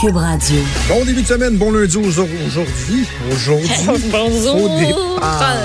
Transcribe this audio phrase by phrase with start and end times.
[0.00, 0.56] Cube Radio.
[0.88, 3.06] Bon début de semaine, bon lundi aujourd'hui.
[3.32, 3.68] Aujourd'hui.
[4.10, 4.56] Bonjour.
[4.58, 5.58] Faux départ.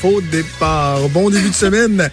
[0.00, 1.08] Faux départ.
[1.10, 2.10] Bon début de semaine.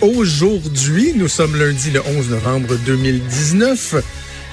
[0.00, 3.96] Aujourd'hui, nous sommes lundi le 11 novembre 2019.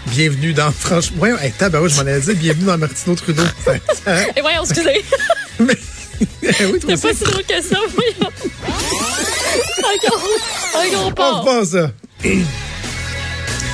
[0.07, 1.17] Bienvenue dans Franchement.
[1.20, 3.43] Voyons, hey, tabarouche, je m'en allais dire bienvenue dans Martineau Trudeau.
[4.35, 5.04] Et voyons, excusez.
[5.59, 5.73] Mais,
[6.43, 8.31] eh oui, C'est pas si drôle que ça, voyons.
[9.95, 10.23] Encore,
[10.76, 11.66] encore On pas.
[11.66, 11.91] ça.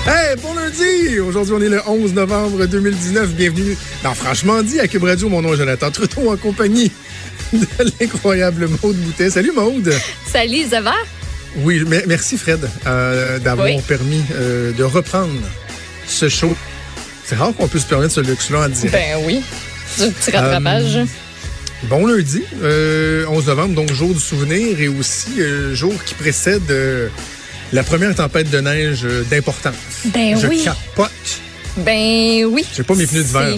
[0.05, 1.20] Hey, bon lundi!
[1.20, 3.30] Aujourd'hui, on est le 11 novembre 2019.
[3.34, 5.30] Bienvenue dans Franchement dit à Cube Radio.
[5.30, 6.91] Mon nom est Jonathan Trudeau en compagnie
[7.54, 7.66] de
[7.99, 9.30] l'incroyable Maude Boutet.
[9.32, 9.93] Salut Maude!
[10.32, 10.93] Salut, ça va?
[11.57, 13.82] Oui, me- merci Fred euh, d'avoir Oui.
[13.88, 15.34] permis euh, de reprendre
[16.08, 16.55] ce show.
[17.26, 18.91] C'est rare qu'on puisse se permettre ce luxe-là en direct.
[18.93, 19.41] Ben oui.
[19.99, 20.99] Du petit rattrapage.
[21.84, 26.62] Bon lundi, euh, 11 novembre, donc jour du souvenir et aussi euh, jour qui précède
[26.70, 27.08] euh,
[27.76, 29.76] la première tempête de neige euh, d'importance.
[30.05, 30.63] Ben Je oui.
[30.63, 31.12] capote.
[31.77, 32.63] Ben oui.
[32.73, 33.57] J'ai pas mes pneus d'hiver.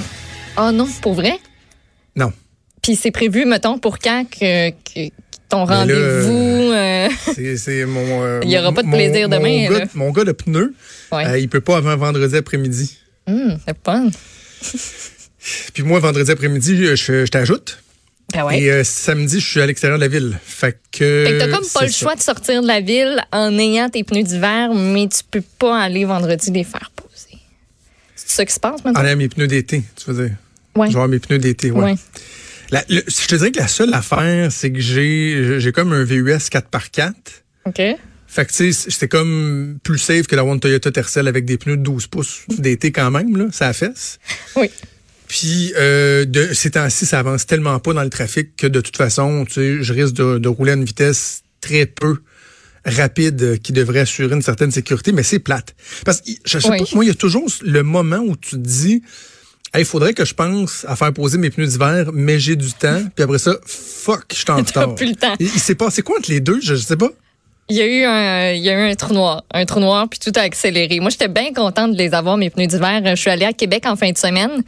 [0.57, 1.39] Oh non, pour vrai?
[2.15, 2.33] Non.
[2.81, 5.11] Puis c'est prévu, mettons, pour quand que, que-
[5.49, 6.71] ton Ben rendez-vous.
[6.73, 7.07] euh,
[7.57, 8.23] C'est, mon.
[8.23, 9.85] euh, Il y aura pas de mon- plaisir mon demain, Gars, là.
[9.93, 10.73] mon gars de pneus,
[11.11, 11.25] Ouais.
[11.27, 12.97] euh, il peut pas avant vendredi après-midi.
[13.27, 14.09] hum, c'est fun.
[15.73, 17.77] Puis moi, vendredi après-midi, je, je t'ajoute.
[18.33, 18.59] Ben ouais.
[18.61, 20.37] Et euh, samedi, je suis à l'extérieur de la ville.
[20.43, 21.23] Fait que.
[21.25, 21.97] Fait que t'as comme pas le ça.
[21.97, 25.79] choix de sortir de la ville en ayant tes pneus d'hiver, mais tu peux pas
[25.81, 27.39] aller vendredi les faire poser.
[28.15, 28.99] C'est ça qui se passe maintenant?
[29.01, 30.35] En ayant mes pneus d'été, tu veux dire?
[30.75, 30.87] Ouais.
[30.87, 31.83] Je vais avoir mes pneus d'été, ouais.
[31.91, 31.95] Ouais.
[32.69, 36.03] La- le- je te dirais que la seule affaire, c'est que j'ai j'ai comme un
[36.03, 37.13] VUS 4x4.
[37.65, 37.81] OK.
[38.29, 41.57] Fait que, tu sais, c'était comme plus safe que la One Toyota Tercel avec des
[41.57, 44.19] pneus de 12 pouces d'été quand même, là, ça fesse.
[44.57, 44.69] Oui.
[45.27, 48.95] Puis, euh, de, ces temps-ci, ça avance tellement pas dans le trafic que de toute
[48.97, 52.17] façon, tu sais, je risque de, de rouler à une vitesse très peu
[52.85, 55.75] rapide euh, qui devrait assurer une certaine sécurité, mais c'est plate.
[56.05, 56.77] Parce que, je sais Oui.
[56.79, 59.01] pas, moi, il y a toujours le moment où tu te dis,
[59.77, 63.03] il faudrait que je pense à faire poser mes pneus d'hiver, mais j'ai du temps.
[63.15, 64.95] Puis après ça, fuck, je suis en retard.
[64.95, 65.35] plus le temps.
[65.39, 66.59] Il, il s'est passé quoi entre les deux?
[66.61, 67.11] Je, je sais pas.
[67.69, 70.07] Il y a eu un, il y a eu un trou noir, un trou noir,
[70.07, 71.01] puis tout a accéléré.
[71.01, 73.01] Moi, j'étais bien contente de les avoir, mes pneus d'hiver.
[73.03, 74.63] Je suis allée à Québec en fin de semaine.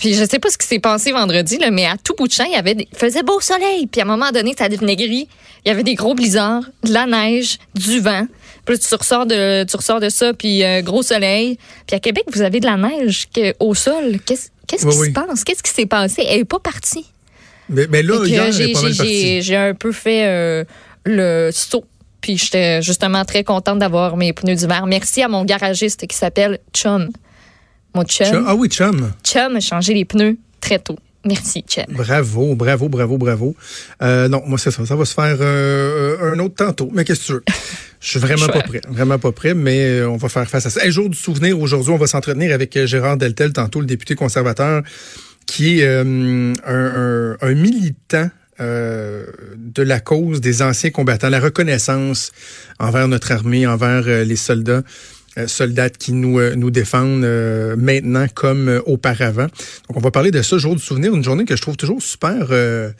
[0.00, 2.32] Puis je sais pas ce qui s'est passé vendredi, là, mais à tout bout de
[2.32, 3.86] champ, il y avait des, il faisait beau soleil.
[3.86, 5.28] Puis à un moment donné, ça devenait gris.
[5.64, 8.26] Il y avait des gros blizzards, de la neige, du vent.
[8.64, 11.56] Puis tu ressors de, tu ressors de ça, puis euh, gros soleil.
[11.86, 14.18] Puis à Québec, vous avez de la neige que, au sol.
[14.26, 15.06] Qu'est-ce, qu'est-ce Oui, qui oui.
[15.08, 15.44] se passe?
[15.44, 16.24] Qu'est-ce qui s'est passé?
[16.28, 17.06] Elle est pas partie.
[17.68, 20.64] Mais, mais là, euh, j'ai- j'ai un peu fait euh,
[21.04, 21.84] le saut.
[22.20, 24.84] Puis j'étais justement très contente d'avoir mes pneus d'hiver.
[24.86, 27.08] Merci à mon garagiste qui s'appelle Chum.
[27.94, 28.26] Mon chum.
[28.26, 29.12] Chum- Ah oui, chum.
[29.24, 30.98] Chum a changé les pneus très tôt.
[31.24, 31.84] Merci, Chum.
[31.90, 33.54] Bravo, bravo, bravo, bravo.
[34.02, 34.86] Euh, non, moi, c'est ça.
[34.86, 36.88] Ça va se faire euh, un autre tantôt.
[36.94, 37.44] Mais qu'est-ce que tu veux?
[38.00, 38.80] Je suis vraiment pas prêt.
[38.88, 40.80] Vraiment pas prêt, mais euh, on va faire face à ça.
[40.82, 44.82] Un jour du souvenir, aujourd'hui, on va s'entretenir avec Gérard Deltel, tantôt le député conservateur,
[45.44, 49.26] qui est euh, un, un- un militant euh,
[49.56, 52.32] de la cause des anciens combattants, la reconnaissance
[52.78, 54.82] envers notre armée, envers euh, les soldats.
[55.38, 59.46] euh, soldats qui nous, nous défendent euh, maintenant comme euh, auparavant.
[59.88, 62.02] Donc, on va parler de ça, jour du souvenir, une journée que je trouve toujours
[62.02, 62.48] super...
[62.50, 62.90] euh,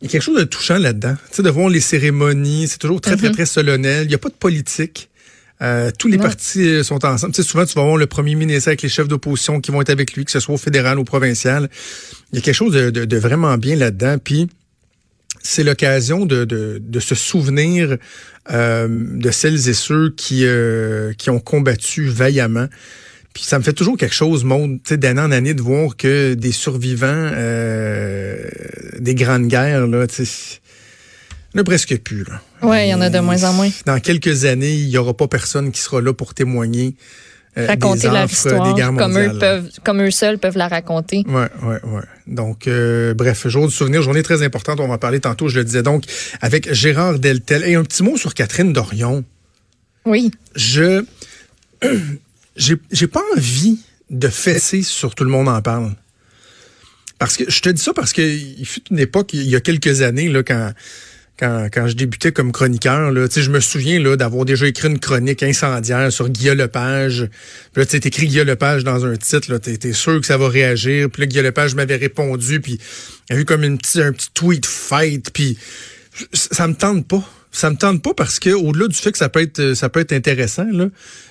[0.00, 1.14] il y a quelque chose de touchant là-dedans.
[1.30, 4.04] Tu sais, de voir les cérémonies, c'est toujours très, très, très solennel.
[4.04, 5.08] Il n'y a pas de politique.
[5.98, 6.24] Tous les Non.
[6.24, 7.32] partis sont ensemble.
[7.32, 9.80] Tu sais, souvent, tu vas voir le premier ministre avec les chefs d'opposition qui vont
[9.80, 11.70] être avec lui, que ce soit au fédéral ou provincial.
[12.32, 14.18] Il y a quelque chose de, de- de vraiment bien là-dedans.
[14.22, 14.48] Puis,
[15.44, 17.98] c'est l'occasion de, de, de se souvenir
[18.50, 22.66] euh, de celles et ceux qui, euh, qui ont combattu vaillamment.
[23.34, 24.44] Puis ça me fait toujours quelque chose,
[24.84, 28.38] sais, d'année en année, de voir que des survivants euh,
[28.98, 30.24] des grandes guerres, là, tu
[31.56, 32.24] a presque plus.
[32.24, 32.40] Là.
[32.62, 33.70] Ouais, il y en a de moins en moins.
[33.86, 36.96] Dans quelques années, il n'y aura pas personne qui sera là pour témoigner
[37.56, 41.24] Raconter des leur histoire des comme eux, peuvent, comme eux seuls peuvent la raconter.
[41.28, 42.02] Ouais, ouais, ouais.
[42.26, 44.80] Donc, euh, bref, jour du souvenir, journée très importante.
[44.80, 46.04] On va en parler tantôt, je le disais donc,
[46.40, 47.62] avec Gérard Deltel.
[47.64, 49.24] Et un petit mot sur Catherine Dorion.
[50.04, 50.30] Oui.
[50.56, 51.04] Je.
[52.56, 53.80] J'ai j'ai pas envie
[54.10, 55.92] de fesser sur tout le monde en parle.
[57.18, 59.60] Parce que je te dis ça parce que il fut une époque, il y a
[59.60, 60.72] quelques années, là, quand,
[61.38, 65.00] quand, quand je débutais comme chroniqueur, là, je me souviens là, d'avoir déjà écrit une
[65.00, 67.28] chronique incendiaire sur Guillaume Lepage.
[67.72, 70.48] Puis là, tu écrit Guillaume Lepage dans un titre, là, t'es, sûr que ça va
[70.48, 71.10] réagir.
[71.10, 72.78] Puis là, Guillaume Lepage m'avait répondu, puis
[73.28, 75.58] il y a eu comme une petite, un petit tweet fight, puis
[76.32, 77.22] ça me tente pas.
[77.56, 80.00] Ça me tente pas parce que au-delà du fait que ça peut être ça peut
[80.00, 80.88] être intéressant là,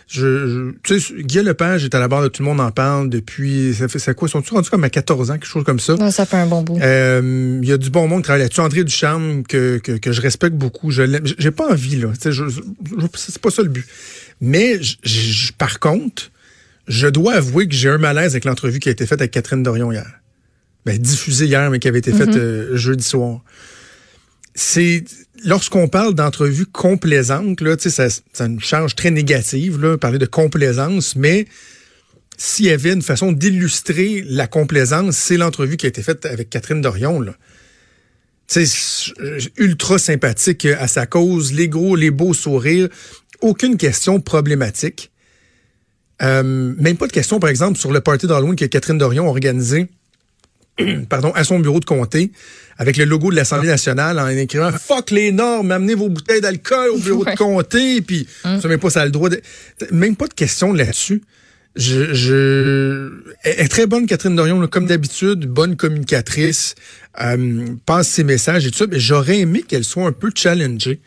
[0.07, 2.71] je, je tu sais Guillaume Lepage est à la barre de tout le monde en
[2.71, 5.81] parle depuis ça fait c'est quoi sont-ils rendus comme à 14 ans quelque chose comme
[5.81, 5.95] ça?
[5.95, 6.79] Non, ça fait un bon bout.
[6.81, 8.61] Euh, Il y a du bon monde qui travaille là-dessus.
[8.61, 10.91] André Ducharme, que, que, que je respecte beaucoup.
[10.91, 11.23] Je l'aime.
[11.37, 12.07] J'ai pas envie, là.
[12.13, 13.85] Tu sais, Je, je- je- c'est pas ça le but.
[14.39, 16.31] Mais, je- par contre,
[16.87, 19.61] je dois avouer que j'ai un malaise avec l'entrevue qui a été faite avec Catherine
[19.61, 20.09] Dorion hier.
[20.85, 23.41] Ben, diffusée hier, mais qui avait été faite euh, jeudi soir.
[24.55, 25.03] C'est
[25.43, 31.15] lorsqu'on parle d'entrevue complaisante, là, ça, ça une charge très négative, là, parler de complaisance,
[31.15, 31.45] mais
[32.37, 36.49] s'il y avait une façon d'illustrer la complaisance, c'est l'entrevue qui a été faite avec
[36.49, 37.19] Catherine Dorion.
[37.19, 37.35] Là.
[39.57, 42.89] Ultra sympathique à sa cause, les gros, les beaux sourires,
[43.41, 45.11] aucune question problématique.
[46.21, 49.29] Euh, même pas de question, par exemple, sur le party d'Halloween que Catherine Dorion a
[49.29, 49.87] organisé
[51.09, 52.31] pardon, à son bureau de comté
[52.77, 56.89] avec le logo de l'Assemblée nationale en écrivant Fuck les normes, amenez vos bouteilles d'alcool
[56.89, 57.31] au bureau Ouais.
[57.33, 59.41] de comté, puis ça même pas ça a le droit de.
[59.91, 61.21] Même pas de question là-dessus.
[61.75, 63.09] Je, je...
[63.43, 66.75] Elle est très bonne, Catherine Dorion, là, comme d'habitude, bonne communicatrice,
[67.19, 70.99] euh, passe ses messages et tout ça, mais j'aurais aimé qu'elle soit un peu challengée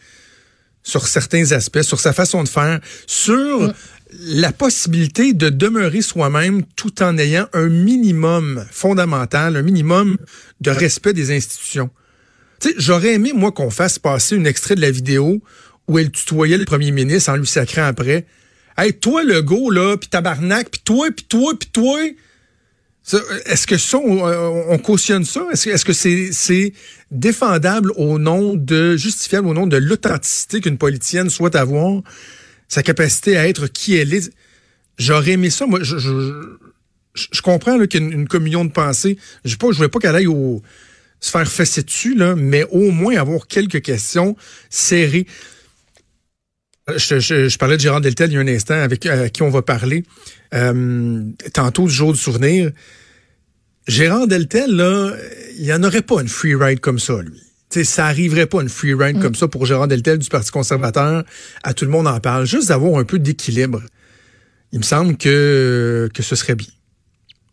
[0.83, 3.73] sur certains aspects, sur sa façon de faire, sur
[4.13, 10.17] la possibilité de demeurer soi-même tout en ayant un minimum fondamental, un minimum
[10.61, 11.91] de respect des institutions.
[12.79, 15.43] J'aurais aimé, moi, qu'on fasse passer un extrait de la vidéo
[15.89, 18.27] où elle tutoyait le premier ministre en lui sacrant après.
[18.79, 21.99] Hey, toi, le go, là, pis tabarnak, pis toi, pis toi, pis toi.
[23.45, 25.47] Est-ce que ça, on, on- on cautionne ça?
[25.53, 26.73] Est-ce que c'est
[27.11, 32.03] défendable au nom de, justifiable au nom de l'authenticité qu'une politicienne souhaite avoir,
[32.69, 34.31] sa capacité à être qui elle est?
[34.99, 35.67] J'aurais aimé ça.
[35.67, 36.09] Moi, je, je,
[37.15, 39.19] je- je comprends là, qu'il y a une, une communion de pensée.
[39.45, 40.63] Je ne voulais pas qu'elle aille au,
[41.21, 44.37] se faire fesser dessus, là, mais au moins avoir quelques questions
[44.71, 45.27] serrées.
[46.97, 49.51] Je, je- parlais de Gérard Deltel il y a un instant, avec euh, qui on
[49.51, 50.05] va parler
[50.55, 52.71] euh, tantôt du jour du souvenir.
[53.89, 54.71] Gérard Deltel,
[55.57, 57.41] il n'y en aurait pas une free ride comme ça, lui.
[57.71, 60.51] Tu sais, ça arriverait pas une free ride comme ça pour Gérard Deltel du Parti
[60.51, 61.25] conservateur.
[61.65, 62.47] À tout le monde en parle.
[62.47, 63.83] Juste d'avoir un peu d'équilibre.
[64.73, 66.69] Il me semble que, que ce serait bien.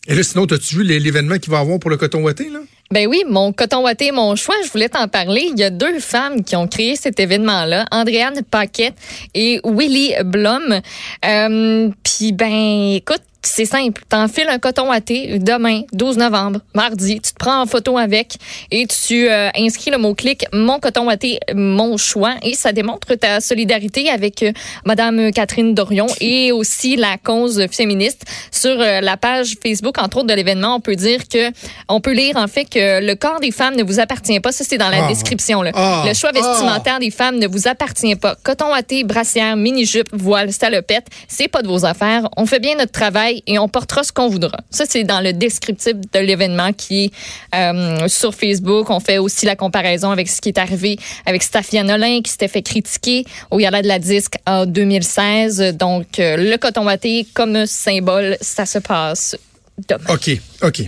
[0.07, 2.59] Et là, sinon, as-tu vu l'é- l'événement qu'il va avoir pour le coton ouaté, là?
[2.91, 5.49] Ben oui, mon coton ouaté, mon choix, je voulais t'en parler.
[5.51, 8.95] Il y a deux femmes qui ont créé cet événement-là, Andréane Paquette
[9.33, 10.81] et Willy Blum.
[11.25, 14.01] Euh, Puis ben, écoute, c'est simple.
[14.09, 17.19] T'enfiles un coton ouaté demain, 12 novembre, mardi.
[17.21, 18.35] Tu te prends en photo avec
[18.71, 22.35] et tu euh, inscris le mot-clic Mon coton ouaté, mon choix.
[22.41, 24.51] Et ça démontre ta solidarité avec euh,
[24.85, 28.23] Madame Catherine Dorion et aussi la cause féministe.
[28.51, 31.51] Sur euh, la page Facebook, entre autres, de l'événement, on peut dire que,
[31.89, 34.51] on peut lire en fait que le corps des femmes ne vous appartient pas.
[34.51, 35.07] Ça, c'est dans la Ah.
[35.09, 35.61] description.
[35.61, 35.71] Là.
[35.73, 36.03] Ah.
[36.07, 38.35] Le choix vestimentaire des femmes ne vous appartient pas.
[38.43, 42.29] Coton ouaté, brassière, mini-jupe, voile, salopette, c'est pas de vos affaires.
[42.37, 44.57] On fait bien notre travail et on portera ce qu'on voudra.
[44.69, 47.11] Ça, c'est dans le descriptif de l'événement qui est
[47.55, 48.89] euh, sur Facebook.
[48.89, 52.47] On fait aussi la comparaison avec ce qui est arrivé avec Stafia Nolin qui s'était
[52.47, 55.75] fait critiquer au Gala de la disque en 2016.
[55.77, 59.37] Donc, euh, le coton ouaté comme symbole, ça se passe
[59.87, 60.03] demain.
[60.09, 60.81] OK, OK.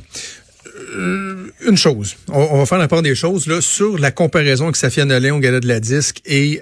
[0.98, 4.76] Euh, une chose, on, va faire la part des choses là sur la comparaison avec
[4.76, 6.62] Safia Nolin au gala de la disque et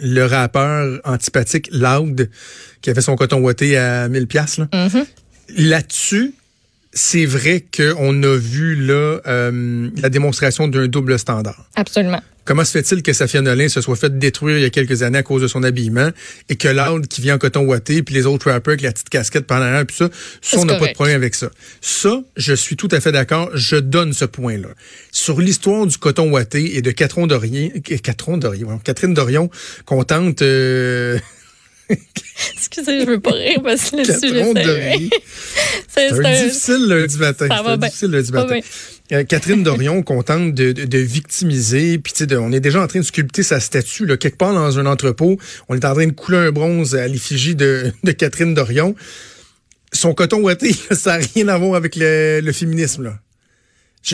[0.00, 2.30] le rappeur antipathique Loud
[2.80, 4.68] qui a fait son coton ouaté à 1000 pièces là.
[5.56, 6.34] Là-dessus,
[6.96, 11.68] c'est vrai qu'on a vu là euh, la démonstration d'un double standard.
[11.76, 12.22] Absolument.
[12.46, 15.18] Comment se fait-il que Safia Nolin se soit fait détruire il y a quelques années
[15.18, 16.10] à cause de son habillement
[16.48, 19.10] et que Loud qui vient en coton ouaté puis les autres rappers avec la petite
[19.10, 20.08] casquette par l'arrière puis ça,
[20.40, 21.50] ça on n'a pas de problème avec ça.
[21.82, 24.68] Ça, je suis tout à fait d'accord, je donne ce point-là.
[25.10, 27.70] Sur l'histoire du coton ouaté et de Catherine Dorion,
[28.02, 29.50] Catherine Dorion, Catherine Dorion
[29.84, 31.18] qu'on tente euh,
[32.56, 34.44] Excusez, je veux pas rire parce que le sujet,
[35.88, 37.46] c'est- un difficile lundi matin.
[37.48, 37.88] Ça C'est va un bien.
[37.88, 38.46] difficile lundi va.
[39.12, 42.82] Euh, Catherine Dorion, contente de, de, de victimiser, puis tu sais, de- on est déjà
[42.82, 45.38] en train de sculpter sa statue là, quelque part dans un entrepôt.
[45.68, 48.94] On est en train de couler un bronze à l'effigie de, de Catherine Dorion.
[49.92, 53.04] Son coton ouaté, ça n'a rien à voir avec le, le féminisme.
[53.04, 53.18] là.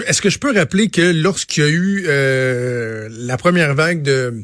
[0.07, 4.43] Est-ce que je peux rappeler que lorsqu'il y a eu euh, la première vague de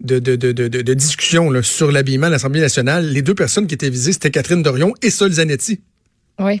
[0.00, 3.34] de, de, de, de, de- de discussion là, sur l'habillement à l'Assemblée nationale, les deux
[3.34, 5.80] personnes qui étaient visées, c'était Catherine Dorion et Sol Zanetti.
[6.38, 6.60] Oui.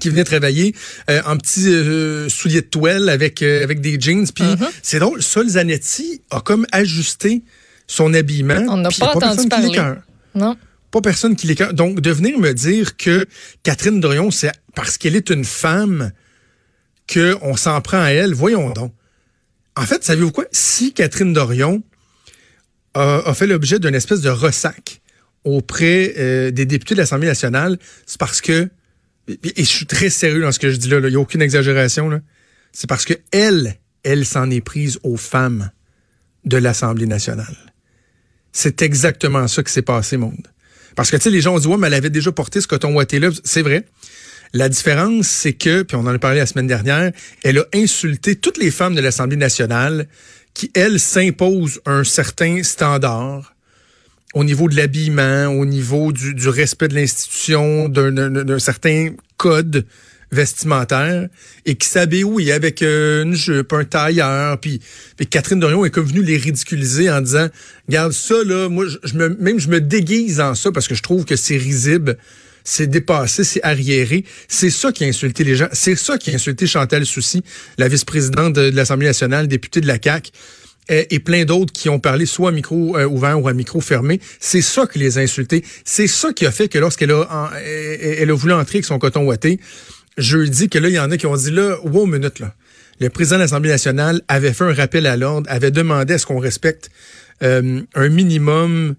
[0.00, 0.74] qui venait travailler
[1.10, 4.26] euh, en petits euh, souliers de toile avec euh, avec des jeans.
[4.34, 4.70] Puis Mm-hmm.
[4.82, 7.42] c'est drôle, Sol Zanetti a comme ajusté
[7.86, 8.64] son habillement.
[8.70, 9.68] On n'a a pas entendu personne qui parler.
[9.68, 9.96] l'écœure.
[10.34, 10.56] Non.
[10.90, 11.74] Pas personne qui l'écœure.
[11.74, 13.26] Donc, de venir me dire que
[13.62, 16.10] Catherine Dorion, c'est parce qu'elle est une femme
[17.12, 18.92] qu'on s'en prend à elle, voyons donc.
[19.76, 20.44] En fait, savez-vous quoi?
[20.52, 21.82] Si Catherine Dorion
[22.94, 25.00] a, fait l'objet d'une espèce de ressac
[25.44, 28.68] auprès euh, des députés de l'Assemblée nationale, c'est parce que,
[29.28, 31.42] et, je suis très sérieux dans ce que je dis là, il n'y a aucune
[31.42, 32.20] exagération,
[32.72, 35.70] c'est parce que elle, elle s'en est prise aux femmes
[36.44, 37.56] de l'Assemblée nationale.
[38.52, 40.48] C'est exactement ça qui s'est passé, monde.
[40.94, 42.66] Parce que, tu sais, les gens ont dit, ouais, mais elle avait déjà porté ce
[42.66, 43.30] coton ouaté-là.
[43.44, 43.86] C'est vrai.
[44.52, 48.36] La différence, c'est que, puis on en a parlé la semaine dernière, elle a insulté
[48.36, 50.06] toutes les femmes de l'Assemblée nationale
[50.54, 53.54] qui, elles, s'imposent un certain standard
[54.34, 59.84] au niveau de l'habillement, au niveau du, respect de l'institution, d'un- certain code
[60.30, 61.28] vestimentaire,
[61.66, 64.80] et qui s'habillent, oui, avec euh, une jupe, un tailleur, puis,
[65.28, 67.48] Catherine Dorion est comme venue les ridiculiser en disant,
[67.86, 68.86] regarde ça, là, moi,
[69.38, 72.16] même je me déguise en ça parce que je trouve que c'est risible,
[72.64, 74.24] c'est dépassé, c'est arriéré.
[74.48, 75.68] C'est ça qui a insulté les gens.
[75.72, 77.42] C'est ça qui a insulté Chantal Soucy,
[77.78, 80.30] la vice-présidente de, l'Assemblée nationale, députée de la CAQ
[80.88, 84.20] et, plein d'autres qui ont parlé soit à micro euh, ouvert ou à micro fermé.
[84.40, 85.64] C'est ça qui les a insultés.
[85.84, 89.24] C'est ça qui a fait que lorsqu'elle a, elle, a voulu entrer avec son coton
[89.24, 89.60] ouaté,
[90.18, 92.54] jeudi, que là, il y en a qui ont dit, là, wow, minute, là.
[93.00, 96.26] Le président de l'Assemblée nationale avait fait un rappel à l'ordre, avait demandé à ce
[96.26, 96.90] qu'on respecte
[97.42, 98.94] euh, un minimum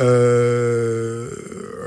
[0.00, 1.30] euh,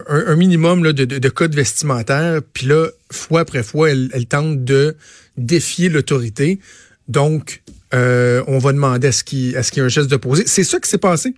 [0.07, 2.41] un, minimum là, de, de, de code vestimentaire.
[2.53, 4.95] Puis là, fois après fois, elle, tente de
[5.37, 6.59] défier l'autorité.
[7.07, 10.43] Donc, euh, on va demander à ce qu'il à y ait un geste d'opposé.
[10.45, 11.33] C'est ça qui s'est passé.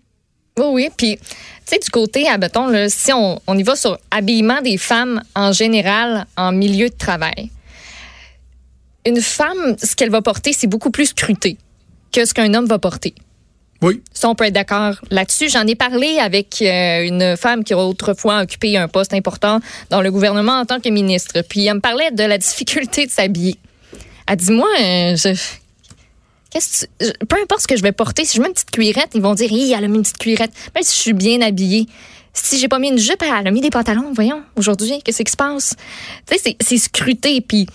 [0.57, 0.89] Oui, oui.
[0.95, 1.23] Puis, tu
[1.65, 5.51] sais, du côté, admettons, là, si on, on y va sur habillement des femmes en
[5.51, 7.49] général en milieu de travail,
[9.05, 11.57] une femme, ce qu'elle va porter, c'est beaucoup plus scruté
[12.11, 13.13] que ce qu'un homme va porter.
[13.81, 14.01] Oui.
[14.13, 15.49] Ça, on peut être d'accord là-dessus.
[15.49, 19.59] J'en ai parlé avec euh, une femme qui a autrefois occupé un poste important
[19.89, 21.41] dans le gouvernement en tant que ministre.
[21.47, 23.55] Puis elle me parlait de la difficulté de s'habiller.
[24.27, 25.29] Elle dit, moi, euh, je...
[26.51, 28.71] Qu'est-ce que tu- Peu importe ce que je vais porter, si je mets une petite
[28.71, 30.51] cuirette, ils vont dire, Hi, elle a mis une petite cuirette.
[30.75, 31.87] Même si je suis bien habillée.
[32.33, 34.11] Si j'ai pas mis une jupe, elle a mis des pantalons.
[34.13, 35.75] Voyons, aujourd'hui, qu'est-ce qui se passe?
[36.29, 37.39] Tu sais, c'est scruté.
[37.41, 37.67] Puis,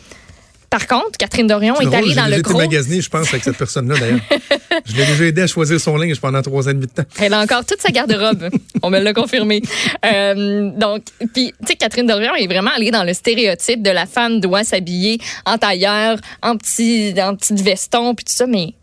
[0.75, 2.59] par contre, Catherine Dorion est allée j'ai dans le gros.
[2.59, 4.19] magasiné, je pense, avec cette personne-là, d'ailleurs.
[4.85, 7.05] je l'ai déjà aidé à choisir son linge pendant trois ans et demi de temps.
[7.21, 8.51] Elle a encore toute sa garde-robe.
[8.83, 9.63] On me l'a confirmé.
[10.05, 14.05] Euh, donc, puis, tu sais, Catherine Dorion est vraiment allée dans le stéréotype de la
[14.07, 18.49] femme doit s'habiller en tailleur, en petit, en petit veston, puis tout ça.
[18.49, 18.75] Mais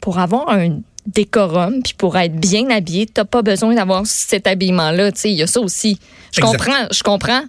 [0.00, 5.12] pour avoir un décorum, puis pour être bien habillée, t'as pas besoin d'avoir cet habillement-là.
[5.12, 6.00] Tu sais, il y a ça aussi.
[6.32, 7.44] Je comprends, je comprends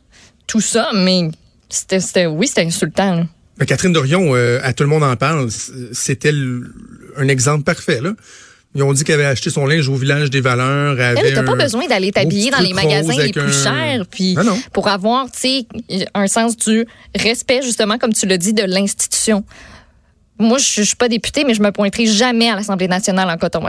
[0.45, 1.31] tout ça, mais
[1.69, 3.15] c'était, c'était- oui, c'était insultant.
[3.15, 3.23] là.
[3.59, 5.49] Mais Catherine Dorion, euh, à tout le monde en parle,
[5.91, 6.31] c'était
[7.17, 8.01] un exemple parfait.
[8.01, 8.11] Là.
[8.75, 10.99] Ils ont dit qu'elle avait acheté son linge au village des valeurs.
[10.99, 13.63] Elle t'as pas besoin d'aller t'habiller dans les magasins les plus un-
[13.95, 14.59] chers, puis Non, non.
[14.73, 15.67] pour avoir, tu sais,
[16.13, 16.85] un sens du
[17.15, 19.43] respect justement, comme tu l'as dit, de l'institution.
[20.37, 23.63] Moi, je suis pas députée, mais je me pointerai jamais à l'Assemblée nationale en coton.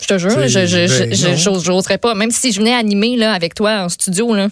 [0.00, 2.14] Je te jure, je ben, j'oserais pas.
[2.14, 4.48] Même si je venais animer là avec toi en studio là,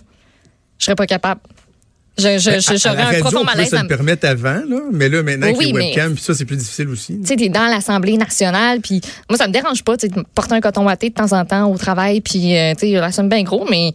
[0.78, 1.40] je serais pas capable.
[2.18, 3.70] Je je- j'aurais un profond malaise.
[3.70, 6.22] se à le permettre avant, là, mais là, maintenant, Oui, avec les mais- webcams, puis
[6.24, 7.18] ça, c'est plus difficile aussi.
[7.20, 10.54] tu sais, t'es dans l'Assemblée nationale, puis moi, ça me dérange pas, tu sais, porter
[10.54, 13.28] un coton ouaté de temps en temps au travail, puis, euh, tu sais, la somme
[13.28, 13.92] bien gros, mais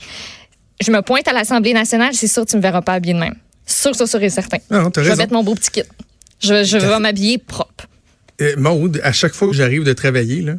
[0.82, 3.36] je me pointe à l'Assemblée nationale, c'est sûr, tu me verras pas habillée de même.
[3.66, 4.58] Sûr, sûr, sûr et certain.
[4.72, 5.84] Non, t'as je vais mettre mon beau petit kit.
[6.42, 7.88] Je, je vais m'habiller propre.
[8.42, 10.54] Euh, Maude, à chaque fois que j'arrive de travailler, là,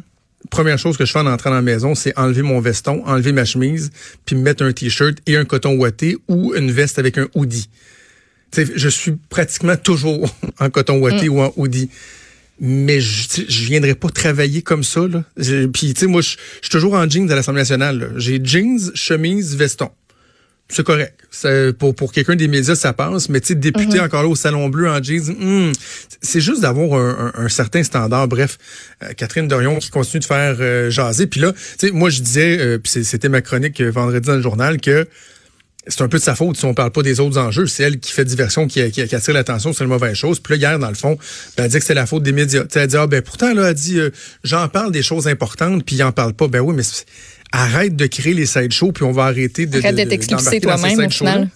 [0.49, 3.31] première chose que je fais en entrant dans la maison, c'est enlever mon veston, enlever
[3.31, 3.91] ma chemise,
[4.25, 7.69] puis me mettre un t-shirt et un coton ouaté ou une veste avec un hoodie.
[8.55, 11.89] Je suis pratiquement toujours en coton ouaté ou en hoodie.
[12.61, 15.01] Mais je, je viendrai pas travailler comme ça.
[15.07, 15.25] Là.
[15.73, 18.13] Puis, tu sais, moi, je suis toujours en jeans à l'Assemblée nationale.
[18.15, 19.89] J'ai jeans, chemise, veston.
[20.67, 21.13] C'est correct.
[21.77, 23.29] Pour, pour quelqu'un des médias, ça passe.
[23.29, 25.71] Mais tu sais, député encore là au Salon Bleu en jeans, hmm,
[26.21, 28.27] c'est juste d'avoir un, un- un certain standard.
[28.27, 28.57] Bref,
[29.03, 31.27] euh, Catherine Dorion qui continue de faire euh, jaser.
[31.27, 34.25] Puis là, tu sais, moi, je disais, euh, puis c'est- c'était ma chronique euh, vendredi
[34.27, 35.07] dans le journal, que
[35.87, 37.67] c'est un peu de sa faute si on parle pas des autres enjeux.
[37.67, 40.39] C'est elle qui fait diversion, qui, qui, qui attire l'attention sur les mauvaises choses.
[40.39, 41.15] Puis là, hier, dans le fond,
[41.57, 42.61] ben, elle dit que c'est la faute des médias.
[42.63, 44.09] Tu sais, elle dit, ah, ben, pourtant, là, elle dit, euh,
[44.43, 46.47] j'en parle des choses importantes, puis il en parle pas.
[46.47, 47.05] Ben oui, mais c'est-
[47.51, 51.09] arrête de créer les sideshows, puis on va arrêter de, Arrête de, ces toi-même, au
[51.09, 51.49] final.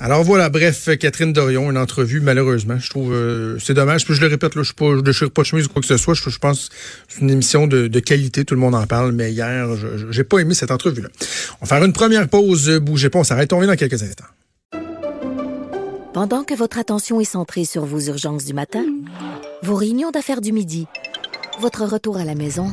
[0.00, 2.78] Alors voilà, bref, Catherine Dorion, une entrevue, malheureusement.
[2.78, 4.04] Je trouve euh, c'est dommage.
[4.04, 5.80] Puis je le répète, là, je suis pas, je déchire pas de chemise ou quoi
[5.82, 6.14] que ce soit.
[6.14, 6.74] Je, je pense que
[7.08, 9.12] c'est une émission de, de qualité, tout le monde en parle.
[9.12, 9.66] Mais hier,
[10.10, 11.08] j'ai pas aimé cette entrevue-là.
[11.60, 12.68] On va faire une première pause.
[12.68, 13.52] euh, Bougez pas, on s'arrête.
[13.52, 14.24] On revient dans quelques instants.
[16.14, 18.84] Pendant que votre attention est centrée sur vos urgences du matin,
[19.62, 20.86] vos réunions d'affaires du midi,
[21.60, 22.72] votre retour à la maison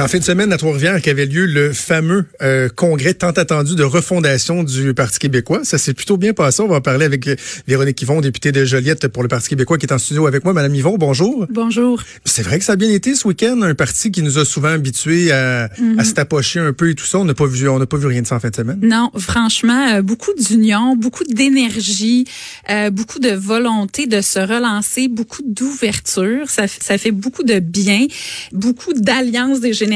[0.00, 3.74] C'est en fin de semaine à Trois-Rivières qu'avait lieu le fameux euh, congrès tant attendu
[3.74, 5.60] de refondation du Parti québécois.
[5.64, 6.62] Ça s'est plutôt bien passé.
[6.62, 7.36] On va en parler avec euh,
[7.68, 10.54] Véronique Yvon, députée de Joliette pour le Parti québécois, qui est en studio avec moi.
[10.54, 11.44] Madame Yvon, bonjour.
[11.50, 12.02] Bonjour.
[12.24, 14.68] C'est vrai que ça a bien été ce week-end, un parti qui nous a souvent
[14.68, 15.68] habitués à,
[16.14, 17.18] tapocher un peu et tout ça.
[17.18, 18.80] On n'a pas vu, on n'a pas vu rien de ça en fin de semaine.
[18.82, 22.24] Non, franchement, euh, beaucoup d'union, beaucoup d'énergie,
[22.70, 26.48] euh, beaucoup de volonté de se relancer, beaucoup d'ouverture.
[26.48, 26.66] Ça
[26.96, 28.06] fait beaucoup de bien,
[28.50, 29.89] beaucoup d'alliances des générations,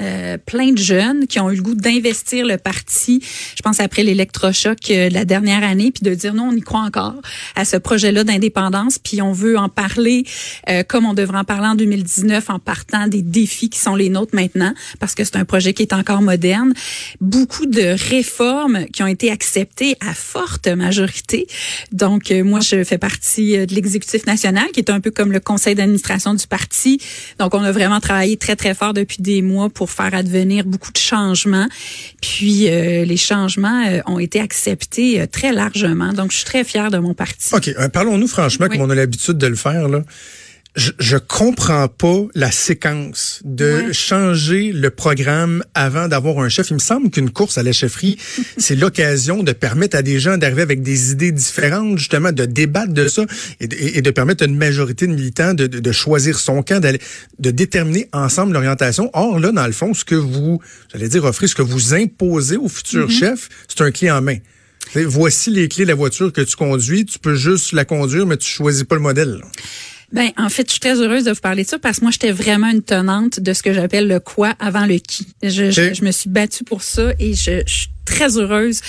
[0.00, 3.22] euh, plein de jeunes qui ont eu le goût d'investir le parti.
[3.56, 6.60] Je pense après l'électrochoc euh, de la dernière année, puis de dire non, on y
[6.60, 7.14] croit encore
[7.56, 10.24] à ce projet-là d'indépendance, puis on veut en parler
[10.68, 14.08] euh, comme on devrait en parler en 2019 en partant des défis qui sont les
[14.08, 16.72] nôtres maintenant, parce que c'est un projet qui est encore moderne.
[17.20, 21.46] Beaucoup de réformes qui ont été acceptées à forte majorité.
[21.92, 25.74] Donc, moi, je fais partie de l'exécutif national, qui est un peu comme le conseil
[25.74, 27.00] d'administration du parti.
[27.38, 30.92] Donc, on a vraiment travaillé très, très fort depuis des mois pour faire advenir beaucoup
[30.92, 31.68] de changements.
[32.20, 36.12] Puis, euh, les changements euh, ont été acceptés euh, très largement.
[36.12, 37.54] Donc, je suis très fière de mon parti.
[37.54, 38.76] OK, parlons-nous franchement, Oui.
[38.76, 39.88] comme on a l'habitude de le faire.
[39.88, 40.02] Là.
[40.78, 43.92] Je, je comprends pas la séquence de Ouais.
[43.92, 46.70] changer le programme avant d'avoir un chef.
[46.70, 48.16] Il me semble qu'une course à la chefferie,
[48.58, 52.92] c'est l'occasion de permettre à des gens d'arriver avec des idées différentes, justement, de débattre
[52.92, 53.26] de ça
[53.58, 56.62] et de, et de permettre à une majorité de militants de, de, de choisir son
[56.62, 57.00] camp, d'aller,
[57.40, 59.10] de déterminer ensemble l'orientation.
[59.14, 60.60] Or, là, dans le fond, ce que vous,
[60.92, 64.36] j'allais dire, offrez, ce que vous imposez au futur chef, c'est un clé en main.
[64.94, 67.04] Voici les clés de la voiture que tu conduis.
[67.04, 69.40] Tu peux juste la conduire, mais tu choisis pas le modèle.
[69.40, 69.46] là.
[70.12, 72.10] Ben, en fait, je suis très heureuse de vous parler de ça parce que moi,
[72.10, 75.26] j'étais vraiment une tenante de ce que j'appelle le quoi avant le qui.
[75.42, 78.80] Je, je, je me suis battue pour ça et je, je suis très heureuse.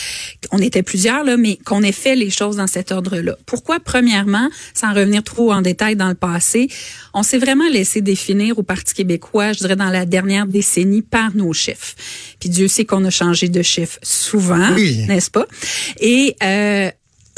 [0.51, 3.35] On était plusieurs, là, mais qu'on ait fait les choses dans cet ordre-là.
[3.45, 3.81] Pourquoi?
[3.81, 6.69] Premièrement, sans revenir trop en détail dans le passé,
[7.13, 11.35] on s'est vraiment laissé définir au Parti québécois, je dirais, dans la dernière décennie par
[11.35, 11.97] nos chefs.
[12.39, 15.03] Puis Dieu sait qu'on a changé de chef souvent, Oui.
[15.09, 15.47] n'est-ce pas?
[15.99, 16.89] Et, euh,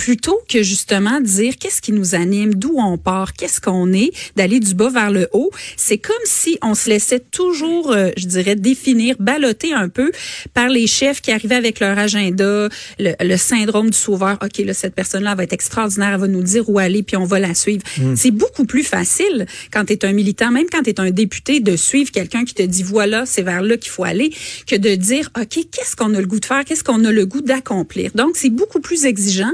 [0.02, 4.60] plutôt que justement dire qu'est-ce qui nous anime, d'où on part, qu'est-ce qu'on est, d'aller
[4.60, 8.56] du bas vers le haut, c'est comme si on se laissait toujours, euh, je dirais,
[8.56, 10.12] définir, balloter un peu
[10.56, 14.40] par les chefs qui arrivaient avec leur agenda, le, le syndrome du sauveur.
[14.44, 17.26] OK, là, cette personne-là va être extraordinaire, elle va nous dire où aller, puis on
[17.26, 17.84] va la suivre.
[18.16, 21.60] C'est beaucoup plus facile quand tu es un militant, même quand tu es un député,
[21.60, 24.34] de suivre quelqu'un qui te dit, voilà, c'est vers là qu'il faut aller,
[24.66, 27.28] que de dire, OK, qu'est-ce qu'on a le goût de faire, qu'est-ce qu'on a le
[27.28, 28.10] goût d'accomplir.
[28.16, 29.52] Donc, c'est beaucoup plus exigeant.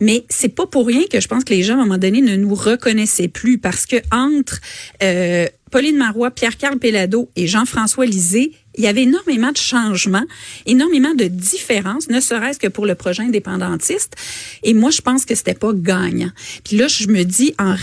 [0.00, 2.22] Mais c'est pas pour rien que je pense que les gens, à un moment donné,
[2.22, 4.60] ne nous reconnaissaient plus parce que entre
[5.02, 10.24] euh, Pauline Marois, Pierre-Carl Pellado et Jean-François Lisée, il y avait énormément de changements,
[10.64, 14.14] énormément de différences, ne serait-ce que pour le projet indépendantiste.
[14.62, 16.30] Et moi, je pense que c'était pas gagnant.
[16.64, 17.74] Puis là, je me dis, en,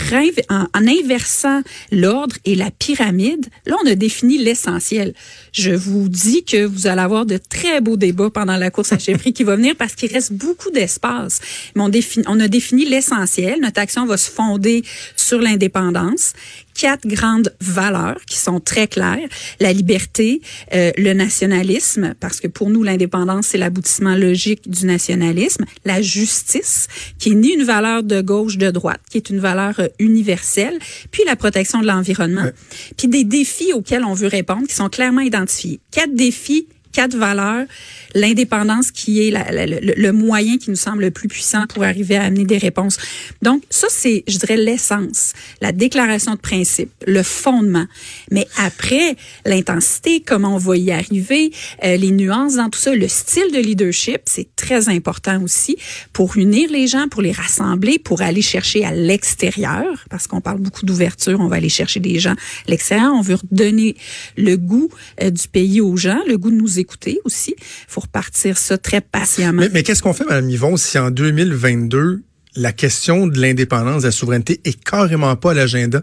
[0.74, 1.60] inversant
[1.92, 5.14] l'ordre et la pyramide, là, on a défini l'essentiel.
[5.52, 8.98] Je vous dis que vous allez avoir de très beaux débats pendant la course à
[8.98, 11.40] chefferie qui va venir parce qu'il reste beaucoup d'espace.
[11.76, 11.82] Mais
[12.26, 13.60] on a défini l'essentiel.
[13.60, 14.82] Notre action va se fonder
[15.16, 16.32] sur l'indépendance
[16.78, 19.28] quatre grandes valeurs qui sont très claires
[19.60, 20.40] la liberté,
[20.74, 26.86] euh, le nationalisme parce que pour nous l'indépendance c'est l'aboutissement logique du nationalisme, la justice
[27.18, 30.78] qui est ni une valeur de gauche de droite, qui est une valeur euh, universelle,
[31.10, 32.54] puis la protection de l'environnement, Ouais.
[32.96, 35.80] puis des défis auxquels on veut répondre qui sont clairement identifiés.
[35.90, 37.66] Quatre défis quatre valeurs,
[38.14, 42.44] l'indépendance qui est le moyen qui nous semble le plus puissant pour arriver à amener
[42.44, 42.98] des réponses.
[43.42, 47.86] Donc ça c'est, je dirais, l'essence, la déclaration de principe, le fondement.
[48.30, 51.52] Mais après, l'intensité, comment on va y arriver,
[51.84, 55.76] euh, les nuances dans tout ça, le style de leadership, c'est très important aussi
[56.12, 60.58] pour unir les gens, pour les rassembler, pour aller chercher à l'extérieur, parce qu'on parle
[60.58, 63.96] beaucoup d'ouverture, on va aller chercher des gens à l'extérieur, on veut redonner
[64.36, 64.88] le goût
[65.22, 67.54] euh, du pays aux gens, le goût de nous écouter aussi.
[67.88, 69.60] faut repartir ça très patiemment.
[69.60, 72.22] Mais, mais qu'est-ce qu'on fait, Mme Yvon, si en 2022,
[72.56, 76.02] la question de l'indépendance, de la souveraineté est carrément pas à l'agenda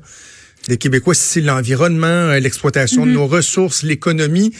[0.67, 4.51] des Québécois, si c'est l'environnement, l'exploitation de nos ressources, l'économie,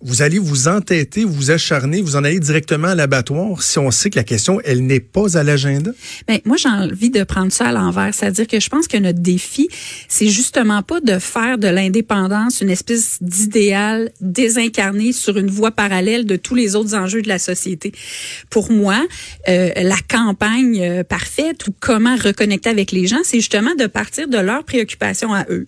[0.00, 4.10] vous allez vous entêter, vous acharner, vous en allez directement à l'abattoir si on sait
[4.10, 5.90] que la question, elle n'est pas à l'agenda?
[6.28, 8.14] Ben, moi, j'ai envie de prendre ça à l'envers.
[8.14, 9.68] C'est-à-dire que je pense que notre défi,
[10.08, 16.26] c'est justement pas de faire de l'indépendance une espèce d'idéal désincarné sur une voie parallèle
[16.26, 17.92] de tous les autres enjeux de la société.
[18.50, 19.04] Pour moi,
[19.48, 24.28] euh, la campagne euh, parfaite ou comment reconnecter avec les gens, c'est justement de partir
[24.28, 25.66] de leurs préoccupations à eux,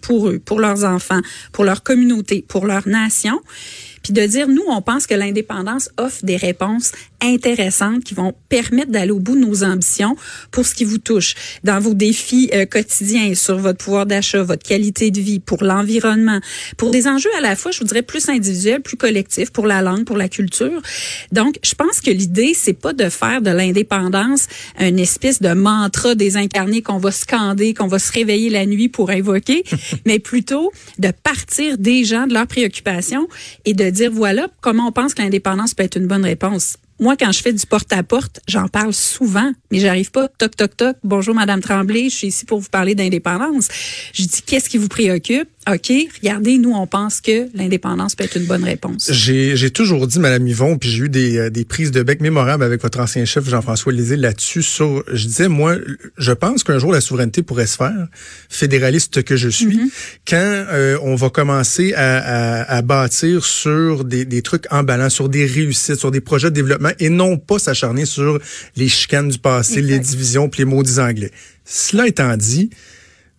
[0.00, 1.20] pour eux, pour leurs enfants,
[1.52, 3.40] pour leur communauté, pour leur nation.
[4.02, 6.92] Puis de dire, nous, on pense que l'indépendance offre des réponses
[7.22, 10.16] intéressantes qui vont permettre d'aller au bout de nos ambitions
[10.50, 14.66] pour ce qui vous touche dans vos défis euh, quotidiens sur votre pouvoir d'achat, votre
[14.66, 16.40] qualité de vie, pour l'environnement,
[16.76, 19.82] pour des enjeux à la fois, je vous dirais, plus individuels, plus collectifs, pour la
[19.82, 20.80] langue, pour la culture.
[21.32, 24.46] Donc, je pense que l'idée, c'est pas de faire de l'indépendance
[24.78, 29.10] une espèce de mantra désincarné qu'on va scander, qu'on va se réveiller la nuit pour
[29.10, 29.64] invoquer,
[30.06, 33.28] mais plutôt de partir des gens, de leurs préoccupations
[33.64, 36.76] et de dire voilà comment on pense que l'indépendance peut être une bonne réponse.
[37.00, 40.96] Moi, quand je fais du porte-à-porte, j'en parle souvent, mais j'arrive pas toc toc toc.
[41.02, 43.68] Bonjour Madame Tremblay, je suis ici pour vous parler d'indépendance.
[44.12, 45.48] Je dis qu'est-ce qui vous préoccupe?
[45.68, 45.92] OK,
[46.22, 49.12] regardez, nous, on pense que l'indépendance peut être une bonne réponse.
[49.12, 52.64] J'ai toujours dit, Madame Yvon, puis j'ai eu des, euh, des prises de bec mémorables
[52.64, 54.62] avec votre ancien chef Jean-François Lisée là-dessus.
[54.62, 55.76] Sur, je disais, moi,
[56.16, 58.08] je pense qu'un jour la souveraineté pourrait se faire,
[58.48, 59.90] fédéraliste que je suis, Mm-hmm.
[60.26, 65.28] quand euh, on va commencer à, à, à bâtir sur des, des trucs emballants, sur
[65.28, 68.40] des réussites, sur des projets de développement, et non pas s'acharner sur
[68.76, 71.30] les chicanes du passé, les divisions, puis les maudits anglais.
[71.66, 72.70] Cela étant dit,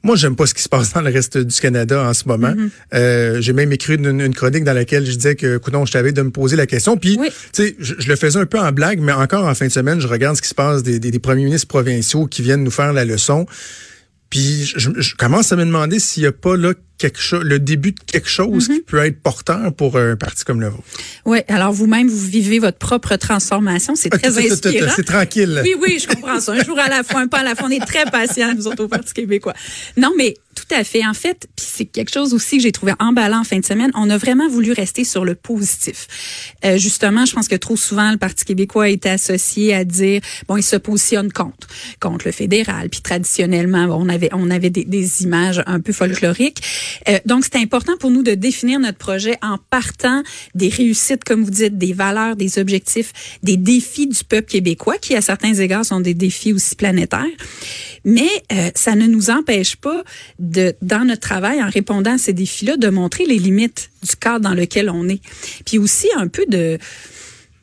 [0.03, 2.49] moi, j'aime pas ce qui se passe dans le reste du Canada en ce moment.
[2.53, 2.69] Mm-hmm.
[2.95, 6.11] Euh, J'ai même écrit une, une chronique dans laquelle je disais que, coudonc, je t'avais
[6.11, 6.97] de me poser la question.
[6.97, 7.29] Puis, Oui.
[7.53, 9.71] tu sais, je, je le faisais un peu en blague, mais encore en fin de
[9.71, 12.63] semaine, je regarde ce qui se passe des, des, des premiers ministres provinciaux qui viennent
[12.63, 13.45] nous faire la leçon.
[14.29, 17.57] Puis, je, je commence à me demander s'il y a pas là quelque chose, le
[17.57, 20.83] début de quelque chose qui peut être porteur pour un parti comme le vôtre.
[21.25, 23.95] Oui, alors vous-même, vous vivez votre propre transformation.
[23.95, 24.91] C'est très inspirant.
[24.95, 25.61] C'est tranquille.
[25.63, 26.53] Oui, oui, je comprends ça.
[26.53, 27.67] Un jour à la fois, un pas à la fois.
[27.67, 29.53] On est très patients, nous autres, au Parti québécois.
[29.97, 31.05] Non, mais tout à fait.
[31.05, 33.89] En fait, puis c'est quelque chose aussi que j'ai trouvé emballant en fin de semaine.
[33.95, 36.07] On a vraiment voulu rester sur le positif.
[36.65, 40.21] Euh, justement, je pense que trop souvent, le Parti québécois a été associé à dire,
[40.47, 41.67] bon, il se positionne contre,
[41.99, 42.89] contre le fédéral.
[42.89, 46.61] Puis traditionnellement, bon, on avait, on avait des, des images un peu folkloriques.
[47.07, 50.23] Euh, donc, c'est important pour nous de définir notre projet en partant
[50.55, 55.15] des réussites, comme vous dites, des valeurs, des objectifs, des défis du peuple québécois, qui
[55.15, 57.25] à certains égards sont des défis aussi planétaires.
[58.05, 60.03] Mais euh, ça ne nous empêche pas
[60.39, 64.41] de, dans notre travail, en répondant à ces défis-là, de montrer les limites du cadre
[64.41, 65.21] dans lequel on est.
[65.65, 66.77] Puis aussi un peu de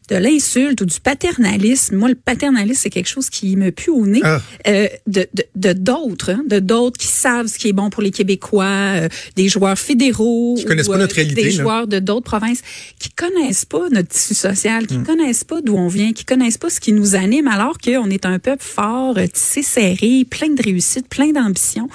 [0.09, 1.97] de l'insulte ou du paternalisme.
[1.97, 4.21] Moi, le paternalisme, c'est quelque chose qui me pue au nez.
[4.25, 4.40] Ah.
[4.66, 8.03] Euh, de de- de d'autres, hein, de d'autres qui savent ce qui est bon pour
[8.03, 11.62] les Québécois, euh, des joueurs fédéraux, Qui connaissent ou, pas euh, notre réalité, des là.
[11.62, 12.61] joueurs de d'autres provinces,
[12.99, 16.71] qui connaissent pas notre tissu social, qui connaissent pas d'où on vient, qui connaissent pas
[16.71, 20.62] ce qui nous anime, alors qu'on est un peuple fort, euh, tissé serré, plein de
[20.62, 21.88] réussite, plein d'ambition.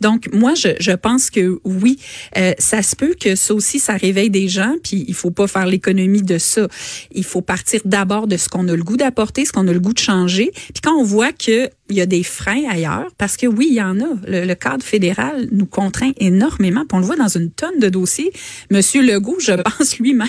[0.00, 1.98] Donc moi, je, je pense que oui,
[2.36, 5.46] euh, ça se peut que ça aussi, ça réveille des gens, puis il faut pas
[5.46, 6.68] faire l'économie de ça.
[7.12, 9.80] Il faut partir d'abord de ce qu'on a le goût d'apporter, ce qu'on a le
[9.80, 10.50] goût de changer.
[10.52, 13.76] Puis quand on voit que il y a des freins ailleurs, parce que oui, il
[13.76, 14.08] y en a.
[14.26, 16.82] Le, le cadre fédéral nous contraint énormément.
[16.86, 18.30] Puis on le voit dans une tonne de dossiers.
[18.70, 20.28] Monsieur Legault, je pense lui-même,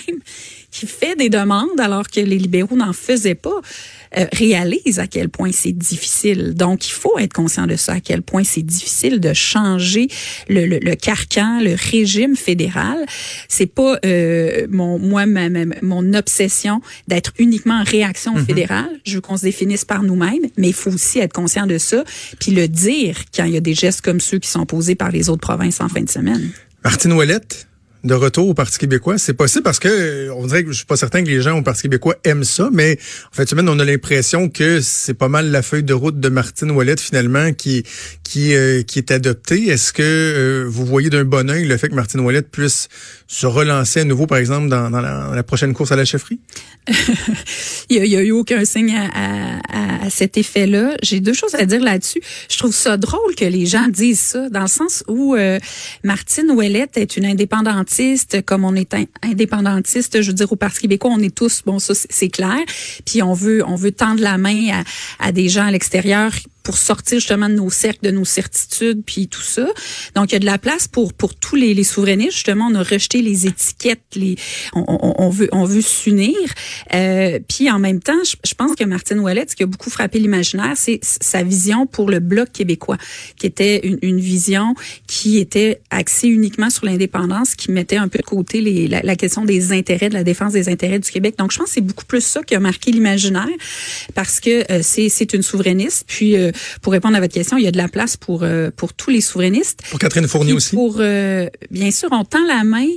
[0.71, 3.59] qui fait des demandes alors que les libéraux n'en faisaient pas,
[4.17, 6.53] euh, réalise à quel point c'est difficile.
[6.55, 10.07] Donc, il faut être conscient de ça, à quel point c'est difficile de changer
[10.47, 13.05] le, le, le carcan, le régime fédéral.
[13.47, 18.87] C'est pas euh, mon moi ma, ma- mon obsession d'être uniquement en réaction au fédéral.
[19.05, 22.03] Je veux qu'on se définisse par nous-mêmes, mais il faut aussi être conscient de ça,
[22.39, 25.11] puis le dire quand il y a des gestes comme ceux qui sont posés par
[25.11, 26.51] les autres provinces en fin de semaine.
[26.83, 27.67] Martine Ouellette,
[28.03, 30.95] de retour au Parti québécois, c'est possible parce que on dirait que je suis pas
[30.95, 32.97] certain que les gens au Parti québécois aiment ça, mais
[33.31, 36.29] en fait, semaine, on a l'impression que c'est pas mal la feuille de route de
[36.29, 37.83] Martine Ouellette finalement qui
[38.23, 39.67] qui euh, qui est adoptée.
[39.67, 42.87] Est-ce que euh, vous voyez d'un bon œil le fait que Martine Ouellette puisse
[43.27, 46.39] se relancer à nouveau, par exemple, dans, dans la, prochaine course à la chefferie?
[47.89, 50.95] Il y a, eu aucun signe à, à- à- cet effet-là.
[51.03, 52.21] J'ai deux choses à dire là-dessus.
[52.49, 55.59] Je trouve ça drôle que les gens disent ça, dans le sens où euh,
[56.03, 57.25] Martine Ouellette est une
[58.45, 61.93] comme on est indépendantiste, je veux dire, au Parti québécois, on est tous, bon, ça,
[61.95, 62.57] c'est- clair.
[63.05, 64.83] Puis on veut, on veut tendre la main
[65.19, 66.31] à des gens à l'extérieur
[66.63, 69.67] pour sortir justement de nos cercles, de nos certitudes, puis tout ça.
[70.15, 72.33] Donc, il y a de la place pour pour tous les, les souverainistes.
[72.33, 74.35] Justement, on a rejeté les étiquettes, les
[74.73, 74.85] on,
[75.17, 76.35] on, veut on veut s'unir.
[76.93, 79.89] Euh, puis en même temps, je, je pense que Martine Ouellette, ce qui a beaucoup
[79.89, 82.97] frappé l'imaginaire, c'est sa vision pour le bloc québécois,
[83.37, 84.75] qui était une, une vision
[85.07, 89.15] qui était axé uniquement sur l'indépendance, qui mettait un peu de côté les, la, la
[89.15, 91.35] question des intérêts, de la défense des intérêts du Québec.
[91.37, 93.47] Donc, je pense que c'est beaucoup plus ça qui a marqué l'imaginaire
[94.13, 96.05] parce que euh, c'est c'est une souverainiste.
[96.07, 96.48] Puis, euh,
[96.81, 99.09] pour répondre à votre question, il y a de la place pour euh, pour tous
[99.09, 99.81] les souverainistes.
[99.89, 100.75] Pour Catherine Fournier aussi?
[100.75, 102.87] Pour, euh, bien sûr, on tend la main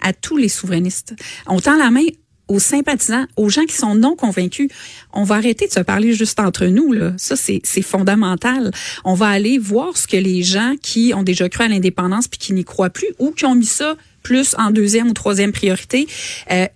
[0.00, 1.14] à tous les souverainistes.
[1.46, 2.04] On tend la main
[2.46, 4.68] aux sympathisants, aux gens qui sont non convaincus.
[5.12, 6.92] On va arrêter de se parler juste entre nous.
[6.92, 7.12] Là.
[7.16, 8.70] Ça, c'est c'est fondamental.
[9.04, 12.38] On va aller voir ce que les gens qui ont déjà cru à l'indépendance puis
[12.38, 16.08] qui n'y croient plus ou qui ont mis ça plus en deuxième ou troisième priorité,
[16.50, 16.66] euh,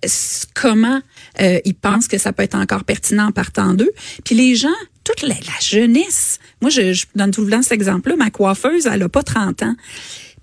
[0.53, 1.01] comment
[1.41, 3.91] euh, ils pensent que ça peut être encore pertinent en partant d'eux.
[4.23, 4.69] Puis les gens,
[5.15, 9.09] toute la, jeunesse, moi je, donne tout le temps cet exemple-là, ma coiffeuse, elle a
[9.09, 9.75] pas 30 ans.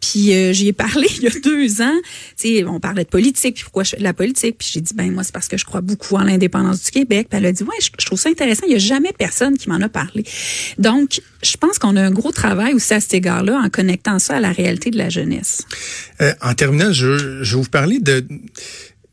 [0.00, 2.66] Puis euh, j'y ai parlé il y a deux ans.
[2.66, 4.56] On parlait de politique, puis pourquoi je fais de la politique.
[4.58, 7.28] Puis j'ai dit, ben moi, c'est parce que je crois beaucoup en l'indépendance du Québec.
[7.30, 8.66] Puis elle a dit, ouais, je, trouve ça intéressant.
[8.66, 10.24] Il y a jamais personne qui m'en a parlé.
[10.78, 14.36] Donc, je pense qu'on a un gros travail aussi à cet égard-là en connectant ça
[14.36, 15.62] à la réalité de la jeunesse.
[16.20, 18.24] Euh, en terminant, je, je vais vous parler de,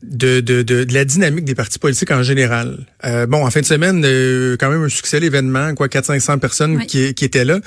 [0.08, 2.86] de, de, de, de la dynamique des partis politiques en général.
[3.04, 6.76] Euh, bon, en fin de semaine, euh, quand même un succès l'événement, quoi, 400-500 personnes
[6.76, 6.86] Oui.
[6.86, 7.58] qui, qui étaient là.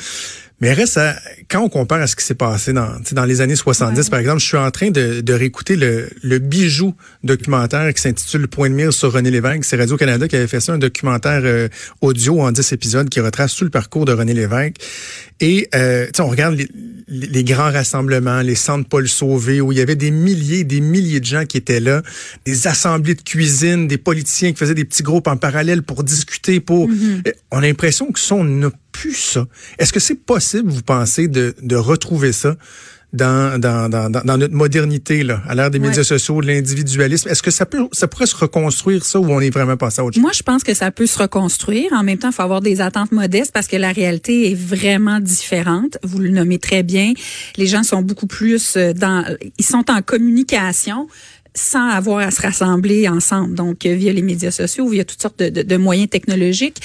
[0.60, 1.16] Mais reste à,
[1.52, 4.10] quand on compare à ce qui s'est passé dans, dans les années 70, Ouais.
[4.10, 8.48] par exemple, je suis en train de, de réécouter le, le bijou documentaire qui s'intitule
[8.48, 9.66] Point de mire sur René Lévesque.
[9.66, 11.68] C'est Radio-Canada qui avait fait ça, un documentaire euh,
[12.02, 14.78] audio en 10 épisodes qui retrace tout le parcours de René Lévesque.
[15.40, 16.68] Et euh, on regarde les,
[17.08, 21.20] les- grands rassemblements, les centres Paul Sauvé, où il y avait des milliers, des milliers
[21.20, 22.02] de gens qui étaient là,
[22.48, 26.60] des assemblées de cuisine, des politiciens qui faisaient des petits groupes en parallèle pour discuter,
[26.60, 26.90] pour...
[26.90, 29.46] Euh, On a l'impression que ça, on n'a plus ça.
[29.80, 32.56] Est-ce que c'est possible, vous pensez, de, de retrouver ça
[33.14, 35.88] dans, dans, dans, notre modernité, là, à l'ère des Ouais.
[35.88, 37.30] médias sociaux, de l'individualisme?
[37.30, 40.04] Est-ce que ça peut, ça pourrait se reconstruire, ça, ou on est vraiment passé à
[40.06, 40.22] autre chose?
[40.22, 41.90] Moi, je pense que ça peut se reconstruire.
[41.94, 45.20] En même temps, il faut avoir des attentes modestes parce que la réalité est vraiment
[45.22, 45.98] différente.
[46.04, 47.14] Vous le nommez très bien.
[47.56, 49.24] Les gens sont beaucoup plus euh, dans,
[49.58, 51.08] ils sont en communication
[51.58, 55.40] sans avoir à se rassembler ensemble, donc euh, via les médias sociaux, via toutes sortes
[55.40, 56.78] de, de- de moyens technologiques.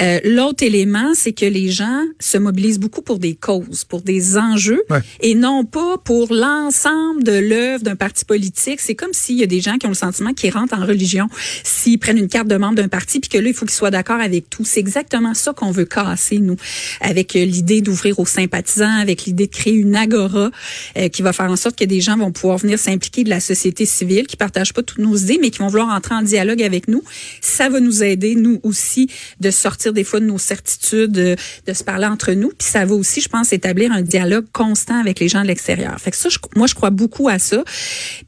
[0.00, 4.36] Euh, L'autre élément, c'est que les gens se mobilisent beaucoup pour des causes, pour des
[4.38, 5.00] enjeux, Ouais.
[5.20, 8.80] et non pas pour l'ensemble de l'œuvre d'un parti politique.
[8.80, 11.28] C'est comme s'il y a des gens qui ont le sentiment qu'ils rentrent en religion
[11.64, 13.90] s'ils prennent une carte de membre d'un parti, puis que là, il faut qu'ils soient
[13.90, 14.64] d'accord avec tout.
[14.64, 16.56] C'est exactement ça qu'on veut casser, nous,
[17.00, 20.50] avec euh, l'idée d'ouvrir aux sympathisants, avec l'idée de créer une agora
[20.96, 23.40] euh, qui va faire en sorte que des gens vont pouvoir venir s'impliquer de la
[23.40, 26.62] société civile, qui partagent pas toutes nos idées, mais qui vont vouloir entrer en dialogue
[26.62, 27.02] avec nous.
[27.40, 29.08] Ça va nous aider, nous aussi,
[29.40, 31.36] de sortir des fois de nos certitudes, euh,
[31.66, 32.48] de se parler entre nous.
[32.48, 35.98] Puis ça va aussi, je pense, établir un dialogue constant avec les gens de l'extérieur.
[36.00, 37.62] Fait que ça, moi, je crois beaucoup à ça.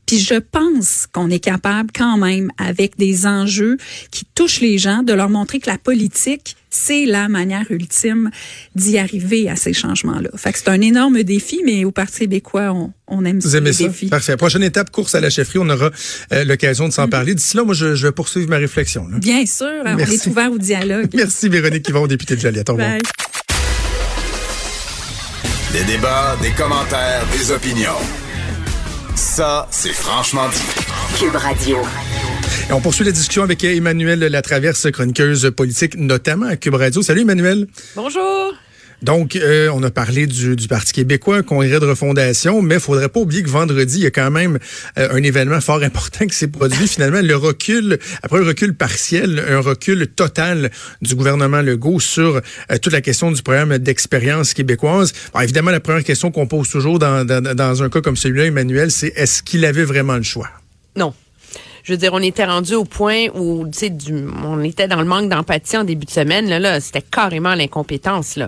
[0.06, 3.76] Puis je pense qu'on est capable quand même, avec des enjeux
[4.10, 8.30] qui touchent les gens, de leur montrer que la politique, c'est la manière ultime
[8.74, 10.28] d'y arriver à ces changements-là.
[10.36, 13.58] Fait que c'est un énorme défi, mais au Parti québécois, on, on aime Vous ça,
[13.58, 13.84] aimez ça?
[13.88, 14.06] défis.
[14.08, 14.36] Parfait.
[14.36, 15.58] Prochaine étape, course à la chefferie.
[15.58, 15.90] On aura
[16.32, 17.34] euh, l'occasion de s'en parler.
[17.34, 19.08] D'ici là, moi, je, je vais poursuivre ma réflexion.
[19.08, 19.18] là.
[19.18, 21.08] Bien sûr, on est ouvert au dialogue.
[21.14, 22.68] Merci, Véronique Yvon, députée de Joliette.
[22.70, 22.90] Au revoir.
[22.90, 23.00] Bye.
[25.72, 27.98] Des débats, des commentaires, des opinions.
[29.16, 31.18] Ça, c'est franchement dit.
[31.18, 31.78] Cube Radio.
[32.68, 37.00] Et on poursuit la discussion avec Emmanuel Latraverse, chroniqueuse politique, notamment à Cube Radio.
[37.02, 37.66] Salut, Emmanuel.
[37.94, 38.52] Bonjour.
[39.02, 43.20] Donc, euh, on a parlé du, Parti québécois, congrès de refondation, mais il faudrait pas
[43.20, 44.58] oublier que vendredi, il y a quand même
[44.98, 46.88] euh, un événement fort important qui s'est produit.
[46.88, 50.70] Finalement, le recul, après un recul partiel, un recul total
[51.02, 55.12] du gouvernement Legault sur euh, toute la question du programme d'expérience québécoise.
[55.40, 58.90] Évidemment, la première question qu'on pose toujours dans, dans, dans un cas comme celui-là, Emmanuel,
[58.90, 60.48] c'est est-ce qu'il avait vraiment le choix?
[60.96, 61.14] Non.
[61.86, 63.92] Je veux dire, on était rendu au point où, tu sais,
[64.44, 66.48] on était dans le manque d'empathie en début de semaine.
[66.48, 68.40] Là, c'était carrément l'incompétence.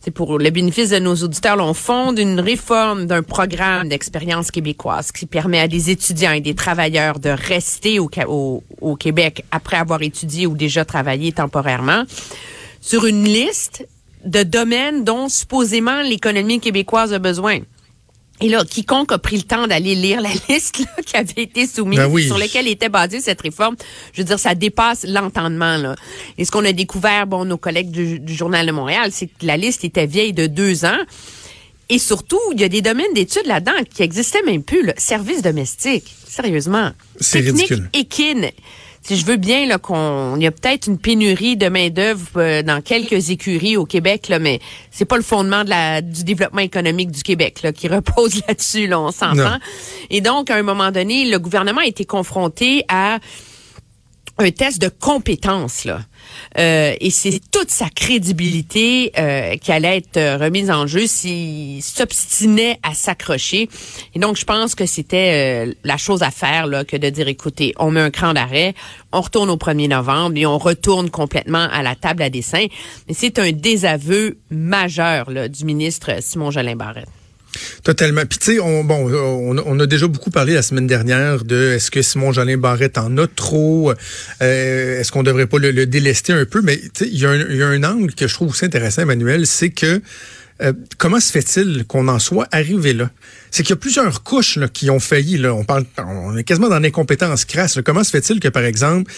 [0.00, 1.58] C'est pour le bénéfice de nos auditeurs.
[1.58, 6.54] On fonde une réforme d'un programme d'expérience québécoise qui permet à des étudiants et des
[6.54, 8.08] travailleurs de rester au,
[8.80, 12.04] au Québec après avoir étudié ou déjà travaillé temporairement
[12.80, 13.86] sur une liste
[14.24, 17.58] de domaines dont supposément l'économie québécoise a besoin.
[18.40, 21.66] Et là, quiconque a pris le temps d'aller lire la liste là, qui avait été
[21.66, 22.24] soumise, Ben oui.
[22.26, 23.74] sur laquelle était basée cette réforme,
[24.12, 25.76] je veux dire, ça dépasse l'entendement.
[25.76, 25.96] Là.
[26.38, 29.44] Et ce qu'on a découvert, bon, nos collègues du, du Journal de Montréal, c'est que
[29.44, 30.98] la liste était vieille de deux ans.
[31.90, 34.84] Et surtout, il y a des domaines d'études là-dedans qui existaient même plus.
[34.84, 34.92] Là.
[34.98, 36.90] Services domestiques, sérieusement.
[37.18, 37.90] C'est Technique ridicule.
[37.94, 38.50] équine.
[39.08, 42.28] Si je veux bien là qu'on il y a peut-être une pénurie de main d'œuvre
[42.36, 46.24] euh, dans quelques écuries au Québec là mais c'est pas le fondement de la du
[46.24, 49.56] développement économique du Québec là qui repose là-dessus là on s'entend.
[50.10, 53.18] Et donc à un moment donné le gouvernement a été confronté à
[54.38, 56.00] un test de compétence là.
[56.58, 61.82] Euh, et c'est toute sa crédibilité euh, qui allait être euh, remise en jeu s'il
[61.82, 63.68] s'obstinait à s'accrocher.
[64.14, 67.28] Et donc, je pense que c'était euh, la chose à faire là, que de dire,
[67.28, 68.74] écoutez, on met un cran d'arrêt,
[69.12, 72.66] on retourne au 1er novembre et on retourne complètement à la table à dessin.
[73.08, 77.17] Mais c'est un désaveu majeur là, du ministre Simon Jolin Barrette.
[77.82, 78.22] Totalement.
[78.26, 81.72] Puis tu sais, on, bon, on, on, a déjà beaucoup parlé la semaine dernière de
[81.72, 83.92] est-ce que Simon Jolin Barrette en a trop,
[84.42, 87.26] euh, est-ce qu'on devrait pas le, le, délester un peu, mais tu sais, il y,
[87.26, 90.00] a un, il y a un angle que je trouve aussi intéressant, Emmanuel, c'est que
[90.60, 93.10] euh, comment se fait-il qu'on en soit arrivé là?
[93.50, 95.38] C'est qu'il y a plusieurs couches là, qui ont failli.
[95.38, 95.54] Là.
[95.54, 97.76] On parle, on est quasiment dans l'incompétence crasse.
[97.76, 97.82] Là.
[97.82, 99.10] Comment se fait-il que, par exemple,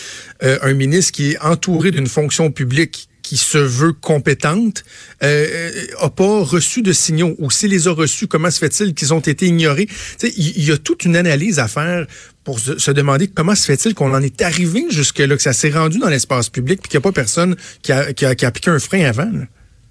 [0.42, 4.82] euh, un ministre qui est entouré d'une fonction publique qui se veut compétente
[5.22, 9.14] euh, a pas reçu de signaux ou s'il les a reçus, comment se fait-il qu'ils
[9.14, 9.86] ont été ignorés?
[10.20, 12.08] Il y, y, a toute une analyse à faire
[12.42, 15.52] pour se, se demander comment se fait-il qu'on en est arrivé jusque là, que ça
[15.52, 18.34] s'est rendu dans l'espace public, puis qu'il n'y a pas personne qui a, qui a,
[18.34, 19.30] qui a appliqué un frein avant.
[19.30, 19.44] Là.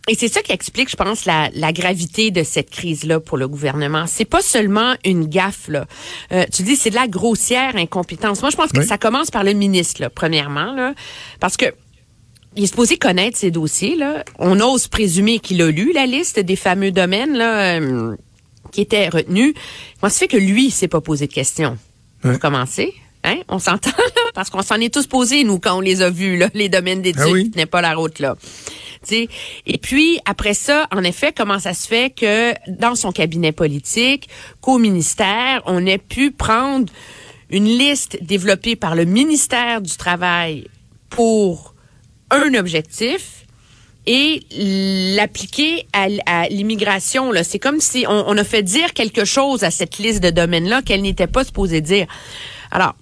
[0.10, 3.48] Et c'est ça qui explique, je pense, la, la gravité de cette crise-là pour le
[3.48, 4.06] gouvernement.
[4.06, 5.86] C'est pas seulement une gaffe, là.
[6.34, 8.42] Euh, tu dis, c'est de la grossière incompétence.
[8.42, 8.86] Moi, je pense que oui.
[8.86, 10.94] ça commence par le ministre, là, premièrement, là,
[11.40, 11.68] parce que
[12.56, 13.96] il est supposé connaître ces dossiers.
[13.96, 14.24] Là.
[14.38, 18.16] On ose présumer qu'il a lu la liste des fameux domaines là, euh,
[18.72, 19.54] qui étaient retenus.
[20.00, 21.78] Comment se fait que lui, il s'est pas posé de questions?
[22.24, 22.32] Ouais.
[22.32, 22.94] Pour commencer.
[23.24, 23.38] Hein?
[23.50, 23.92] On s'entend?
[24.34, 27.02] Parce qu'on s'en est tous posés, nous, quand on les a vus, là, les domaines
[27.02, 27.52] d'études ah oui.
[27.52, 28.36] qui pas la route, là.
[29.02, 29.30] T'sais.
[29.66, 34.28] Et puis, après ça, en effet, comment ça se fait que dans son cabinet politique,
[34.62, 36.92] qu'au ministère, on ait pu prendre
[37.50, 40.68] une liste développée par le ministère du Travail
[41.10, 41.69] pour
[42.32, 43.46] un objectif
[44.06, 44.44] et
[45.16, 47.32] l'appliquer à, à l'immigration.
[47.44, 50.82] C'est comme si on, on, a fait dire quelque chose à cette liste de domaines-là
[50.82, 52.08] qu'elle n'était pas supposée dire.
[52.72, 52.96] Alors,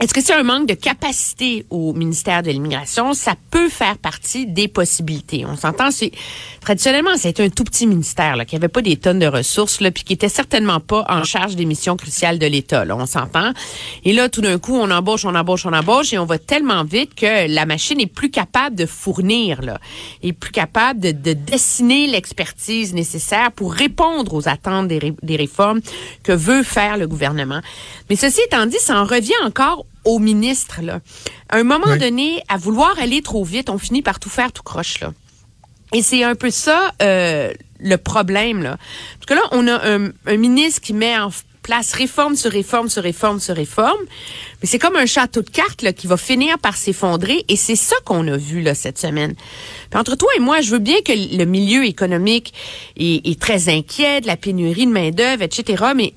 [0.00, 3.14] est-ce que c'est un manque de capacité au ministère de l'immigration?
[3.14, 5.46] Ça peut faire partie des possibilités.
[5.46, 6.10] On s'entend, c'est
[6.60, 9.92] traditionnellement, c'est un tout petit ministère là, qui avait pas des tonnes de ressources, là,
[9.92, 12.84] puis qui était certainement pas en charge des missions cruciales de l'État.
[12.90, 13.52] On s'entend.
[14.04, 16.82] Et là, tout d'un coup, on embauche, on embauche, on embauche, et on va tellement
[16.82, 19.78] vite que la machine est plus capable de fournir, là,
[20.22, 25.80] est plus capable de, de dessiner l'expertise nécessaire pour répondre aux attentes des réformes
[26.22, 27.60] que veut faire le gouvernement.
[28.10, 30.80] Mais ceci étant dit, ça en revient encore au ministre.
[30.82, 31.00] Là.
[31.48, 31.98] À un moment oui.
[31.98, 35.00] donné, à vouloir aller trop vite, on finit par tout faire tout croche.
[35.00, 35.12] Là.
[35.92, 38.62] Et c'est un peu ça euh, le problème.
[38.62, 38.78] Là.
[39.18, 41.30] Parce que là, on a un, un, ministre qui met en
[41.62, 44.00] place réforme sur réforme sur réforme sur réforme.
[44.60, 47.44] Mais c'est comme un château de cartes là, qui va finir par s'effondrer.
[47.48, 49.34] Et c'est ça qu'on a vu là, cette semaine.
[49.90, 52.52] Puis entre toi et moi, je veux bien que le milieu économique
[52.96, 55.84] est, est très inquiet de la pénurie de main-d'œuvre, etc.
[55.96, 56.12] Mais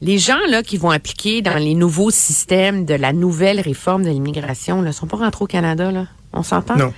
[0.00, 4.10] les gens là qui vont appliquer dans les nouveaux systèmes de la nouvelle réforme de
[4.10, 5.90] l'immigration ne sont pas rentrés au Canada.
[5.90, 6.06] Là.
[6.32, 6.76] On s'entend?
[6.76, 6.92] Non.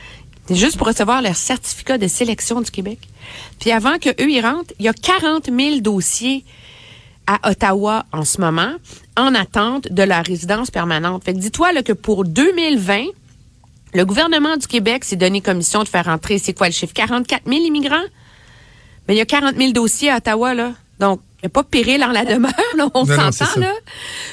[0.46, 2.98] C'est juste pour recevoir leur certificat de sélection du Québec.
[3.60, 6.44] Puis avant que eux y rentrent, il y a 40 000 dossiers
[7.26, 8.72] à Ottawa en ce moment
[9.16, 11.22] en attente de la résidence permanente.
[11.24, 13.04] Fait que dis-toi là, que pour 2020,
[13.94, 16.94] le gouvernement du Québec s'est donné commission de faire entrer, c'est quoi le chiffre?
[16.94, 17.96] 44 000 immigrants?
[19.06, 20.72] Mais il y a 40 000 dossiers à Ottawa, là.
[20.98, 23.72] Donc, pas péril en la demeure, là, on s'entend, là.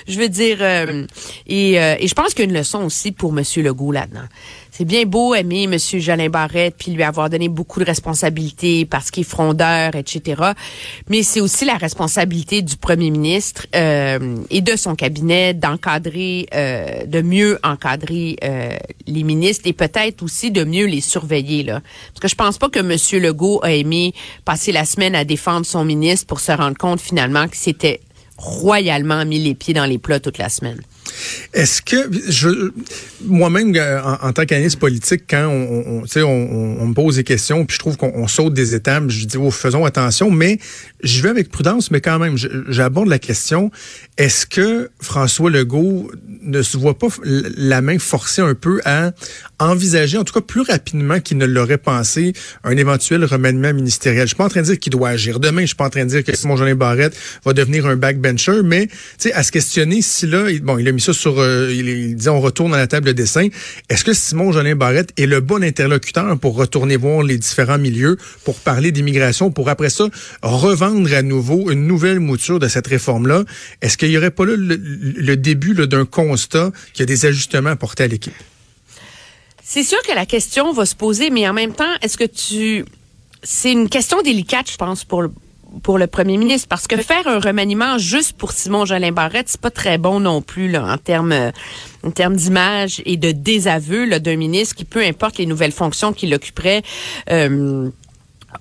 [0.08, 1.06] Je veux dire, euh,
[1.46, 3.44] et, euh, et je pense qu'il y a une leçon aussi pour M.
[3.58, 4.26] Legault là-dedans.
[4.78, 5.78] C'est bien beau aimer M.
[5.78, 10.52] Jolin Barrette puis lui avoir donné beaucoup de responsabilités parce qu'il est frondeur, etc.
[11.08, 17.06] Mais c'est aussi la responsabilité du premier ministre euh, et de son cabinet d'encadrer, euh,
[17.06, 18.76] de mieux encadrer euh,
[19.08, 21.64] les ministres et peut-être aussi de mieux les surveiller.
[21.64, 21.80] Là.
[22.10, 23.24] Parce que je pense pas que M.
[23.24, 27.48] Legault a aimé passer la semaine à défendre son ministre pour se rendre compte finalement
[27.48, 28.02] que c'était
[28.38, 30.82] royalement mis les pieds dans les plats toute la semaine.
[31.54, 32.72] Est-ce que
[33.26, 36.02] moi-même en, en, tant qu'analyste politique, quand on
[36.86, 39.86] me pose des questions, puis je trouve qu'on saute des étapes, je dis oh, faisons
[39.86, 40.60] attention, mais
[41.04, 42.36] je vais avec prudence, mais quand même,
[42.70, 43.72] j'aborde la question
[44.18, 46.10] est-ce que François Legault
[46.42, 49.12] ne se voit pas la main forcée un peu à
[49.60, 54.24] envisager, en tout cas plus rapidement qu'il ne l'aurait pensé, un éventuel remaniement ministériel?
[54.24, 55.62] Je suis pas en train de dire qu'il doit agir demain.
[55.62, 58.62] Je suis pas en train de dire que Simon Jolin Barrette va devenir un backbencher,
[58.64, 58.88] mais
[59.34, 60.92] à se questionner si là, bon, il a
[61.38, 63.48] euh, il, dit on retourne à la table de dessin.
[63.90, 68.18] Est-ce que Simon Jolin Barrette est le bon interlocuteur pour retourner voir les différents milieux,
[68.44, 70.06] pour parler d'immigration, pour après ça
[70.42, 73.44] revendre à nouveau une nouvelle mouture de cette réforme-là?
[73.82, 77.72] Est-ce qu'il n'y aurait pas le, le début d'un constat qu'il y a des ajustements
[77.72, 78.34] à porter à l'équipe?
[79.64, 82.86] C'est sûr que la question va se poser, mais en même temps, est-ce que tu...
[83.42, 85.24] C'est une question délicate, je pense, pour
[85.84, 89.62] pour le premier ministre parce que faire un remaniement juste pour Simon Jolin Barrette, c'est
[89.62, 91.52] pas très bon non plus là, en termes euh,
[92.04, 96.14] en termes d'image et de désaveu là, d'un ministre qui, peu importe les nouvelles fonctions
[96.14, 96.84] qu'il occuperait,
[97.32, 97.90] euh,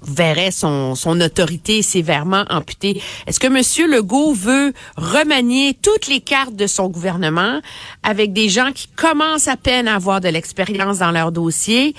[0.03, 3.01] verrait son, son autorité sévèrement amputée.
[3.27, 3.91] Est-ce que M.
[3.91, 7.61] Legault veut remanier toutes les cartes de son gouvernement
[8.03, 11.95] avec des gens qui commencent à peine à avoir de l'expérience dans leur dossier?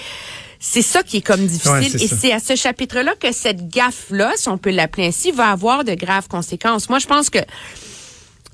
[0.68, 1.72] C'est ça qui est comme difficile.
[1.72, 5.52] Ouais, et c'est à ce chapitre-là que cette gaffe-là, si on peut l'appeler ainsi, va
[5.52, 6.90] avoir de graves conséquences.
[6.90, 7.38] Moi, je pense que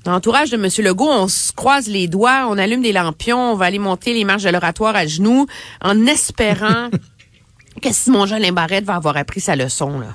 [0.04, 0.68] dans l'entourage de M.
[0.84, 4.24] Legault, on se croise les doigts, on allume des lampions, on va aller monter les
[4.24, 5.46] marches de l'oratoire à genoux
[5.80, 6.90] en espérant
[7.82, 9.98] que Simon Jolin Barrette va avoir appris sa leçon.
[9.98, 10.14] Là.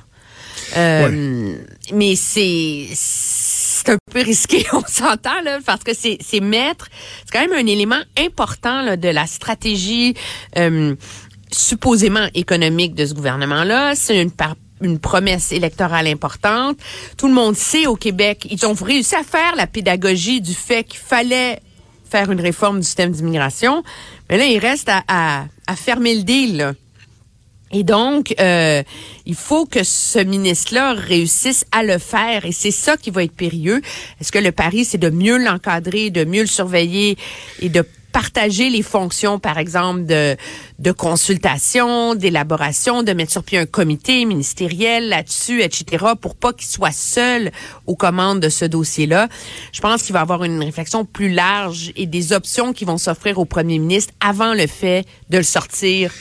[0.77, 1.55] Euh,
[1.93, 6.89] Mais c'est c'est un peu risqué, on s'entend là, parce que c'est c'est mettre,
[7.25, 10.13] c'est quand même un élément important là, de la stratégie
[10.57, 10.95] euh,
[11.51, 13.95] supposément économique de ce gouvernement-là.
[13.95, 14.31] C'est une
[14.81, 16.77] une promesse électorale importante.
[17.17, 20.83] Tout le monde sait au Québec, ils ont réussi à faire la pédagogie du fait
[20.83, 21.59] qu'il fallait
[22.09, 23.83] faire une réforme du système d'immigration.
[24.29, 26.57] Mais là, il reste à, à, à fermer le deal.
[26.57, 26.73] là.
[27.71, 28.81] Et donc, euh,
[29.25, 32.45] il faut que ce ministre-là réussisse à le faire.
[32.45, 33.81] Et c'est ça qui va être périlleux.
[34.21, 37.17] Est-ce que le pari, c'est de mieux l'encadrer, de mieux le surveiller
[37.61, 37.83] et de
[38.18, 40.36] partager les fonctions, par exemple, de,
[40.80, 46.65] de consultation, d'élaboration, de mettre sur pied un comité ministériel là-dessus, etc., pour pas qu'il
[46.65, 47.51] soit seul
[47.86, 49.28] aux commandes de ce dossier-là.
[49.72, 52.97] Je pense qu'il va y avoir une réflexion plus large et des options qui vont
[52.97, 56.11] s'offrir au premier ministre avant le fait de le sortir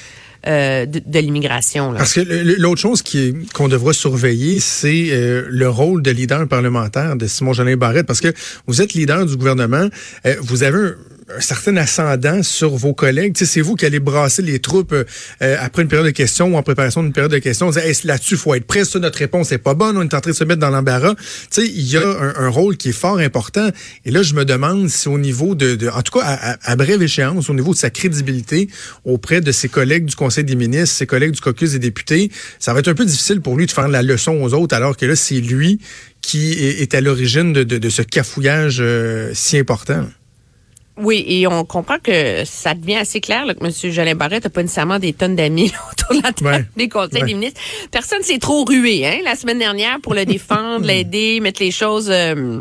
[0.47, 1.95] euh, de, de l'immigration.
[1.95, 2.21] Parce que
[2.61, 3.03] l'autre chose
[3.55, 8.07] qu'on devra surveiller, c'est euh, le rôle de leader parlementaire de Simon Jolin Barrette.
[8.07, 8.35] Parce que
[8.67, 9.89] vous êtes leader du gouvernement,
[10.27, 10.95] euh, vous avez un,
[11.35, 13.37] un certain ascendant sur vos collègues.
[13.37, 16.63] C'est vous qui allez brasser les troupes euh, après une période de questions ou en
[16.63, 17.73] préparation d'une période de questions.
[17.73, 18.85] Hey, là-dessus, faut être prêt.
[18.85, 19.97] Ça, notre réponse est pas bonne.
[19.97, 21.15] On est en train de se mettre dans l'embarras.
[21.59, 22.07] Il y a
[22.37, 23.69] un, rôle qui est fort important.
[24.05, 27.03] Et là, je me demande si au niveau de, de en tout cas, à, brève
[27.03, 28.69] échéance, au niveau de sa crédibilité
[29.05, 32.73] auprès de ses collègues du Conseil des ministres, ses collègues du caucus des députés, ça
[32.73, 35.07] va être un peu difficile pour lui de faire la leçon aux autres, alors que
[35.07, 35.81] là, c'est lui
[36.23, 40.07] qui est, à l'origine de ce cafouillage euh, si important.
[40.99, 43.93] Oui, et on comprend que ça devient assez clair là, que M.
[43.93, 46.65] Jolin Barrette n'a pas nécessairement des tonnes d'amis autour de la table Ouais.
[46.77, 47.29] des conseils Ouais.
[47.29, 47.61] des ministres.
[47.91, 52.09] Personne s'est trop rué hein, la semaine dernière pour le défendre, l'aider, mettre les choses...
[52.11, 52.61] euh,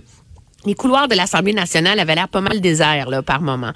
[0.66, 3.72] les couloirs de l'Assemblée nationale avaient l'air pas mal déserts là, par moment.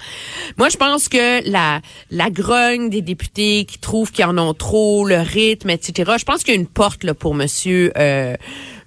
[0.58, 1.80] Moi, je pense que la,
[2.10, 6.42] la grogne des députés qui trouvent qu'ils en ont trop, le rythme, etc., je pense
[6.42, 7.92] qu'il y a une porte là, pour monsieur...
[7.96, 8.34] Euh,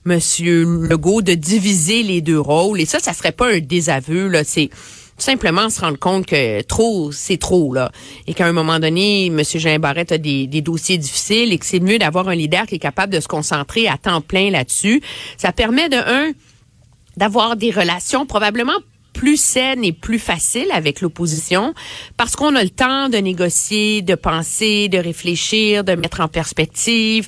[0.06, 4.44] Monsieur Legault de diviser les deux rôles et ça, ça serait pas un désaveu là.
[4.44, 4.70] C'est
[5.18, 7.92] simplement se rendre compte que trop, c'est trop, là.
[8.28, 9.42] Et qu'à un moment donné, M.
[9.44, 12.76] Jean Barrette a des, des dossiers difficiles et que c'est mieux d'avoir un leader qui
[12.76, 15.02] est capable de se concentrer à temps plein là-dessus.
[15.38, 16.32] Ça permet de, un,
[17.18, 18.74] d'avoir des relations probablement
[19.14, 21.74] plus saines et plus faciles avec l'opposition
[22.18, 27.28] parce qu'on a le temps de négocier, de penser, de réfléchir, de mettre en perspective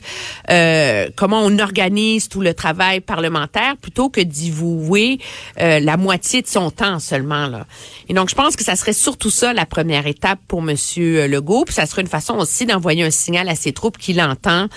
[0.50, 5.20] euh, comment on organise tout le travail parlementaire plutôt que d'y vouer
[5.62, 7.66] euh, la moitié de son temps seulement là.
[8.10, 11.66] Et donc je pense que ça serait surtout ça la première étape pour Monsieur Legault,
[11.66, 14.68] puis ça serait une façon aussi d'envoyer un signal à ses troupes qu'il entend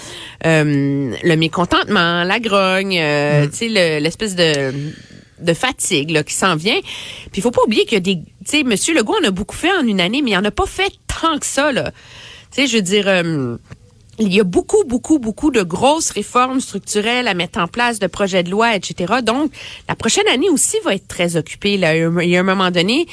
[0.46, 4.72] euh, le mécontentement, la grogne, euh, tu sais le- l'espèce de
[5.40, 6.80] de fatigue là, qui s'en vient.
[6.80, 8.16] Puis il faut pas oublier qu'il y a des...
[8.16, 8.70] Tu sais, M.
[8.96, 11.38] Legault en a beaucoup fait en une année, mais il en a pas fait tant
[11.38, 11.72] que ça.
[11.72, 11.80] Tu
[12.50, 13.06] sais, je veux dire...
[13.08, 13.56] euh,
[14.20, 18.08] il y a beaucoup, beaucoup, beaucoup de grosses réformes structurelles à mettre en place, de
[18.08, 19.14] projets de loi, etc.
[19.22, 19.52] Donc,
[19.88, 21.76] la prochaine année aussi va être très occupée.
[21.76, 21.94] Là.
[21.96, 23.06] Il y a un- moment donné,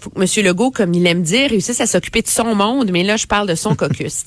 [0.00, 0.44] faut que M.
[0.46, 3.46] Legault, comme il aime dire, réussisse à s'occuper de son monde, mais là, je parle
[3.46, 4.24] de son caucus.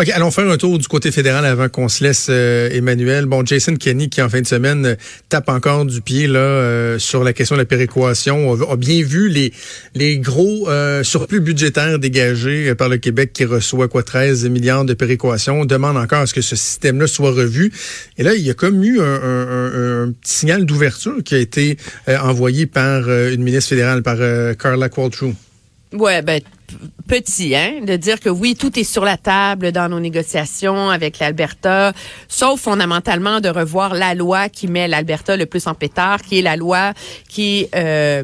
[0.00, 3.26] OK, allons faire un tour du côté fédéral avant qu'on se laisse, euh, Emmanuel.
[3.26, 4.94] Bon, Jason Kenney, qui en fin de semaine euh,
[5.28, 9.02] tape encore du pied là euh, sur la question de la péréquation, a, a bien
[9.04, 9.52] vu les
[9.94, 14.86] les gros euh, surplus budgétaires dégagés euh, par le Québec qui reçoit quoi 13 milliards
[14.86, 15.60] de péréquation.
[15.60, 17.70] On demande encore à ce que ce système-là soit revu.
[18.16, 21.34] Et là, il y a comme eu un, un- un- un petit signal d'ouverture qui
[21.34, 21.76] a été
[22.22, 24.16] envoyé par une ministre fédérale, par
[24.58, 25.34] Carla Qualtrough.
[25.92, 26.40] Ouais, ben
[27.08, 31.18] petit, hein, de dire que oui, tout est sur la table dans nos négociations avec
[31.18, 31.92] l'Alberta,
[32.28, 36.42] sauf fondamentalement de revoir la loi qui met l'Alberta le plus en pétard, qui est
[36.42, 36.92] la loi
[37.28, 38.22] qui euh,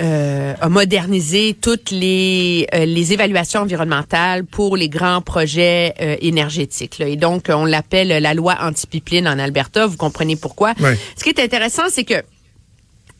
[0.00, 6.98] euh, a modernisé toutes les euh, les évaluations environnementales pour les grands projets énergétiques.
[6.98, 7.08] là.
[7.08, 9.86] Et donc, on l'appelle la loi anti-pipeline en Alberta.
[9.86, 10.74] Vous comprenez pourquoi?
[11.16, 12.22] Ce qui est intéressant, c'est que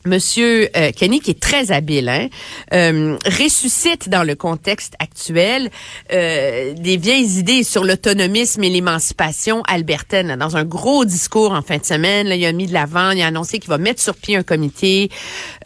[0.05, 2.29] Monsieur euh, Kenny, qui est très habile, hein,
[2.73, 5.69] euh, ressuscite dans le contexte actuel
[6.13, 10.37] euh, des vieilles idées sur l'autonomisme et l'émancipation albertaine.
[10.37, 13.21] Dans un gros discours en fin de semaine, là, il a mis de l'avant, il
[13.21, 15.09] a annoncé qu'il va mettre sur pied un comité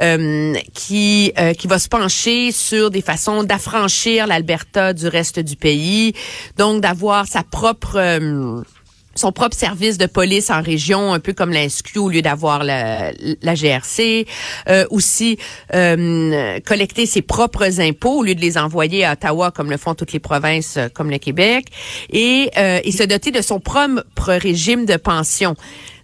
[0.01, 5.55] euh, qui euh, qui va se pencher sur des façons d'affranchir l'Alberta du reste du
[5.55, 6.13] pays,
[6.57, 8.19] donc d'avoir sa propre
[9.15, 11.63] son propre service de police en région, un peu comme la
[11.95, 13.11] au lieu d'avoir la,
[13.41, 14.25] la GRC.
[14.69, 15.37] Euh, aussi,
[15.73, 19.95] euh, collecter ses propres impôts au lieu de les envoyer à Ottawa comme le font
[19.95, 21.67] toutes les provinces euh, comme le Québec.
[22.11, 25.55] Et, euh, et se doter de son propre régime de pension.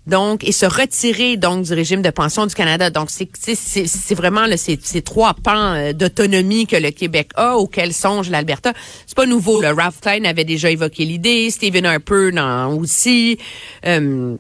[0.10, 2.90] Donc, et se retirer donc du régime de pension du Canada.
[2.90, 8.30] Donc, c'est vraiment là, ces, trois pans euh, d'autonomie que le Québec a, auxquels songe
[8.30, 8.74] l'Alberta.
[9.06, 9.62] C'est pas nouveau.
[9.62, 13.38] Le Ralph Klein avait déjà évoqué l'idée, Stephen Harper dans, aussi.
[13.86, 14.36] Euh,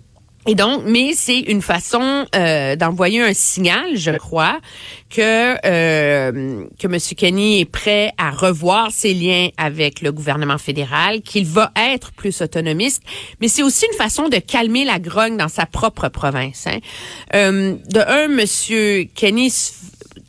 [0.47, 4.59] et donc, mais c'est une façon euh, d'envoyer un signal, je crois,
[5.09, 6.97] que euh, que M.
[7.17, 12.41] Kenny est prêt à revoir ses liens avec le gouvernement fédéral, qu'il va être plus
[12.41, 13.03] autonomiste,
[13.41, 16.67] mais c'est aussi une façon de calmer la grogne dans sa propre province.
[16.67, 16.79] Hein.
[17.35, 19.07] Euh, de un, M.
[19.13, 19.51] Kenny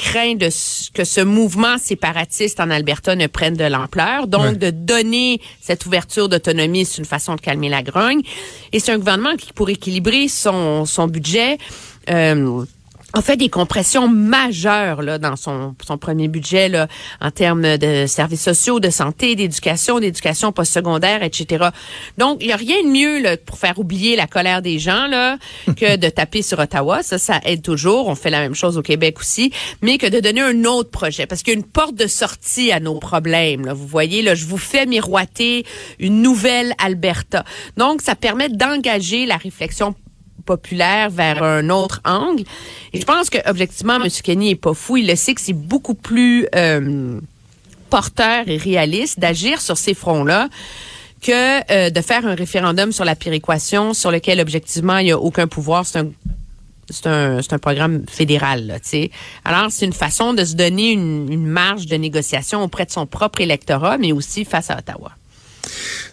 [0.03, 0.49] craint de
[0.95, 4.27] que ce mouvement séparatiste en Alberta ne prenne de l'ampleur.
[4.27, 4.57] Donc, Ouais.
[4.57, 8.23] de donner cette ouverture d'autonomie, c'est une façon de calmer la grogne.
[8.73, 11.59] Et c'est un gouvernement qui, pour équilibrer son, son budget,
[12.09, 12.65] euh,
[13.13, 16.87] a fait des compressions majeures là, dans son, son premier budget là,
[17.21, 21.69] en termes de services sociaux, de santé, d'éducation, d'éducation postsecondaire, etc.
[22.19, 25.07] Donc, il n'y a rien de mieux là, pour faire oublier la colère des gens
[25.07, 25.39] là,
[25.77, 27.03] que de taper sur Ottawa.
[27.03, 28.09] Ça, ça aide toujours.
[28.09, 29.53] On fait la même chose au Québec aussi.
[29.83, 31.27] Mais que de donner un autre projet.
[31.27, 33.67] Parce qu'il y a une porte de sortie à nos problèmes.
[33.67, 33.75] Là.
[33.75, 35.65] Vous voyez, là, je vous fais miroiter
[35.99, 37.45] une nouvelle Alberta.
[37.77, 39.95] Donc, ça permet d'engager la réflexion
[40.41, 42.45] populaire vers un autre angle.
[42.93, 44.09] Et je pense que objectivement, M.
[44.23, 44.97] Kenny est pas fou.
[44.97, 47.21] Il le sait que c'est beaucoup plus euh,
[47.89, 50.49] porteur et réaliste d'agir sur ces fronts-là
[51.23, 55.19] que euh, de faire un référendum sur la péréquation sur lequel objectivement il n'y a
[55.19, 55.85] aucun pouvoir.
[55.85, 56.09] C'est un
[56.93, 59.11] c'est un, c'est un programme fédéral, là, tu sais.
[59.45, 63.07] Alors, c'est une façon de se donner une, une marge de négociation auprès de son
[63.07, 65.13] propre électorat, mais aussi face à Ottawa.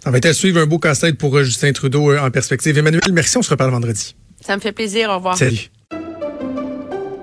[0.04, 2.78] Ça va être à suivre un beau casse-tête pour euh, Justin Trudeau euh, en perspective.
[2.78, 3.38] Emmanuel, merci.
[3.38, 4.16] On se reparle vendredi.
[4.42, 5.10] Ça me fait plaisir.
[5.10, 5.38] Au revoir.
[5.38, 5.70] Salut.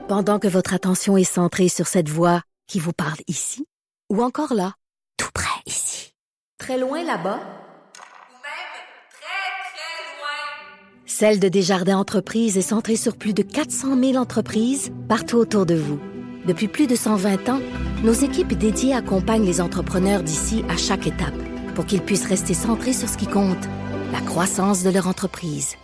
[0.09, 3.65] Pendant que votre attention est centrée sur cette voix qui vous parle ici,
[4.11, 4.75] ou encore là,
[5.17, 6.13] tout près ici,
[6.59, 8.75] très loin là-bas, Ou même
[9.11, 11.07] très, très loin.
[11.07, 15.75] Celle de Desjardins Entreprises est centrée sur plus de 400 000 entreprises partout autour de
[15.75, 15.99] vous.
[16.47, 17.63] Depuis plus de 120 ans,
[18.03, 21.35] nos équipes dédiées accompagnent les entrepreneurs d'ici à chaque étape
[21.75, 23.65] pour qu'ils puissent rester centrés sur ce qui compte,
[24.13, 25.77] la croissance de leur entreprise.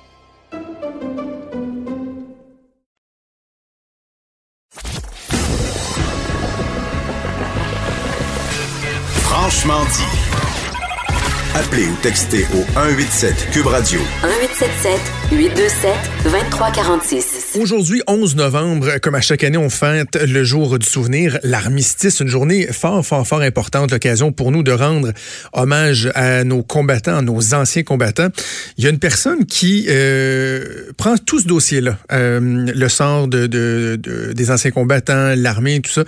[9.23, 10.21] Franchement dit.
[11.55, 15.91] Appelez ou textez au 187 Cube Radio 1877 827
[16.25, 17.57] 2346.
[17.61, 22.27] Aujourd'hui, 11 novembre, comme à chaque année, on fête le jour du souvenir, l'armistice, une
[22.27, 25.13] journée fort, fort, fort importante, l'occasion pour nous de rendre
[25.53, 28.27] hommage à nos combattants, à nos anciens combattants.
[28.77, 32.41] Il y a une personne qui euh, prend tout ce dossier-là, euh,
[32.75, 36.03] le sort de, de- de- des anciens combattants, l'armée, tout ça,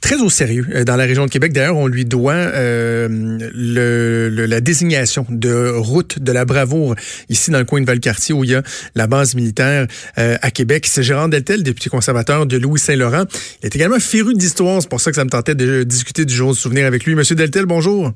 [0.00, 1.52] très au sérieux euh, dans la région de Québec.
[1.52, 6.94] D'ailleurs, on lui doit euh, le, le- la désignation de route de la bravoure
[7.28, 8.62] ici dans le coin de Valcartier où il y a
[8.94, 9.86] la base militaire
[10.18, 10.86] euh, à Québec.
[10.86, 13.24] C'est Gérard Deltel, député conservateur de Louis-Saint-Laurent.
[13.62, 14.80] Il est également féru d'histoire.
[14.82, 17.14] C'est pour ça que ça me tentait de discuter du jour du souvenir avec lui.
[17.14, 18.12] Monsieur Deltel, bonjour.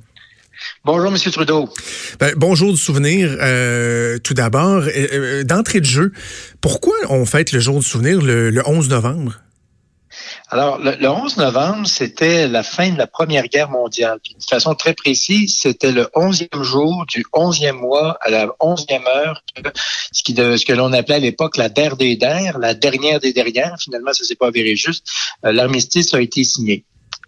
[0.84, 1.68] Bonjour, Monsieur Trudeau.
[2.20, 3.36] Ben, bonjour du souvenir.
[3.40, 6.12] Euh, tout d'abord, euh, d'entrée de jeu,
[6.61, 9.40] pourquoi on fête le jour du souvenir le, le 11 novembre?
[10.53, 14.18] Alors, le, le 11 novembre, c'était la fin de la Première Guerre mondiale.
[14.22, 19.07] Puis, de façon très précise, c'était le 11e jour du 11e mois à la 11e
[19.07, 19.70] heure, que-
[20.12, 23.76] ce, que l'on appelait à l'époque la der des der, la dernière des dernières.
[23.80, 25.07] Finalement, ça s'est pas avéré juste.
[25.46, 26.84] Euh, L'armistice a été signé.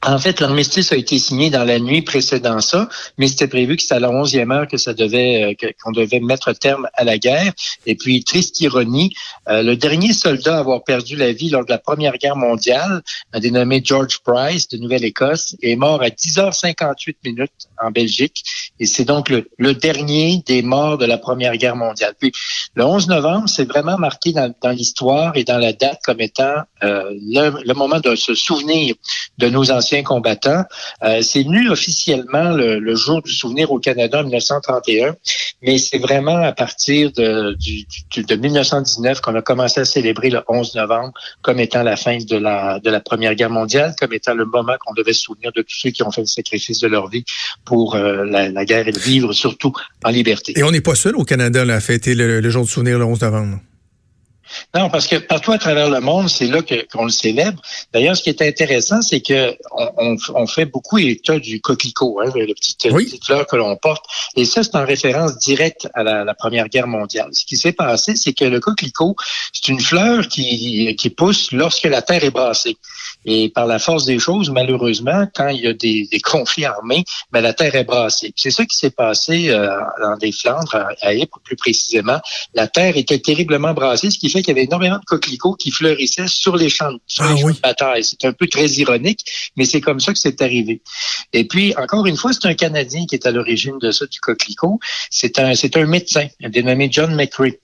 [0.06, 3.82] En fait, l'armistice a été signé dans la nuit précédant ça, mais c'était prévu que
[3.82, 7.16] c'était à la onzième heure que ça devait, euh, qu'on devait mettre terme à la
[7.16, 7.52] guerre.
[7.86, 9.14] Et puis, triste ironie,
[9.48, 13.02] euh, le dernier soldat à avoir perdu la vie lors de la Première Guerre mondiale,
[13.32, 18.44] un dénommé George Price de Nouvelle-Écosse, est mort à 10h58 minutes en Belgique.
[18.80, 22.14] Et c'est donc le, dernier des morts de la Première Guerre mondiale.
[22.18, 22.32] Puis,
[22.74, 26.56] le 11 novembre, c'est vraiment marqué dans, dans l'histoire et dans la date comme étant
[26.82, 28.94] euh, le, le moment de se souvenir
[29.38, 30.64] de nos anciens anciens combattants.
[31.02, 35.16] Euh, c'est venu officiellement le, jour du souvenir au Canada en 1931,
[35.62, 37.56] mais c'est vraiment à partir de,
[38.16, 42.36] de 1919 qu'on a commencé à célébrer le 11 novembre comme étant la fin de
[42.36, 45.76] la, de Première Guerre mondiale, comme étant le moment qu'on devait se souvenir de tous
[45.76, 47.24] ceux qui ont fait le sacrifice de leur vie
[47.64, 49.72] pour euh, la, guerre et le vivre surtout
[50.04, 50.52] en liberté.
[50.56, 53.04] Et on n'est pas seul au Canada à fêter le, le jour du souvenir le
[53.04, 53.58] 11 novembre.
[54.74, 57.60] Non, parce que partout à travers le monde, c'est là qu'on le célèbre.
[57.92, 59.56] D'ailleurs, ce qui est intéressant, c'est que
[59.98, 64.04] on, on, fait beaucoup état du coquelicot, hein, le petit, petite fleur que l'on porte.
[64.36, 67.28] Et ça, c'est en référence directe à la, la Première Guerre mondiale.
[67.32, 69.16] Ce qui s'est passé, c'est que le coquelicot,
[69.52, 72.76] c'est une fleur qui, qui pousse lorsque la terre est brassée.
[73.26, 77.04] Et par la force des choses, malheureusement, quand il y a des, des conflits armés,
[77.32, 78.32] ben, la terre est brassée.
[78.36, 79.68] C'est ça qui s'est passé euh,
[80.02, 82.20] dans des Flandres, à, à Ypres plus précisément.
[82.54, 85.70] La terre était terriblement brassée, ce qui fait qu'il y avait énormément de coquelicots qui
[85.70, 88.04] fleurissaient sur les champs, sur ah les champs de bataille.
[88.04, 89.24] C'est un peu très ironique,
[89.56, 90.82] mais c'est comme ça que c'est arrivé.
[91.32, 94.20] Et puis, encore une fois, c'est un Canadien qui est à l'origine de ça, du
[94.20, 94.78] coquelicot.
[95.10, 97.58] C'est un, c'est un médecin, dénommé John McCree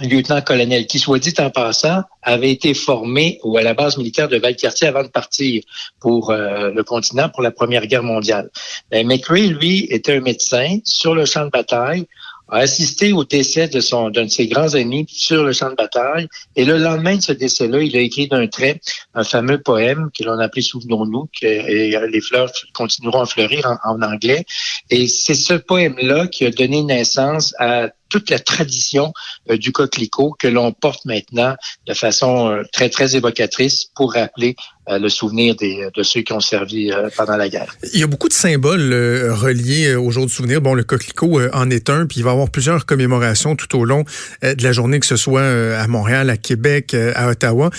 [0.00, 4.36] lieutenant-colonel qui, soit dit en passant, avait été formé ou à la base militaire de
[4.36, 5.62] Valcartier avant de partir
[6.00, 8.50] pour euh, le continent pour la Première Guerre mondiale.
[8.90, 12.06] Ben, McRae, lui, était un médecin sur le champ de bataille,
[12.48, 15.74] a assisté au décès de son d'un de ses grands amis sur le champ de
[15.74, 16.28] bataille.
[16.54, 18.80] Et le lendemain de ce décès-là, il a écrit d'un trait
[19.14, 24.00] un fameux poème que l'on appelait Souvenons-nous, que et les fleurs continueront à fleurir en
[24.02, 24.44] anglais.
[24.90, 29.12] Et c'est ce poème-là qui a donné naissance à toute la tradition
[29.50, 34.56] euh, du coquelicot que l'on porte maintenant de façon euh, très, très évocatrice pour rappeler
[34.88, 37.74] euh, le souvenir des, de ceux qui ont servi pendant la guerre.
[37.92, 38.92] Il y a beaucoup de symboles
[39.32, 40.60] reliés au jour du souvenir.
[40.60, 43.84] Bon, le coquelicot en est un, puis il va y avoir plusieurs commémorations tout au
[43.84, 44.04] long
[44.42, 47.70] de la journée, que ce soit à Montréal, à Québec, à Ottawa.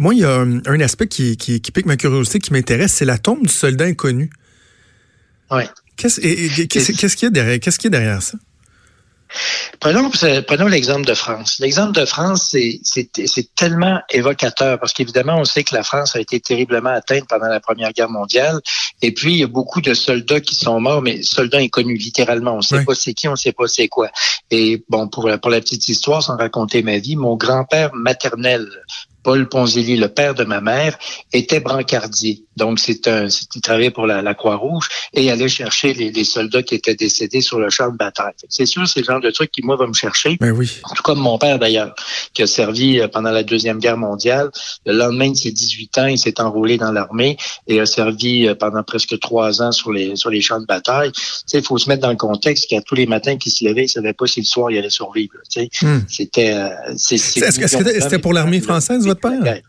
[0.00, 3.04] moi, il y a un aspect qui, qui, qui pique ma curiosité, qui m'intéresse, c'est
[3.04, 4.30] la tombe du soldat inconnu.
[5.50, 5.62] Oui.
[5.96, 8.36] Qu'est-ce qu'il y a derrière, qu'est-ce qu'il y a derrière ça?
[9.80, 10.10] Prenons,
[10.46, 11.58] prenons l'exemple de France.
[11.60, 16.40] L'exemple de France, c'est tellement évocateur parce qu'évidemment, on sait que la France a été
[16.40, 18.60] terriblement atteinte pendant la Première Guerre mondiale.
[19.02, 22.52] Et puis, il y a beaucoup de soldats qui sont morts, mais soldats inconnus, littéralement.
[22.54, 24.10] On ne sait pas c'est qui, on ne sait pas c'est quoi.
[24.50, 28.66] Et bon, pour, pour la petite histoire, sans raconter ma vie, mon grand-père maternel,
[29.22, 30.96] Paul Ponzilli, le père de ma mère,
[31.32, 32.45] était brancardier.
[32.56, 36.94] Donc, c'est un, il travaillait pour la, Croix-Rouge et allait chercher les, soldats qui étaient
[36.94, 38.32] décédés sur le champ de bataille.
[38.48, 40.36] C'est sûr, c'est le genre de truc qui, moi, va me chercher.
[40.40, 40.80] Ben oui.
[40.94, 41.94] Tout comme mon père, d'ailleurs,
[42.32, 44.50] qui a servi euh, pendant la Deuxième Guerre mondiale.
[44.84, 47.36] Le lendemain de ses 18 ans, il s'est enrôlé dans l'armée
[47.66, 51.12] et a servi euh, pendant presque trois ans sur les, sur les champs de bataille.
[51.12, 53.64] Tu sais, il faut se mettre dans le contexte qu'à tous les matins qu'il se
[53.64, 55.34] levait, il savait pas si le soir il allait survivre.
[55.50, 56.00] Tu sais, hmm.
[56.08, 56.52] c'était...
[56.52, 59.60] Euh, Est-ce que c'était pour l'armée française, votre père?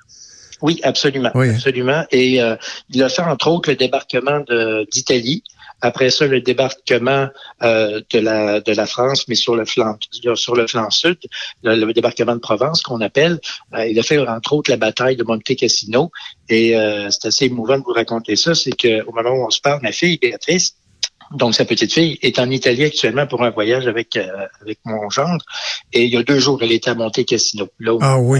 [0.61, 2.03] Oui, absolument, absolument.
[2.11, 2.55] Et euh,
[2.89, 4.43] il a fait entre autres le débarquement
[4.91, 5.43] d'Italie.
[5.81, 7.27] Après ça, le débarquement
[7.61, 9.95] euh, de la de la France, mais sur le flanc
[10.33, 11.19] sur le flanc sud,
[11.61, 13.39] le, débarquement de Provence qu'on appelle.
[13.75, 16.11] Euh, il a fait entre autres la bataille de Monte Cassino.
[16.49, 16.73] Et
[17.09, 18.55] c'est assez émouvant de vous raconter ça.
[18.55, 20.75] C'est qu'au moment où on se parle, ma fille Béatrice,
[21.31, 24.17] donc sa petite fille est en Italie actuellement pour un voyage avec
[24.61, 25.43] avec mon gendre.
[25.93, 27.67] Et il y a deux jours, elle était à Monte Cassino.
[27.79, 28.39] Là où ah, oui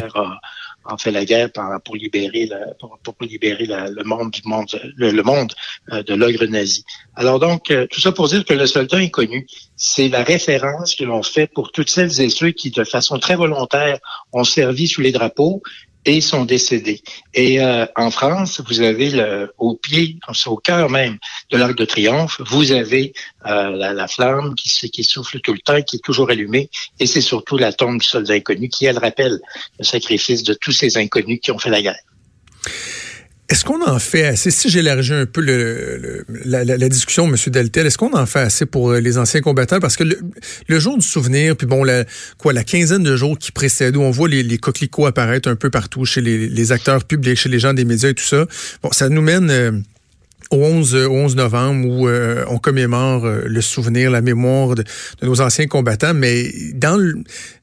[0.88, 1.50] en fait la guerre
[1.84, 5.54] pour, libérer, pour, libérer le monde du monde, le, monde
[5.92, 6.84] euh, de l'ogre nazi.
[7.16, 11.04] Alors donc, euh, tout ça pour dire que le soldat inconnu, c'est la référence que
[11.04, 14.00] l'on fait pour toutes celles et ceux qui, de façon très volontaire,
[14.34, 15.62] ont servi sous les drapeaux
[16.08, 17.02] et sont décédés.
[17.34, 21.18] Et euh, en France, vous avez le, au pied, au cœur même
[21.52, 23.14] de l'Arc de Triomphe, vous avez
[23.46, 27.22] euh, la, flamme qui, qui souffle tout le temps, qui est toujours allumée, et c'est
[27.22, 29.40] surtout la tombe du soldat inconnu qui, elle, rappelle
[29.78, 32.00] le sacrifice de tous ces inconnus qui ont fait la guerre.
[33.50, 37.36] Est-ce qu'on en fait assez, si j'élargis un peu le, la, discussion, M.
[37.48, 39.80] Deltel, est-ce qu'on en fait assez pour euh, les anciens combattants?
[39.80, 42.04] Parce que le, jour du souvenir, puis bon, la,
[42.38, 45.56] quoi, la quinzaine de jours qui précèdent, où on voit les, les coquelicots apparaître un
[45.56, 48.46] peu partout chez les, les, acteurs publics, chez les gens des médias et tout ça,
[48.84, 49.50] bon, ça nous mène...
[49.50, 49.72] Euh,
[50.52, 54.84] au 11, 11 novembre où euh, on commémore euh, le souvenir, la mémoire de,
[55.22, 57.16] nos anciens combattants, mais dans le,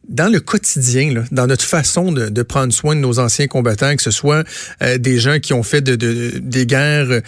[0.09, 3.97] dans le quotidien, là, dans notre façon de, de, prendre soin de nos anciens combattants,
[3.97, 4.45] que ce soit
[4.83, 7.21] euh, des gens qui ont fait de, de des guerres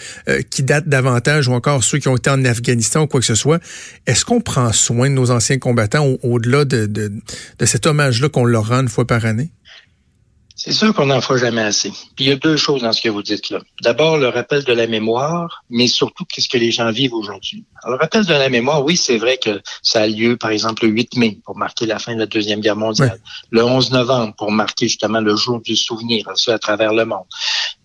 [0.49, 3.35] qui datent davantage ou encore ceux qui ont été en Afghanistan ou quoi que ce
[3.35, 3.59] soit,
[4.05, 7.11] est-ce qu'on prend soin de nos anciens combattants au-delà de, de,
[7.59, 9.51] de cet hommage-là qu'on leur rend une fois par année?
[10.59, 11.91] C'est sûr qu'on n'en fera jamais assez.
[12.15, 13.59] Puis il y a deux choses dans ce que vous dites là.
[13.83, 17.63] D'abord, le rappel de la mémoire, mais surtout qu'est-ce que les gens vivent aujourd'hui?
[17.83, 20.85] Alors, le rappel de la mémoire, oui, c'est vrai que ça a lieu, par exemple,
[20.85, 23.19] le 8 mai pour marquer la fin de la Deuxième Guerre mondiale.
[23.51, 27.25] Le 11 novembre pour marquer justement le jour du souvenir, ça à travers le monde.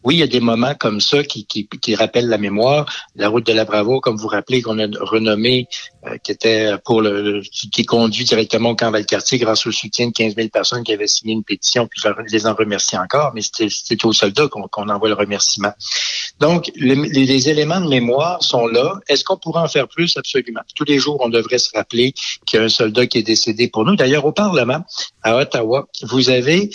[0.05, 2.87] Oui, il y a des moments comme ça qui, qui, qui rappellent la mémoire.
[3.15, 5.69] La route de la Bravo, comme vous rappelez, qu'on a renommée,
[6.07, 10.13] euh, qui était pour le, qui, conduit directement au camp Valcartier grâce au soutien de
[10.13, 13.43] 15 000 personnes qui avaient signé une pétition, puis je les en remercie encore, mais
[13.43, 15.73] c'était aux soldats qu'on envoie le remerciement.
[16.41, 18.95] Donc, les, éléments de mémoire sont là.
[19.09, 20.17] Est-ce qu'on pourrait en faire plus?
[20.17, 20.61] Absolument.
[20.75, 22.13] Tous les jours, on devrait se rappeler
[22.47, 23.97] qu'il y a un soldat qui est décédé pour nous.
[23.97, 24.85] D'ailleurs, au Parlement,
[25.23, 26.71] à Ottawa, vous avez,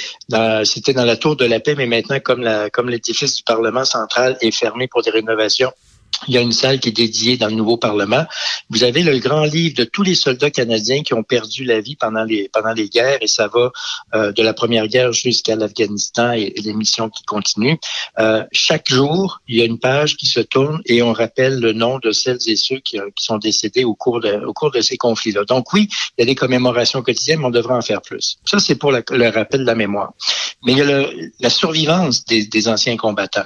[0.63, 3.85] c'était dans la Tour de la Paix, mais maintenant, comme la, comme l'édifice du Parlement
[3.85, 5.71] central est fermé pour des rénovations,
[6.27, 8.25] il y a une salle qui est dédiée dans le nouveau Parlement.
[8.69, 11.95] Vous avez le grand livre de tous les soldats canadiens qui ont perdu la vie
[11.95, 13.71] pendant les pendant les guerres et ça va
[14.15, 17.77] euh, de la première guerre jusqu'à l'Afghanistan et, les missions qui continuent.
[18.19, 21.73] Euh, chaque jour, il y a une page qui se tourne et on rappelle le
[21.73, 24.81] nom de celles et ceux qui, qui sont décédés au cours de au cours de
[24.81, 25.43] ces conflits-là.
[25.45, 25.87] Donc oui,
[26.17, 28.37] il y a des commémorations quotidiennes, mais on devrait en faire plus.
[28.43, 30.13] Ça c'est pour le rappel de la mémoire.
[30.65, 33.45] Mais il y a le, la survivance des, des anciens combattants.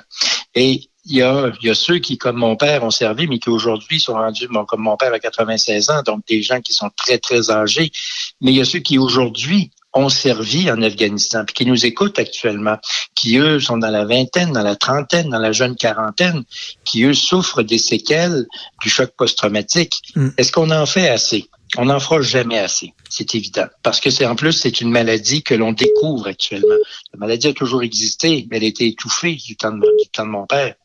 [0.56, 3.40] Et il y, a, il y a ceux qui, comme mon père, ont servi, mais
[3.40, 6.92] qui aujourd'hui sont rendus, comme mon père, à 96 ans, donc des gens qui sont
[6.96, 7.92] très, très âgés.
[8.40, 12.20] Mais il y a ceux qui, aujourd'hui, ont servi en Afghanistan, puis qui nous écoutent
[12.20, 12.78] actuellement,
[13.16, 16.44] qui, eux, sont dans la vingtaine, dans la trentaine, dans la jeune quarantaine,
[16.86, 18.46] qui, eux, souffrent des séquelles
[18.82, 20.02] du choc post-traumatique.
[20.16, 20.30] Mm.
[20.38, 21.50] Est-ce qu'on en fait assez?
[21.78, 23.68] On n'en fera jamais assez, c'est évident.
[23.82, 26.76] Parce que c'est en plus, c'est une maladie que l'on découvre actuellement.
[27.14, 30.26] La maladie a toujours existé, mais elle a été étouffée du temps de, du temps
[30.26, 30.76] de mon père.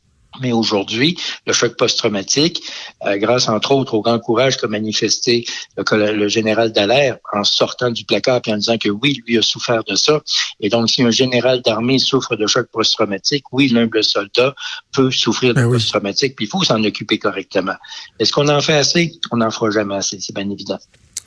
[0.40, 1.16] Mais aujourd'hui,
[1.46, 2.62] le choc post-traumatique,
[3.06, 5.46] euh, grâce entre autres au grand courage qu'a manifesté
[5.76, 9.42] le, le général Dallaire en sortant du placard et en disant que oui, lui a
[9.42, 10.20] souffert de ça.
[10.60, 14.54] Et donc, si un général d'armée souffre de choc post-traumatique, oui, l'humble soldat
[14.92, 17.76] peut souffrir de ben post-traumatique, puis il faut s'en occuper correctement.
[18.18, 19.12] Est-ce qu'on en fait assez?
[19.30, 20.78] On n'en fera jamais assez, c'est bien évident.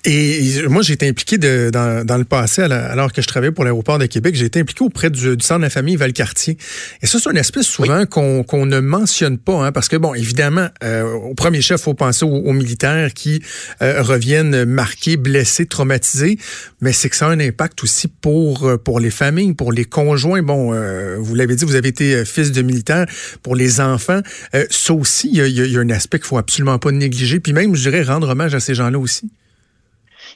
[0.06, 3.66] Et moi, j'ai été impliqué de, dans, dans, le passé, alors que je travaillais pour
[3.66, 6.58] l'aéroport de Québec, j'ai été impliqué auprès du, du, centre de la famille Valcartier.
[7.02, 10.14] Et ça, c'est un aspect souvent qu'on qu'on ne mentionne pas, hein, parce que, bon,
[10.14, 13.44] évidemment, euh, au premier chef, il faut penser aux, militaires qui
[13.82, 16.38] euh, reviennent marqués, blessés, traumatisés,
[16.82, 20.42] mais c'est que ça a un impact aussi pour, pour les familles, pour les conjoints.
[20.42, 23.06] Bon, euh, vous l'avez dit, vous avez été fils de militaire,
[23.44, 24.22] pour les enfants.
[24.70, 27.52] ça aussi, il y a, y a un aspect qu'il faut absolument pas négliger, puis
[27.52, 29.30] même, je dirais, rendre hommage à ces gens-là aussi.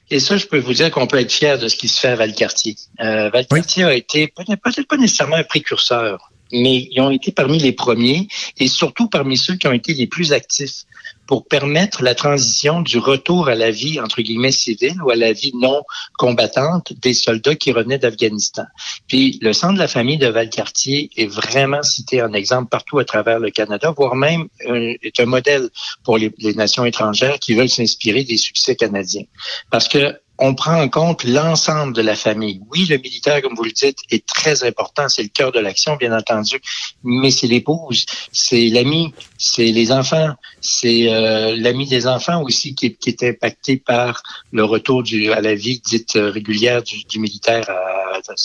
[0.10, 2.10] Et ça, je peux vous dire qu'on peut être fier de ce qui se fait
[2.10, 2.76] à Valcartier.
[3.00, 7.72] Euh, Valcartier a été peut-être pas nécessairement un précurseur, mais ils ont été parmi les
[7.72, 8.28] premiers
[8.60, 10.84] et surtout parmi ceux qui ont été les plus actifs
[11.28, 15.34] pour permettre la transition du retour à la vie, entre guillemets, civile ou à la
[15.34, 15.84] vie non
[16.18, 18.66] combattante des soldats qui revenaient d'Afghanistan.
[19.08, 23.06] Puis le centre de la famille de Valcartier est vraiment cité en exemple partout à
[23.06, 25.70] travers le Canada, voire même euh, est un modèle
[26.04, 29.26] pour les, les nations étrangères qui veulent s'inspirer des succès canadiens.
[29.70, 32.62] Parce que on prend en compte l'ensemble de la famille.
[32.72, 35.96] Oui, le militaire, comme vous le dites, est très important, c'est le cœur de l'action,
[35.96, 36.60] bien entendu,
[37.04, 42.96] mais c'est l'épouse, c'est l'ami, c'est les enfants, c'est euh, l'ami des enfants aussi qui,
[42.96, 47.70] qui, est impacté par le retour du, à la vie dite régulière du, du militaire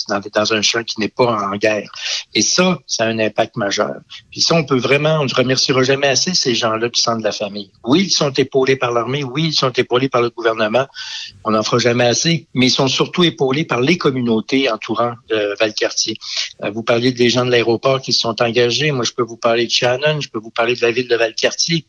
[0.07, 1.89] dans, dans, un champ qui n'est pas en guerre.
[2.33, 3.95] Et ça, ça a un impact majeur.
[4.31, 7.23] Puis ça, on peut vraiment, on ne remerciera jamais assez ces gens-là du centre de
[7.23, 7.71] la famille.
[7.83, 10.87] Oui, ils sont épaulés par l'armée, oui, ils sont épaulés par le gouvernement,
[11.43, 15.55] on n'en fera jamais assez, mais ils sont surtout épaulés par les communautés entourant euh,
[15.59, 16.15] Valcartier.
[16.63, 18.91] Euh, vous parliez des gens de l'aéroport qui se sont engagés.
[18.91, 21.15] Moi, je peux vous parler de Shannon, je peux vous parler de la ville de
[21.15, 21.85] Valcartier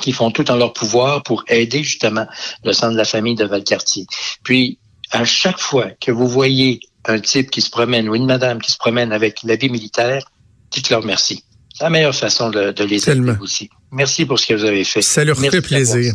[0.00, 2.26] qui font tout en leur pouvoir pour aider justement
[2.64, 4.06] le centre de la famille de Valcartier.
[4.44, 4.78] Puis,
[5.10, 8.70] à chaque fois que vous voyez un type qui se promène ou une madame qui
[8.70, 10.24] se promène avec l'habit militaire,
[10.70, 11.44] dites-leur merci.
[11.74, 13.70] C'est la meilleure façon de, de les aider aussi.
[13.90, 15.02] Merci pour ce que vous avez fait.
[15.02, 16.12] Ça leur fait plaisir.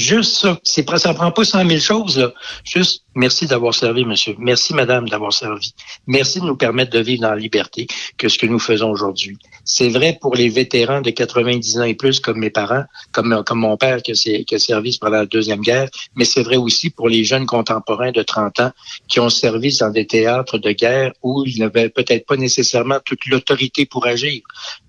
[0.00, 0.58] Juste ça.
[0.64, 2.32] C'est, ça prend pas cent mille choses, là.
[2.64, 4.34] Juste merci d'avoir servi, monsieur.
[4.38, 5.74] Merci, madame, d'avoir servi.
[6.06, 7.86] Merci de nous permettre de vivre dans la liberté
[8.16, 9.38] que ce que nous faisons aujourd'hui.
[9.64, 13.60] C'est vrai pour les vétérans de 90 ans et plus, comme mes parents, comme, comme
[13.60, 16.90] mon père qui a, qui a servi pendant la Deuxième Guerre, mais c'est vrai aussi
[16.90, 18.70] pour les jeunes contemporains de 30 ans
[19.08, 23.26] qui ont servi dans des théâtres de guerre où ils n'avaient peut-être pas nécessairement toute
[23.26, 24.42] l'autorité pour agir.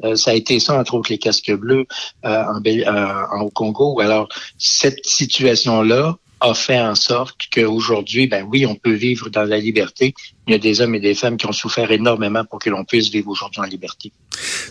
[0.03, 1.85] Euh, ça a été ça, entre autres, les casques bleus
[2.25, 3.99] euh, en, euh, au Congo.
[3.99, 9.57] Alors, cette situation-là a fait en sorte qu'aujourd'hui, ben oui, on peut vivre dans la
[9.57, 10.13] liberté,
[10.47, 12.83] il y a des hommes et des femmes qui ont souffert énormément pour que l'on
[12.83, 14.11] puisse vivre aujourd'hui en liberté.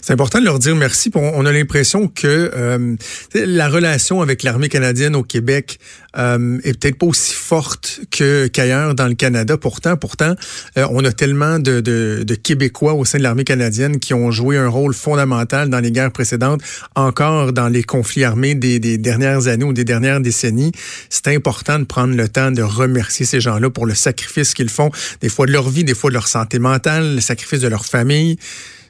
[0.02, 1.10] C'est important de leur dire merci.
[1.14, 2.96] On a l'impression que euh,
[3.34, 5.78] la relation avec l'armée canadienne au Québec
[6.18, 9.56] euh, est peut-être pas aussi forte que qu'ailleurs dans le Canada.
[9.56, 10.34] Pourtant, pourtant,
[10.76, 14.30] euh, on a tellement de, de, de, Québécois au sein de l'armée canadienne qui ont
[14.30, 16.62] joué un rôle fondamental dans les guerres précédentes,
[16.96, 20.72] encore dans les conflits armés des, des dernières années ou des dernières décennies.
[21.10, 24.90] C'est important de prendre le temps de remercier ces gens-là pour le sacrifice qu'ils font,
[25.20, 27.84] des fois de leur vie, des fois de leur santé mentale, le sacrifice de leur
[27.84, 28.38] famille.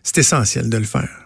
[0.03, 1.21] C'est essentiel de le faire.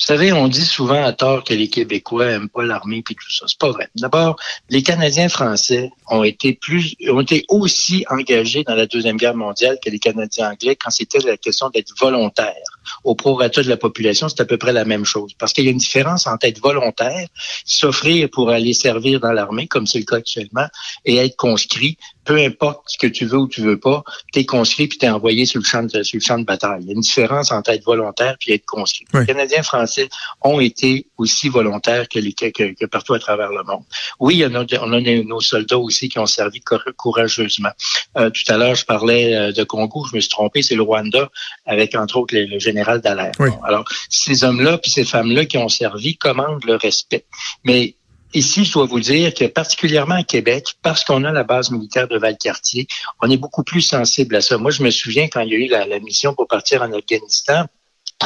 [0.00, 3.30] Vous savez, on dit souvent à tort que les Québécois aiment pas l'armée puis tout
[3.30, 3.44] ça.
[3.46, 3.88] C'est pas vrai.
[3.96, 4.36] D'abord,
[4.70, 9.76] les Canadiens français ont été plus, ont été aussi engagés dans la deuxième guerre mondiale
[9.84, 12.79] que les Canadiens anglais quand c'était la question d'être volontaire.
[13.04, 15.32] Au prorata de la population, c'est à peu près la même chose.
[15.38, 17.26] Parce qu'il y a une différence entre être volontaire,
[17.64, 20.66] s'offrir pour aller servir dans l'armée, comme c'est le cas actuellement,
[21.04, 21.96] et être conscrit
[22.30, 25.06] peu importe ce que tu veux ou tu veux pas, tu es conscrit puis tu
[25.06, 26.82] es envoyé sur le, champ de, sur le champ de bataille.
[26.82, 29.04] Il y a une différence entre être volontaire puis être conscrit.
[29.12, 30.08] Les Canadiens français
[30.42, 33.82] ont été aussi volontaires que, les, que, partout à travers le monde.
[34.20, 36.60] Oui, il y on a nos soldats aussi qui ont servi
[36.96, 37.70] courageusement.
[38.16, 40.82] Euh, tout à l'heure, je parlais euh, de Congo, je me suis trompé, c'est le
[40.82, 41.30] Rwanda,
[41.66, 43.32] avec entre autres le, général Dallaire.
[43.64, 47.24] alors, ces hommes-là puis ces femmes-là qui ont servi commandent le respect.
[47.64, 47.94] Mais
[48.32, 52.06] Ici, je dois vous dire que particulièrement à Québec, parce qu'on a la base militaire
[52.06, 52.86] de Valcartier,
[53.20, 54.56] on est beaucoup plus sensible à ça.
[54.56, 57.64] Moi, je me souviens quand il y a eu la, mission pour partir en Afghanistan,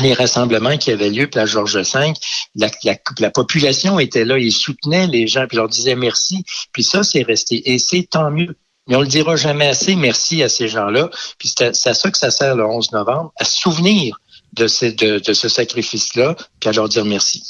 [0.02, 2.12] les rassemblements qui avaient lieu place Georges V,
[2.56, 2.70] la,
[3.18, 6.44] la, population était là, ils soutenaient les gens, puis leur disaient merci.
[6.72, 7.72] Puis ça, c'est resté.
[7.72, 8.56] Et c'est tant mieux.
[8.86, 11.08] Mais on le dira jamais assez, merci à ces gens-là.
[11.38, 14.18] Puis c'est à, ça que ça sert le 11 novembre, à se souvenir
[14.54, 17.42] de, ces, de, de ce sacrifice-là, puis à leur dire merci.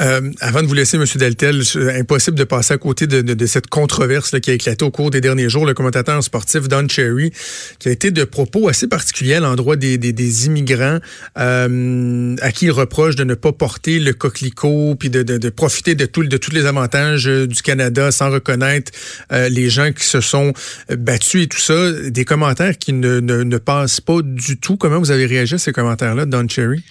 [0.00, 1.04] Euh, avant de vous laisser, M.
[1.16, 1.62] Deltel,
[1.96, 5.48] impossible de passer à côté de, cette controverse qui a éclaté au cours des derniers
[5.48, 5.66] jours.
[5.66, 7.32] Le commentateur sportif Don Cherry,
[7.78, 10.98] qui a été de propos assez particuliers à l'endroit des, immigrants
[11.38, 16.06] euh, à qui il reproche de ne pas porter le coquelicot, puis de, profiter de,
[16.06, 18.92] tous les avantages euh, du Canada sans reconnaître
[19.30, 20.52] les gens qui se sont
[20.90, 21.92] battus et tout ça.
[21.92, 24.76] Des commentaires qui ne passent pas du tout.
[24.76, 26.82] Comment vous avez réagi à ces commentaires-là, Don Cherry?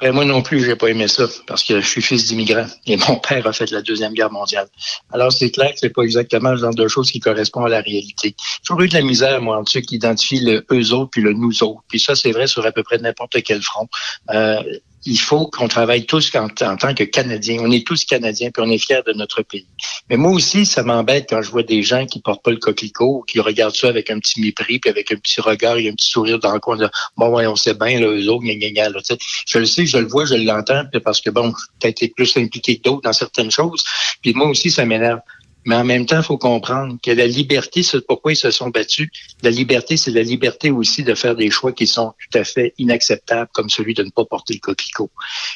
[0.00, 2.96] Ben, moi non plus, j'ai pas aimé ça parce que je suis fils d'immigrant et
[2.96, 4.68] mon père a fait la deuxième guerre mondiale.
[5.10, 7.80] Alors c'est clair que c'est pas exactement le genre de choses qui correspond à la
[7.80, 8.34] réalité.
[8.38, 11.22] J'ai toujours eu de la misère moi entre ceux qui identifient le eux autres puis
[11.22, 11.80] le nous autres.
[11.88, 13.88] Puis ça c'est vrai sur à peu près n'importe quel front.
[14.30, 14.62] Euh,
[15.06, 17.58] il faut qu'on travaille tous en, tant que Canadiens.
[17.60, 19.66] On est tous Canadiens, puis on est fiers de notre pays.
[20.10, 23.24] Mais moi aussi, ça m'embête quand je vois des gens qui portent pas le coquelicot,
[23.26, 26.10] qui regardent ça avec un petit mépris, puis avec un petit regard et un petit
[26.10, 26.76] sourire dans le coin.
[26.76, 29.00] De, bon, ouais, on sait bien, là, eux autres, gna, gna, là,
[29.46, 32.82] Je le sais, je le vois, je l'entends, parce que, bon, peut-être plus impliqué que
[32.82, 33.84] d'autres dans certaines choses.
[34.22, 35.20] Puis moi aussi, ça m'énerve.
[35.66, 38.70] Mais en même temps, il faut comprendre que la liberté, c'est pourquoi ils se sont
[38.70, 39.08] battus.
[39.42, 42.72] La liberté, c'est la liberté aussi de faire des choix qui sont tout à fait
[42.78, 45.10] inacceptables, comme celui de ne pas porter le coquelicot.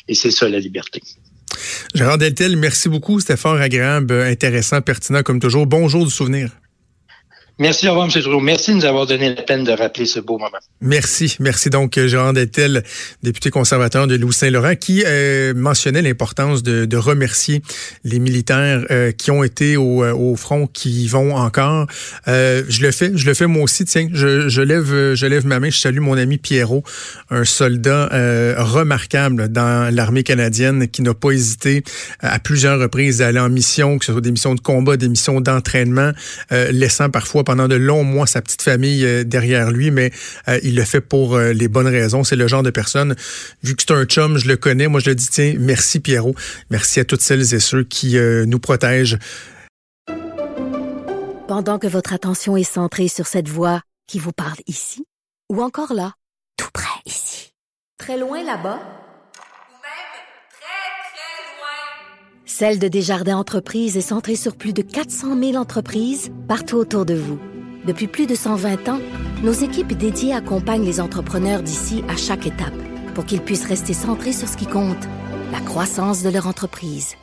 [0.08, 1.00] Et c'est ça la liberté.
[1.94, 3.20] Gérard Deltel, merci beaucoup.
[3.20, 5.66] C'était fort agréable, intéressant, pertinent comme toujours.
[5.66, 6.50] Bonjour du souvenir.
[7.60, 8.22] Merci, au revoir, M.
[8.22, 8.40] Trudeau.
[8.40, 10.56] Merci de nous avoir donné la peine de rappeler ce beau moment.
[10.80, 11.36] Merci.
[11.40, 12.82] Merci donc, Jean Detel,
[13.22, 17.60] député conservateur de Louis-Saint-Laurent, qui euh, mentionnait l'importance de, de, remercier
[18.02, 21.86] les militaires euh, qui ont été au, euh, au, front, qui y vont encore.
[22.28, 23.84] Euh, je le fais, je le fais moi aussi.
[23.84, 25.68] Tiens, je, je, lève, je lève ma main.
[25.68, 26.82] Je salue mon ami Pierrot,
[27.28, 28.08] un soldat
[28.56, 31.84] remarquable dans l'armée canadienne qui n'a pas hésité
[32.20, 35.10] à plusieurs reprises à aller en mission, que ce soit des missions de combat, des
[35.10, 36.12] missions d'entraînement,
[36.50, 40.12] laissant parfois pendant de longs mois sa petite famille euh, derrière lui, mais
[40.46, 42.22] euh, il le fait pour euh, les bonnes raisons.
[42.22, 43.16] C'est le genre de personne,
[43.64, 46.36] vu que c'est un chum, je le connais, moi je le dis, tiens, merci Pierrot,
[46.70, 49.18] merci à toutes celles et ceux qui nous protègent.
[51.48, 55.04] Pendant que votre attention est centrée sur cette voix qui vous parle ici,
[55.50, 56.12] ou encore là,
[56.56, 57.52] tout près ici,
[57.98, 58.78] très loin là-bas,
[62.52, 67.14] Celle de Desjardins Entreprises est centrée sur plus de 400 000 entreprises partout autour de
[67.14, 67.38] vous.
[67.86, 68.98] Depuis plus de 120 ans,
[69.44, 72.74] nos équipes dédiées accompagnent les entrepreneurs d'ici à chaque étape
[73.14, 75.08] pour qu'ils puissent rester centrés sur ce qui compte,
[75.52, 77.14] la croissance de leur entreprise.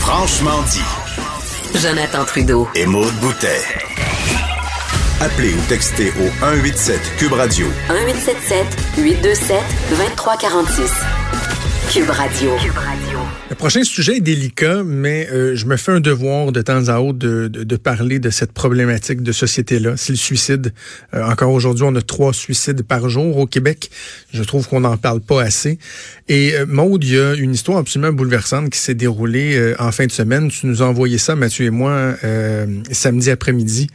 [0.00, 1.78] Franchement dit.
[1.78, 2.68] Jonathan Trudeau.
[2.74, 3.62] Et Maude Boutet.
[5.22, 7.66] Appelez ou textez au 187 Cube Radio.
[7.90, 8.64] 1877
[9.04, 9.56] 827
[9.90, 10.90] 2346.
[11.92, 12.50] Cube Radio.
[12.56, 13.18] Cube Radio.
[13.58, 17.18] prochain sujet est délicat, mais euh, je me fais un devoir de temps à autre
[17.18, 19.98] de, de, de parler de cette problématique de société-là.
[19.98, 20.72] C'est le suicide.
[21.12, 23.90] Euh, encore aujourd'hui, on a trois suicides par jour au Québec.
[24.32, 25.78] Je trouve qu'on n'en parle pas assez.
[26.28, 29.92] Et euh, Maude, il y a une histoire absolument bouleversante qui s'est déroulée euh, en
[29.92, 30.48] fin de semaine.
[30.48, 33.88] Tu nous as envoyé ça, Mathieu et moi, euh, samedi après-midi.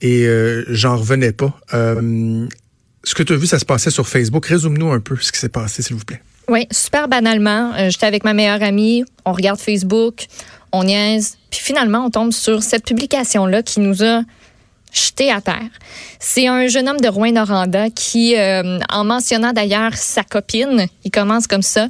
[0.00, 1.52] Et euh, j'en revenais pas.
[1.74, 2.46] Euh,
[3.04, 4.46] ce que tu as vu, ça se passait sur Facebook.
[4.46, 6.22] Résume-nous un peu ce qui s'est passé, s'il vous plaît.
[6.48, 7.72] Oui, super banalement.
[7.74, 10.26] Euh, J'étais avec ma meilleure amie, on regarde Facebook,
[10.72, 14.22] on niaise, puis finalement, on tombe sur cette publication-là qui nous a
[14.92, 15.70] jeté à terre.
[16.18, 21.46] C'est un jeune homme de Rouen-Noranda qui, euh, en mentionnant d'ailleurs sa copine, il commence
[21.46, 21.88] comme ça,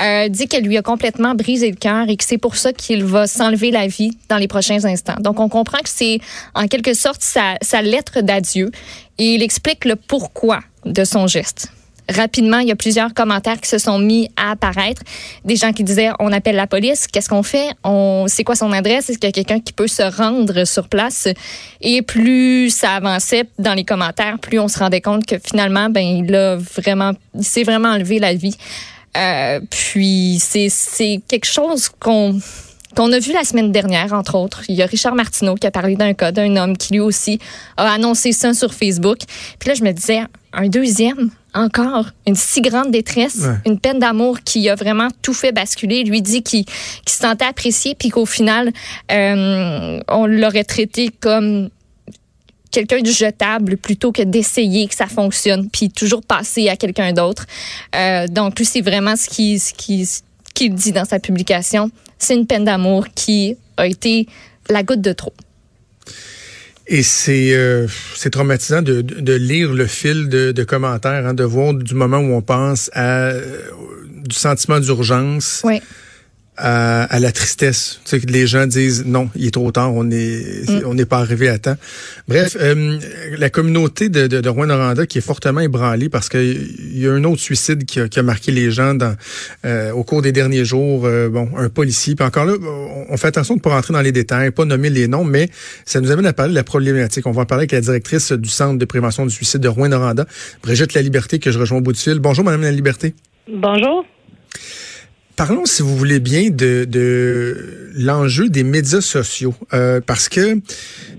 [0.00, 3.04] euh, dit qu'elle lui a complètement brisé le cœur et que c'est pour ça qu'il
[3.04, 5.16] va s'enlever la vie dans les prochains instants.
[5.20, 6.20] Donc, on comprend que c'est
[6.54, 8.70] en quelque sorte sa, sa lettre d'adieu
[9.18, 11.70] et il explique le pourquoi de son geste.
[12.14, 15.02] Rapidement, il y a plusieurs commentaires qui se sont mis à apparaître.
[15.44, 17.70] Des gens qui disaient on appelle la police, qu'est-ce qu'on fait?
[17.82, 19.10] On c'est quoi son adresse?
[19.10, 21.26] Est-ce qu'il y a quelqu'un qui peut se rendre sur place?
[21.80, 26.04] Et plus ça avançait dans les commentaires, plus on se rendait compte que finalement ben
[26.04, 28.56] il a vraiment il s'est vraiment enlevé la vie.
[29.16, 32.38] Euh, puis c'est c'est quelque chose qu'on
[32.96, 34.62] qu'on a vu la semaine dernière, entre autres.
[34.68, 37.38] Il y a Richard Martineau qui a parlé d'un cas d'un homme qui lui aussi
[37.76, 39.18] a annoncé ça sur Facebook.
[39.58, 40.22] Puis là, je me disais,
[40.52, 43.54] un deuxième, encore, une si grande détresse, Ouais.
[43.66, 46.04] une peine d'amour qui a vraiment tout fait basculer.
[46.04, 46.64] Lui dit qu'il
[47.06, 48.72] se sentait apprécié, puis qu'au final,
[49.12, 51.68] euh, on l'aurait traité comme
[52.70, 57.46] quelqu'un de jetable plutôt que d'essayer que ça fonctionne, puis toujours passer à quelqu'un d'autre.
[57.94, 60.06] Euh, donc, lui, c'est vraiment ce qu'il ce qui,
[60.56, 61.90] ce qu'il dit dans sa publication.
[62.18, 64.26] C'est une peine d'amour qui a été
[64.70, 65.34] la goutte de trop.
[66.86, 71.34] Et c'est euh, c'est traumatisant de, de, de lire le fil de, de commentaires, hein,
[71.34, 73.60] de voir du moment où on pense à euh,
[74.24, 75.80] du sentiment d'urgence Oui.
[76.56, 78.00] À, à la tristesse.
[78.04, 80.80] Tu sais, que les gens disent non, il est trop tard, on est Mm.
[80.86, 81.76] on n'est pas arrivé à temps.
[82.28, 82.98] Bref, euh,
[83.38, 87.24] la communauté de, de, de Rouen-Noranda qui est fortement ébranlée parce qu'il y a un
[87.24, 89.14] autre suicide qui a, qui a marqué les gens dans
[89.64, 91.04] euh, au cours des derniers jours.
[91.06, 92.14] Euh, bon, un policier.
[92.14, 94.64] Puis encore là, on- on fait attention de ne pas rentrer dans les détails, pas
[94.64, 95.50] nommer les noms, mais
[95.84, 97.26] ça nous amène à parler de la problématique.
[97.26, 100.26] On va en parler avec la directrice du Centre de prévention du suicide de Rouen-Noranda,
[100.62, 102.18] Brigitte La Liberté, que je rejoins au bout du fil.
[102.18, 103.14] Bonjour, Madame La Liberté.
[103.52, 104.04] Bonjour.
[105.36, 109.54] Parlons, si vous voulez bien, de, l'enjeu des médias sociaux.
[109.74, 110.58] Euh, parce que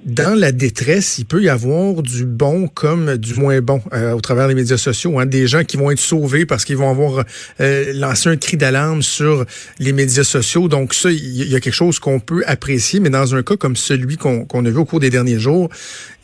[0.06, 4.22] dans la détresse, il peut y avoir du bon comme du moins bon euh, au
[4.22, 5.20] travers des médias sociaux.
[5.20, 5.28] Hein.
[5.28, 7.26] Des gens qui vont être sauvés parce qu'ils vont avoir
[7.62, 9.46] euh, lancé un cri d'alarme sur
[9.78, 10.68] les médias sociaux.
[10.68, 13.00] Donc ça, il y a quelque chose qu'on peut apprécier.
[13.00, 15.70] Mais dans un cas comme celui qu'on qu'on a vu au cours des derniers jours,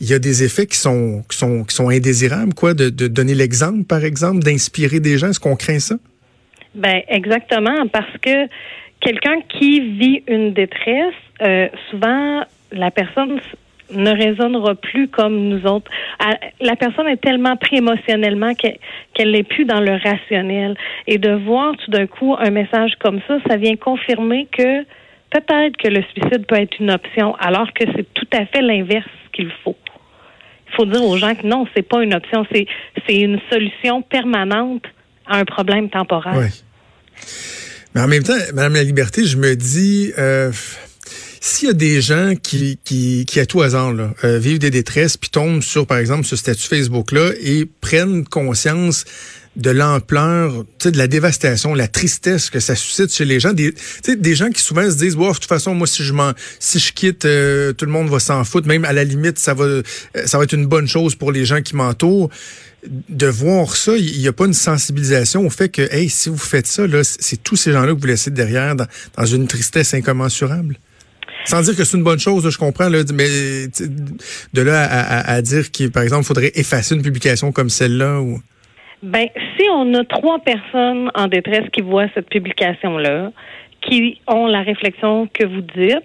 [0.00, 2.54] il y a des effets qui sont, qui sont, qui sont indésirables.
[2.54, 5.28] quoi, De, de donner l'exemple, par exemple, d'inspirer des gens.
[5.28, 5.96] Est-ce qu'on craint ça?
[6.74, 8.48] Ben exactement parce que
[9.00, 13.40] quelqu'un qui vit une détresse, euh, souvent la personne
[13.92, 15.90] ne raisonnera plus comme nous autres.
[16.60, 18.76] La personne est tellement pris émotionnellement que-
[19.12, 20.74] qu'elle n'est plus dans le rationnel.
[21.06, 24.82] Et de voir tout d'un coup un message comme ça, ça vient confirmer que
[25.30, 29.06] peut-être que le suicide peut être une option, alors que c'est tout à fait l'inverse
[29.32, 29.76] qu'il faut.
[30.70, 32.66] Il faut dire aux gens que non, c'est pas une option, c'est
[33.06, 34.84] c'est une solution permanente
[35.26, 36.34] à un problème temporaire.
[36.36, 36.63] Oui.
[37.94, 40.50] Mais en même temps, Madame la Liberté, je me dis, euh,
[41.40, 43.92] s'il y a des gens qui, qui, qui à tout hasard,
[44.24, 49.04] euh, vivent des détresses, puis tombent sur, par exemple, ce statut Facebook-là et prennent conscience
[49.56, 53.72] de l'ampleur, de la dévastation, la tristesse que ça suscite chez les gens, des,
[54.08, 56.92] des gens qui souvent se disent, de toute façon, moi, si je m'en, si je
[56.92, 59.82] quitte, euh, tout le monde va s'en foutre, même à la limite, ça va,
[60.24, 62.30] ça va être une bonne chose pour les gens qui m'entourent
[63.08, 66.36] de voir ça, il n'y a pas une sensibilisation au fait que, hey, si vous
[66.38, 70.76] faites ça, c'est tous ces gens-là que vous laissez derrière dans, dans une tristesse incommensurable.
[71.46, 73.28] Sans dire que c'est une bonne chose, je comprends, là, mais
[74.54, 78.20] de là à, à- à dire qu'il, par exemple, faudrait effacer une publication comme celle-là
[78.20, 78.40] ou.
[79.02, 79.26] Ben,
[79.56, 83.32] si on a trois personnes en détresse qui voient cette publication-là,
[83.82, 86.04] qui ont la réflexion que vous dites,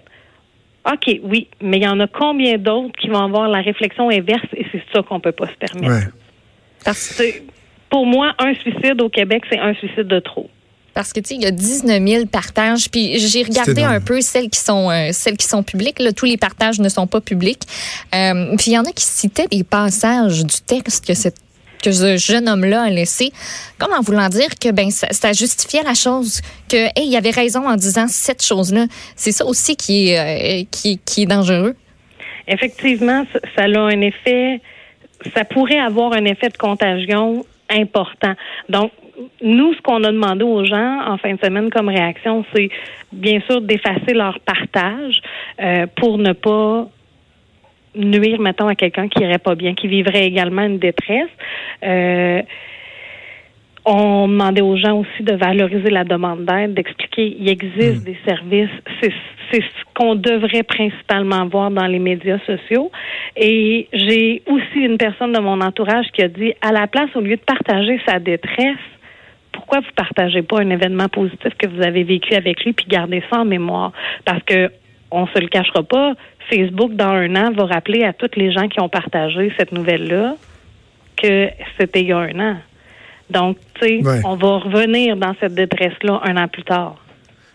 [0.90, 4.46] OK, oui, mais il y en a combien d'autres qui vont avoir la réflexion inverse
[4.54, 5.94] et c'est ça qu'on peut pas se permettre?
[5.94, 6.10] Ouais.
[6.84, 7.24] Parce que
[7.90, 10.48] pour moi, un suicide au Québec, c'est un suicide de trop.
[10.94, 12.90] Parce que tu sais, il y a 19 000 partages.
[12.90, 15.98] Puis j'ai regardé un peu celles qui sont euh, celles qui sont publiques.
[15.98, 17.62] Là, tous les partages ne sont pas publics.
[18.14, 21.36] Euh, puis il y en a qui citaient des passages du texte que cette
[21.82, 23.32] que ce jeune homme-là a laissé,
[23.78, 27.30] comme en voulant dire que ben ça, ça justifiait la chose, que hey, il avait
[27.30, 28.84] raison en disant cette chose-là.
[29.16, 31.74] C'est ça aussi qui est euh, qui, qui est dangereux.
[32.48, 34.60] Effectivement, ça, ça a un effet,
[35.34, 38.34] ça pourrait avoir un effet de contagion important.
[38.68, 38.92] Donc,
[39.42, 42.70] nous, ce qu'on a demandé aux gens en fin de semaine comme réaction, c'est
[43.12, 45.20] bien sûr d'effacer leur partage
[45.60, 46.88] euh, pour ne pas
[47.94, 51.28] nuire, mettons, à quelqu'un qui irait pas bien, qui vivrait également une détresse.
[51.82, 52.42] Euh,
[53.84, 58.70] on demandait aux gens aussi de valoriser la demande d'aide, d'expliquer il existe des services.
[59.00, 59.12] C'est,
[59.50, 62.90] c'est ce qu'on devrait principalement voir dans les médias sociaux.
[63.36, 67.20] Et j'ai aussi une personne de mon entourage qui a dit à la place, au
[67.20, 68.76] lieu de partager sa détresse,
[69.52, 73.22] pourquoi vous partagez pas un événement positif que vous avez vécu avec lui puis gardez
[73.30, 73.92] ça en mémoire?
[74.24, 74.70] Parce que
[75.10, 76.14] on se le cachera pas,
[76.48, 80.36] Facebook dans un an va rappeler à toutes les gens qui ont partagé cette nouvelle-là
[81.16, 82.56] que c'était il y a un an.
[83.30, 84.20] Donc, tu sais, Ouais.
[84.24, 86.96] on va revenir dans cette détresse-là un an plus tard.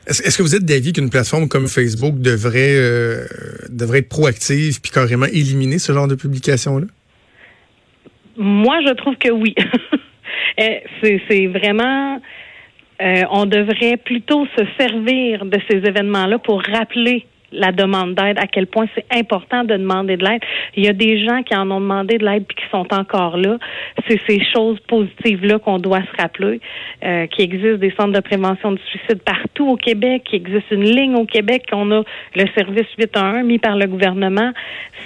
[0.08, 3.26] Est-ce que vous êtes d'avis qu'une plateforme comme Facebook devrait, euh,
[3.70, 6.86] devrait être proactive puis carrément éliminer ce genre de publication-là?
[8.38, 9.56] Moi, je trouve que oui.
[10.58, 12.22] C'est c'est vraiment.
[13.02, 18.48] euh, on devrait plutôt se servir de ces événements-là pour rappeler la demande d'aide, à
[18.48, 20.42] quel point c'est important de demander de l'aide.
[20.76, 23.38] Il y a des gens qui en ont demandé de l'aide puis qui sont encore
[23.38, 23.58] là.
[24.08, 26.60] C'est ces choses positives-là qu'on doit se rappeler,
[27.04, 30.84] euh, qu'il existe des centres de prévention du suicide partout au Québec, qu'il existe une
[30.84, 32.04] ligne au Québec, qu'on a
[32.36, 34.52] le service 811 mis par le gouvernement.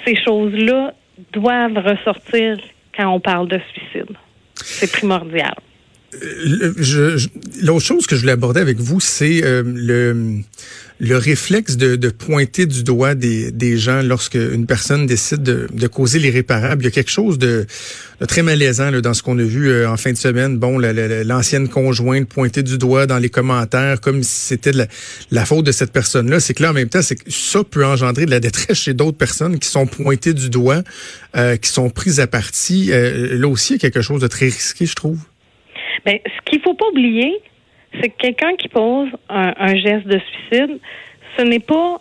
[0.04, 0.92] Ces choses-là
[1.32, 2.58] doivent ressortir
[2.96, 4.16] quand on parle de suicide.
[4.54, 5.54] C'est primordial.
[6.12, 7.28] Je-
[7.62, 10.38] L'autre chose que je voulais aborder avec vous, c'est euh, le,
[10.98, 15.68] le réflexe de, de pointer du doigt des, des gens lorsque une personne décide de,
[15.72, 16.82] de causer l'irréparable.
[16.82, 17.66] Il y a quelque chose de,
[18.20, 20.58] de très malaisant là, dans ce qu'on a vu euh, en fin de semaine.
[20.58, 24.72] Bon, la- la- la- l'ancienne conjointe pointée du doigt dans les commentaires comme si c'était
[24.72, 24.86] la,
[25.30, 26.40] la faute de cette personne-là.
[26.40, 28.94] C'est que là, en même temps, c'est que ça peut engendrer de la détresse chez
[28.94, 30.82] d'autres personnes qui sont pointées du doigt,
[31.36, 32.90] euh, qui sont prises à partie.
[32.90, 35.18] Euh, là aussi, il y a quelque chose de très risqué, je trouve.
[36.04, 37.40] Ben, ce qu'il faut pas oublier,
[37.94, 40.78] c'est que quelqu'un qui pose un, geste de suicide,
[41.36, 41.98] ce n'est pas,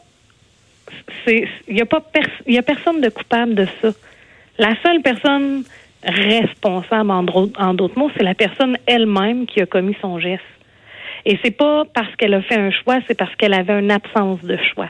[1.27, 3.89] il y a pas, personne de coupable de ça.
[4.57, 5.63] La seule personne
[6.03, 10.43] responsable, en, d'autres mots, c'est la personne elle-même qui a commis son geste.
[11.25, 14.41] Et c'est pas parce qu'elle a fait un choix, c'est parce qu'elle avait une absence
[14.41, 14.89] de choix.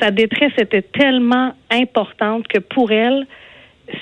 [0.00, 3.26] Sa détresse était tellement importante que pour elle,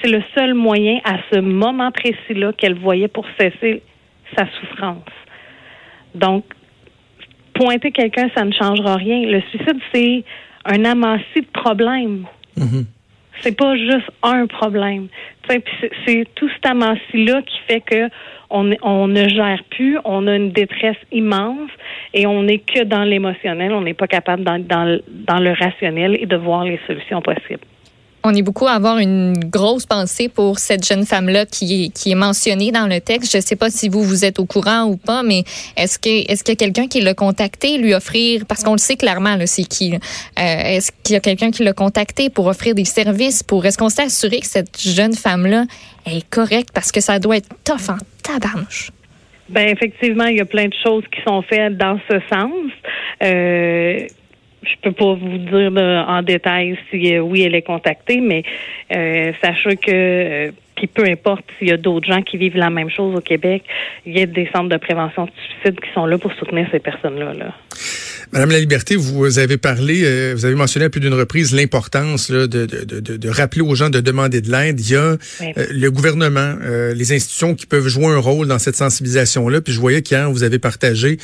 [0.01, 3.83] c'est le seul moyen à ce moment précis-là qu'elle voyait pour cesser
[4.37, 5.05] sa souffrance.
[6.15, 6.45] Donc,
[7.55, 9.27] pointer quelqu'un, ça ne changera rien.
[9.27, 10.25] Le suicide, c'est
[10.65, 12.27] un amassis de problèmes.
[13.43, 15.09] C'est pas juste un problème.
[15.49, 18.09] C'est tout cet amassis-là qui fait que
[18.51, 21.71] on, on ne gère plus, on a une détresse immense
[22.13, 25.53] et on n'est que dans l'émotionnel, on n'est pas capable dans, dans, le- dans le
[25.53, 27.63] rationnel et de voir les solutions possibles.
[28.23, 32.11] On est beaucoup à avoir une grosse pensée pour cette jeune femme-là qui est, qui
[32.11, 33.33] est mentionnée dans le texte.
[33.33, 35.45] Je ne sais pas si vous, vous êtes au courant ou pas, mais
[35.77, 38.79] est-ce que est-ce qu'il y a quelqu'un qui l'a contacté, lui offrir, parce qu'on le
[38.79, 39.95] sait clairement, c'est qui.
[39.95, 39.99] Euh,
[40.37, 43.89] est-ce qu'il y a quelqu'un qui l'a contacté pour offrir des services, pour est-ce qu'on
[43.89, 45.65] s'est assuré que cette jeune femme-là
[46.05, 48.91] est correcte, parce que ça doit être tough en tabarnouche?
[49.49, 52.53] Ben effectivement, il y a plein de choses qui sont faites dans ce sens.
[53.23, 54.07] Euh,
[54.63, 58.43] je peux pas vous dire de- en détail si euh, oui elle est contactée, mais
[58.95, 62.71] euh, sachez que euh, puis peu importe s'il y a d'autres gens qui vivent la
[62.71, 63.63] même chose au Québec,
[64.07, 66.79] il y a des centres de prévention du suicide qui sont là pour soutenir ces
[66.79, 67.35] personnes-là.
[67.35, 67.53] Là.
[68.33, 72.31] Madame la Liberté, vous avez parlé, euh, vous avez mentionné à plus d'une reprise l'importance
[72.31, 74.79] de, de, de, de rappeler aux gens de demander de l'aide.
[74.81, 75.47] Il y a Oui.
[75.59, 79.61] euh, le gouvernement, euh, les institutions qui peuvent jouer un rôle dans cette sensibilisation-là.
[79.61, 81.19] Puis je voyais qu'hier, vous avez partagé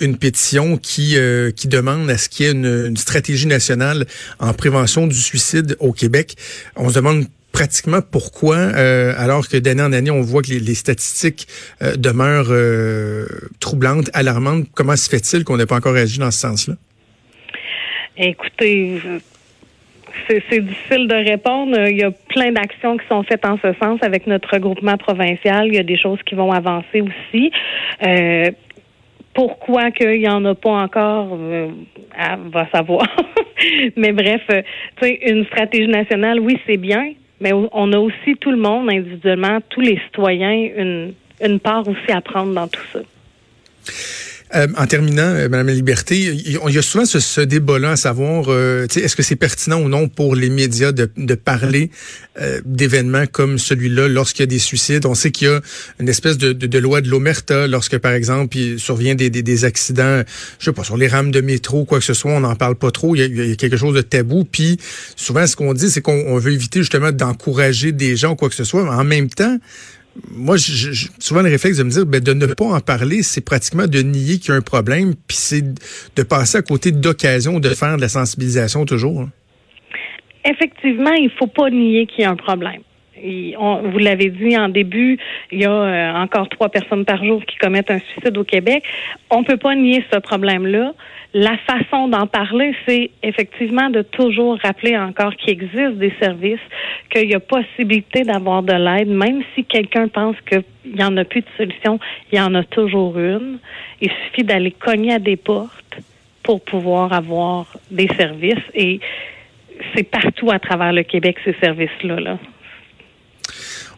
[0.00, 4.06] une pétition qui, euh, qui demande à ce qu'il y ait une, une stratégie nationale
[4.38, 6.36] en prévention du suicide au Québec.
[6.76, 10.74] On se demande pratiquement pourquoi, euh, alors que d'année en année, on voit que les,
[10.74, 11.46] statistiques
[11.82, 13.26] euh, demeurent euh,
[13.60, 14.66] troublantes, alarmantes.
[14.74, 16.74] Comment se fait-il qu'on n'ait pas encore agi dans ce sens-là?
[18.16, 19.00] Écoutez,
[20.28, 21.78] c'est difficile de répondre.
[21.88, 25.68] Il y a plein d'actions qui sont faites en ce sens avec notre regroupement provincial.
[25.68, 27.50] Il y a des choses qui vont avancer aussi.
[28.06, 28.50] Euh,
[29.34, 31.38] pourquoi qu'il n'y en a pas encore,
[32.18, 33.06] ah, va savoir.
[33.96, 34.62] mais bref, euh,
[35.00, 37.12] tu sais, une stratégie nationale, oui, c'est bien,
[37.42, 41.12] mais on a aussi tout le monde individuellement, tous les citoyens, une,
[41.44, 43.00] une part aussi à prendre dans tout ça.
[44.54, 48.46] Euh, en terminant, euh, Madame la Liberté, il y, a souvent ce, débat-là à savoir,
[48.48, 51.90] euh, est-ce que c'est pertinent ou non pour les médias de, parler
[52.64, 55.06] d'événements comme celui-là lorsqu'il y a des suicides?
[55.06, 55.60] On sait qu'il y a
[56.00, 60.22] une espèce de, de, loi de l'omerta lorsque, par exemple, il survient des, accidents,
[60.58, 62.74] je sais pas, sur les rames de métro, quoi que ce soit, on n'en parle
[62.74, 63.16] pas trop.
[63.16, 64.44] Il y, a, y a quelque chose de tabou.
[64.44, 64.78] Puis
[65.16, 68.54] souvent, ce qu'on dit, c'est qu'on on veut éviter justement d'encourager des gens quoi que
[68.54, 68.84] ce soit.
[68.84, 69.58] Mais en même temps,
[70.30, 73.40] moi, je- souvent le réflexe de me dire, ben, de ne pas en parler, c'est
[73.40, 77.60] pratiquement de nier qu'il y a un problème, puis c'est de passer à côté d'occasions
[77.60, 79.22] de faire de la sensibilisation toujours.
[79.22, 79.30] hein.
[80.44, 82.82] Effectivement, il faut pas nier qu'il y a un problème.
[83.22, 85.18] Vous l'avez dit en début,
[85.50, 88.82] il y a euh, encore trois personnes par jour qui commettent un suicide au Québec.
[89.30, 90.92] On peut pas nier ce problème-là.
[91.34, 96.60] La façon d'en parler, c'est effectivement de toujours rappeler encore qu'il existe des services,
[97.10, 100.62] qu'il y a possibilité d'avoir de l'aide, même si quelqu'un pense qu'il
[100.94, 101.98] y en a plus de solution,
[102.30, 103.58] il y en a toujours une.
[104.00, 105.98] Il suffit d'aller cogner à des portes
[106.42, 109.00] pour pouvoir avoir des services et
[109.94, 112.20] c'est partout à travers le Québec ces services-là.
[112.20, 112.38] Là.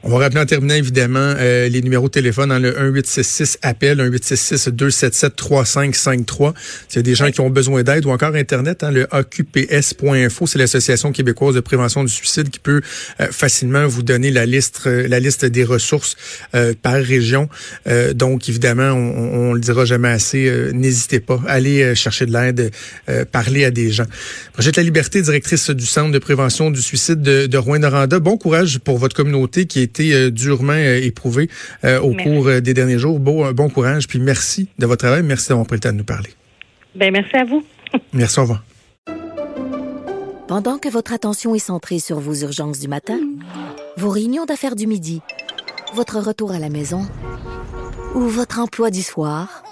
[0.06, 4.02] On va rappeler en terminant, évidemment, euh, les numéros de téléphone dans le 1866 appel,
[4.10, 6.52] 1866-277-3553.
[6.88, 10.46] S'il y a des gens qui ont besoin d'aide ou encore Internet, hein, le AQPS.info,
[10.46, 12.82] c'est l'Association québécoise de prévention du suicide qui peut
[13.20, 16.16] euh, facilement vous donner la liste, euh, la liste des ressources
[16.54, 17.48] euh, par région.
[17.86, 22.26] Euh, donc, évidemment, on, on le dira jamais assez, euh, n'hésitez pas, allez euh, chercher
[22.26, 22.72] de l'aide,
[23.08, 24.04] euh, parler à des gens.
[24.52, 28.80] Brigitte La Liberté, directrice du Centre de prévention du suicide de, de Rouen-Noranda, bon courage
[28.80, 31.48] pour votre communauté qui a été euh, durement euh, éprouvée
[31.84, 32.24] euh, au Merci.
[32.24, 33.20] cours des derniers jours.
[33.20, 36.04] Bon, bon courage, puis merci de votre travail, merci d'avoir pris le temps de nous
[36.04, 36.30] parler.
[36.94, 37.64] Ben merci à vous.
[38.12, 38.64] Merci, au revoir.
[40.48, 43.20] Pendant que votre attention est centrée sur vos urgences du matin,
[43.96, 45.20] vos réunions d'affaires du midi,
[45.94, 47.06] votre retour à la maison
[48.16, 49.62] ou votre emploi du soir,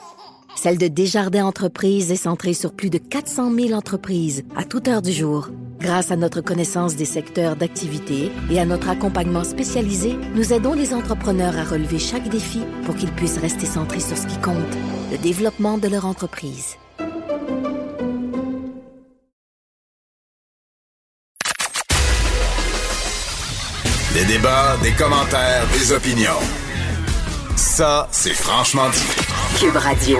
[0.57, 5.03] celle de Desjardins Entreprises est centrée sur plus de 400 000 entreprises à toute heure
[5.03, 5.49] du jour.
[5.81, 10.95] Grâce à notre connaissance des secteurs d'activité et à notre accompagnement spécialisé, nous aidons les
[10.95, 14.57] entrepreneurs à relever chaque défi pour qu'ils puissent rester centrés sur ce qui compte,
[15.11, 16.77] le développement de leur entreprise.
[24.15, 26.39] Des débats, des commentaires, des opinions.
[27.57, 29.22] Ça, c'est franchement dit.
[29.59, 30.19] Cube Radio.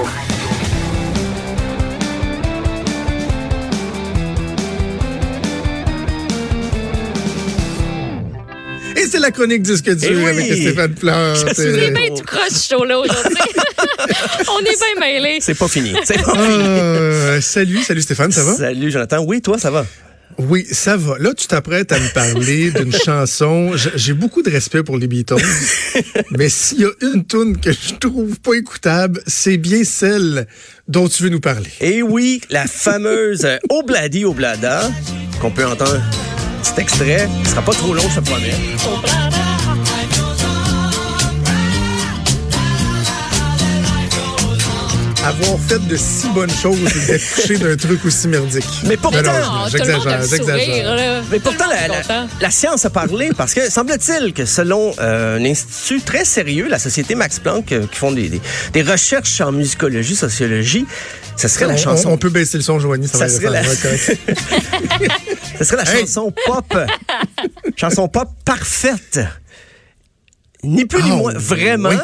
[8.97, 10.25] Et c'est la chronique disque dur Eh oui!
[10.27, 11.37] avec Stéphane Plante.
[11.37, 13.35] C'est C'est bien tout croche ce show-là aujourd'hui.
[14.49, 15.39] On est bien mêlés.
[15.41, 15.95] C'est pas fini.
[16.05, 16.65] C'est pas fini.
[16.69, 18.55] euh, salut, salut Stéphane, ça va?
[18.55, 19.25] Salut Jonathan.
[19.27, 19.87] Oui, toi, ça va?
[20.39, 21.19] Oui, ça va.
[21.19, 23.73] Là, tu t'apprêtes à me parler d'une chanson.
[23.95, 25.37] J'ai beaucoup de respect pour les Beatles,
[26.31, 30.47] mais s'il y a une tune que je trouve pas écoutable, c'est bien celle
[30.89, 31.71] dont tu veux nous parler.
[31.81, 34.91] Et Eh oui, la fameuse euh, Obladi Oblada,
[35.41, 36.03] qu'on peut entendre
[36.63, 37.29] cet extrait.
[37.45, 39.52] Ce sera pas trop long, je te promets.
[45.25, 48.65] Avoir fait de si bonnes choses et d'être couché d'un truc aussi merdique.
[48.87, 49.21] Mais pourtant-
[49.71, 51.23] j'exagère, j'exagère.
[51.31, 51.67] Mais pourtant,
[52.41, 56.81] la, science a parlé parce que semble-t-il que selon euh, un institut très sérieux, la
[56.81, 58.41] société Max Planck, euh, qui font des, des,
[58.73, 60.87] des recherches en musicologie, sociologie,
[61.37, 62.09] ce serait la On- chanson.
[62.09, 65.93] On, on peut baisser le son, Joanie, ça, Ça va serait la- ça serait la
[65.93, 66.01] Hey!
[66.01, 66.77] chanson pop.
[67.77, 69.21] chanson pop parfaite.
[70.65, 71.89] Ni plus ni Ah, moins, vraiment.
[71.89, 71.97] oui.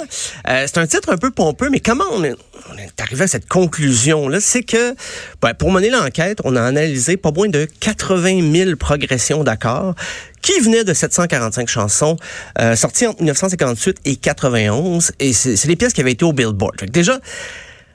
[0.48, 2.34] Euh, c'est un titre un peu pompeux, mais comment on est,
[2.74, 4.40] on est arrivé à cette conclusion-là?
[4.40, 4.96] C'est que,
[5.40, 9.94] ben, pour mener l'enquête, on a analysé pas moins de 80 000 progressions d'accords
[10.42, 12.16] qui venaient de 745 chansons
[12.60, 15.12] euh, sorties entre 1958 et 91.
[15.20, 16.80] Et c'est c'est les pièces qui avaient été au Billboard.
[16.80, 17.20] Fait que déjà,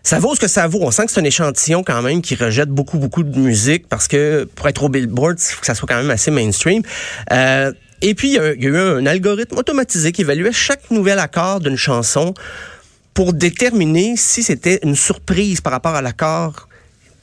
[0.01, 0.79] ça vaut ce que ça vaut.
[0.81, 4.07] On sent que c'est un échantillon quand même qui rejette beaucoup, beaucoup de musique parce
[4.07, 6.83] que pour être au Billboard, il faut que ça soit quand même assez mainstream.
[7.33, 7.71] Euh,
[8.03, 10.91] et puis, il y, a, il y a eu un algorithme automatisé qui évaluait chaque
[10.91, 12.33] nouvel accord d'une chanson
[13.13, 16.67] pour déterminer si c'était une surprise par rapport à l'accord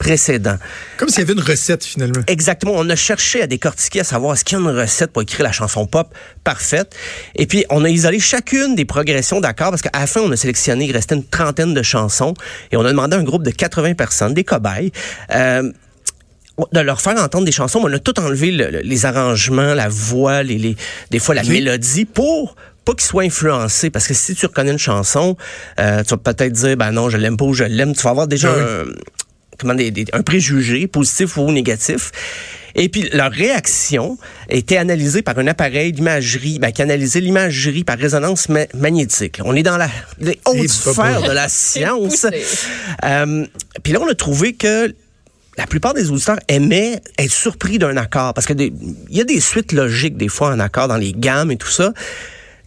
[0.01, 0.55] précédent.
[0.97, 2.21] Comme s'il y avait une recette, finalement.
[2.25, 2.73] Exactement.
[2.75, 5.43] On a cherché à décortiquer, à savoir est-ce qu'il y a une recette pour écrire
[5.43, 6.11] la chanson pop
[6.43, 6.95] parfaite.
[7.35, 10.35] Et puis, on a isolé chacune des progressions d'accords parce qu'à la fin, on a
[10.35, 12.33] sélectionné, il restait une trentaine de chansons
[12.71, 14.91] et on a demandé à un groupe de 80 personnes, des cobayes,
[15.35, 15.71] euh,
[16.71, 17.79] de leur faire entendre des chansons.
[17.79, 20.75] mais On a tout enlevé, le- le- les arrangements, la voix, les, les-
[21.09, 22.55] des fois la mélodie pour
[22.85, 23.89] pas qu'ils soient influencés.
[23.89, 25.37] Parce que si tu reconnais une chanson,
[25.79, 27.93] euh, tu vas peut-être dire, ben non, je l'aime pas ou je l'aime.
[27.95, 28.89] Tu vas avoir déjà Ah oui.
[28.91, 28.93] un,
[29.59, 32.11] comment, des- des- un préjugé, positif ou négatif.
[32.73, 34.17] Et puis, leur réaction
[34.49, 39.39] était analysée par un appareil d'imagerie, ben, qui analysait l'imagerie par résonance ma- magnétique.
[39.43, 39.89] On est dans la,
[40.19, 40.93] les hautes Et papa.
[40.93, 42.25] sphères de la science.
[43.03, 43.45] Euh,
[43.83, 44.93] puis là, on a trouvé que
[45.57, 48.73] la plupart des auditeurs aimaient être surpris d'un accord parce que il
[49.09, 51.91] y a des suites logiques des fois en accord dans les gammes et tout ça.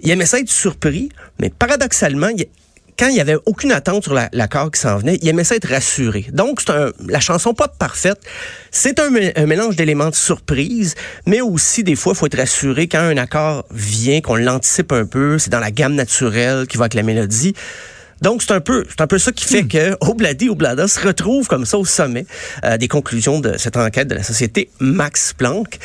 [0.00, 1.08] Ils aimaient ça être surpris,
[1.40, 2.28] mais paradoxalement,
[2.98, 5.56] quand il y avait aucune attente sur la- l'accord qui s'en venait, il aimait ça
[5.56, 6.26] être rassuré.
[6.32, 6.72] Donc, c'est
[7.08, 8.18] la chanson pas parfaite.
[8.70, 10.94] C'est un, un mélange d'éléments de surprise,
[11.26, 15.06] mais aussi, des fois, il faut être rassuré quand un accord vient, qu'on l'anticipe un
[15.06, 17.54] peu, c'est dans la gamme naturelle qui va avec la mélodie.
[18.24, 21.46] Donc, c'est un peu, c'est un peu ça qui fait que Obladi Oblada se retrouve
[21.46, 22.24] comme ça au sommet
[22.64, 25.78] euh, des conclusions de cette enquête de la société Max Planck.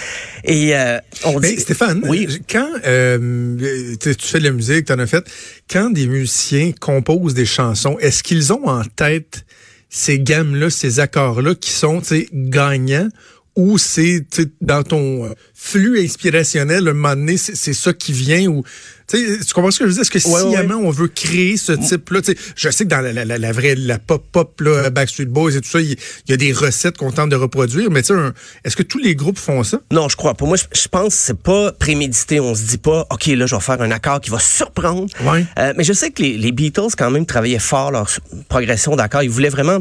[0.46, 3.58] Et euh, on Mais dit, Stéphane, oui, quand euh,
[4.00, 5.30] tu fais de la musique, tu en as fait,
[5.70, 9.44] quand des musiciens composent des chansons, est-ce qu'ils ont en tête
[9.90, 12.02] ces gammes-là, ces accords-là qui sont
[12.32, 13.10] gagnants
[13.56, 14.26] ou c'est
[14.62, 18.64] dans ton euh, flux inspirationnel, un moment donné, c'est ça qui vient ou
[19.10, 20.02] tu comprends ce que je veux dire?
[20.02, 22.22] Est-ce que Ouais, ouais, sciemment on veut créer ce type-là?
[22.22, 24.62] Tu sais, Je sais que dans la, la, la, la vraie, la pop-pop,
[24.92, 25.98] Backstreet Boys et tout ça, il
[26.28, 29.64] y, a des recettes qu'on tente de reproduire, mais est-ce que tous les groupes font
[29.64, 29.80] ça?
[29.92, 30.46] Non, je crois pas.
[30.46, 32.40] Moi, je, pense que c'est pas prémédité.
[32.40, 35.08] On se dit pas, OK, là, je vais faire un accord qui va surprendre.
[35.24, 35.46] Ouais.
[35.58, 38.10] Euh, mais je sais que les, les Beatles, quand même, travaillaient fort leur
[38.48, 39.24] progression d'accords.
[39.24, 39.80] Ils voulaient vraiment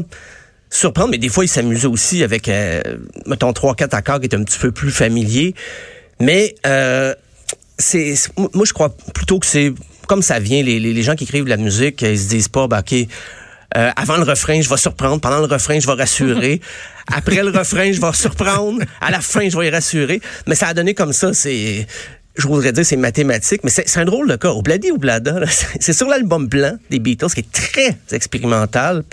[0.69, 2.81] surprendre, mais des fois, ils s'amusaient aussi avec, euh,
[3.25, 5.55] mettons, trois, quatre accords qui étaient un petit peu plus familiers.
[6.19, 7.13] Mais euh,
[7.77, 9.73] c'est, moi, je crois plutôt que c'est
[10.07, 10.61] comme ça vient.
[10.61, 12.93] Les, gens qui écrivent la musique, ils se disent pas, bah, OK,
[13.77, 15.21] euh, avant le refrain, je vais surprendre.
[15.21, 16.61] Pendant le refrain, je vais rassurer.
[17.07, 18.81] Après le refrain, je vais surprendre.
[19.01, 20.21] À la fin, je vais y rassurer.
[20.47, 21.33] Mais ça a donné comme ça.
[21.33, 21.87] C'est,
[22.37, 23.61] je voudrais dire, c'est mathématique.
[23.63, 24.49] Mais c'est un drôle de cas.
[24.49, 25.41] Obladi Oblada,
[25.79, 29.03] c'est sur l'album blanc des Beatles, qui est très expérimental.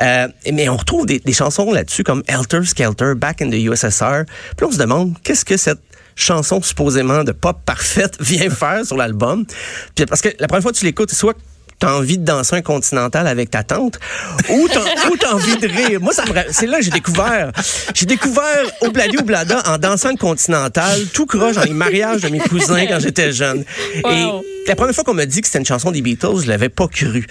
[0.00, 4.24] Euh, mais on retrouve des, chansons là-dessus comme Helter Skelter, Back in the USSR.
[4.56, 5.80] Puis on se demande, qu'est-ce que cette
[6.16, 9.44] chanson supposément de pop parfaite vient faire sur l'album?
[9.94, 11.36] Puis parce que la première fois que tu l'écoutes, soit
[11.80, 13.98] t'as envie de danser un continental avec ta tante
[14.48, 16.00] ou t'as, envie de rire.
[16.00, 16.12] Moi,
[16.50, 17.52] c'est là que j'ai découvert.
[17.94, 22.38] J'ai découvert Obladi Oblada en dansant le continental, tout croche dans les mariages de mes
[22.38, 23.64] cousins quand j'étais jeune.
[24.04, 24.10] Wow.
[24.10, 26.68] Et la première fois qu'on m'a dit que c'était une chanson des Beatles, je l'avais
[26.68, 27.26] pas cru.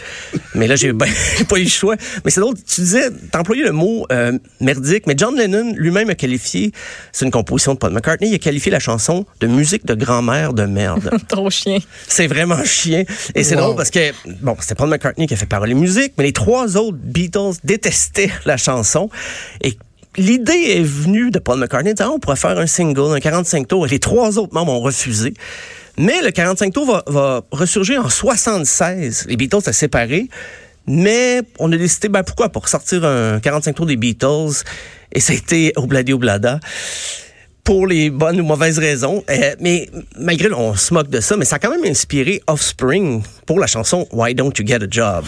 [0.55, 1.07] Mais là, j'ai ben,
[1.47, 1.95] pas eu le choix.
[2.25, 6.09] Mais c'est drôle, tu disais, t'as employé le mot euh, merdique, mais John Lennon lui-même
[6.09, 6.71] a qualifié,
[7.11, 10.53] c'est une composition de Paul McCartney, il a qualifié la chanson de musique de grand-mère
[10.53, 11.11] de merde.
[11.27, 11.77] Trop chien.
[12.07, 13.03] C'est vraiment chien.
[13.35, 13.61] Et c'est Wow.
[13.61, 16.33] drôle parce que, bon, c'était Paul McCartney qui a fait parole et musique, mais les
[16.33, 19.09] trois autres Beatles détestaient la chanson.
[19.61, 19.77] Et
[20.17, 23.19] l'idée est venue de Paul McCartney de dire, Ah, on pourrait faire un single, un
[23.19, 23.85] 45 tours.
[23.87, 25.33] Et les trois autres membres ont refusé.
[25.97, 29.25] Mais le 45 tours va, va ressurgir en 76.
[29.27, 30.29] Les Beatles se séparés.
[30.87, 34.63] Mais on a décidé, ben pourquoi, pour sortir un 45 tours des Beatles.
[35.11, 36.59] Et ça a été Obladi Oblada
[37.69, 39.23] pour les bonnes ou mauvaises raisons.
[39.29, 39.87] Euh, mais
[40.17, 43.67] malgré, on se moque de ça, mais ça a quand même inspiré Offspring pour la
[43.67, 45.25] chanson Why Don't You Get a Job?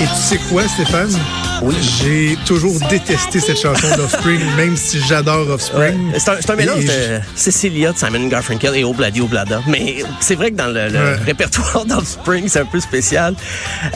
[0.00, 1.39] Et tu sais quoi, Stéphane?
[1.62, 1.74] Oui.
[1.80, 6.10] J'ai toujours détesté cette chanson d'Offspring, même si j'adore Offspring.
[6.12, 6.18] Ouais.
[6.18, 9.60] C'est un, mélange de Cecilia, de Simon Garfunkel et Obladi Oblada.
[9.66, 11.14] Mais c'est vrai que dans le, le Ouais.
[11.26, 13.34] répertoire d'Offspring, c'est un peu spécial.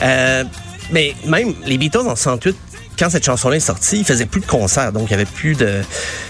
[0.01, 0.43] Euh,
[0.91, 2.55] mais même les Beatles en 68,
[2.99, 4.91] quand cette chanson-là est sortie, ils faisaient plus de concerts.
[4.91, 5.81] Donc, il y avait plus de...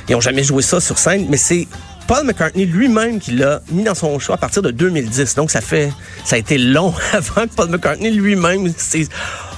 [0.10, 1.28] Ils ont jamais joué ça sur scène.
[1.30, 1.68] Mais c'est
[2.07, 5.36] Paul McCartney lui-même qui l'a mis dans son choix à partir de 2010.
[5.36, 5.91] Donc, ça fait...
[6.24, 8.72] Ça a été long avant que Paul McCartney lui-même...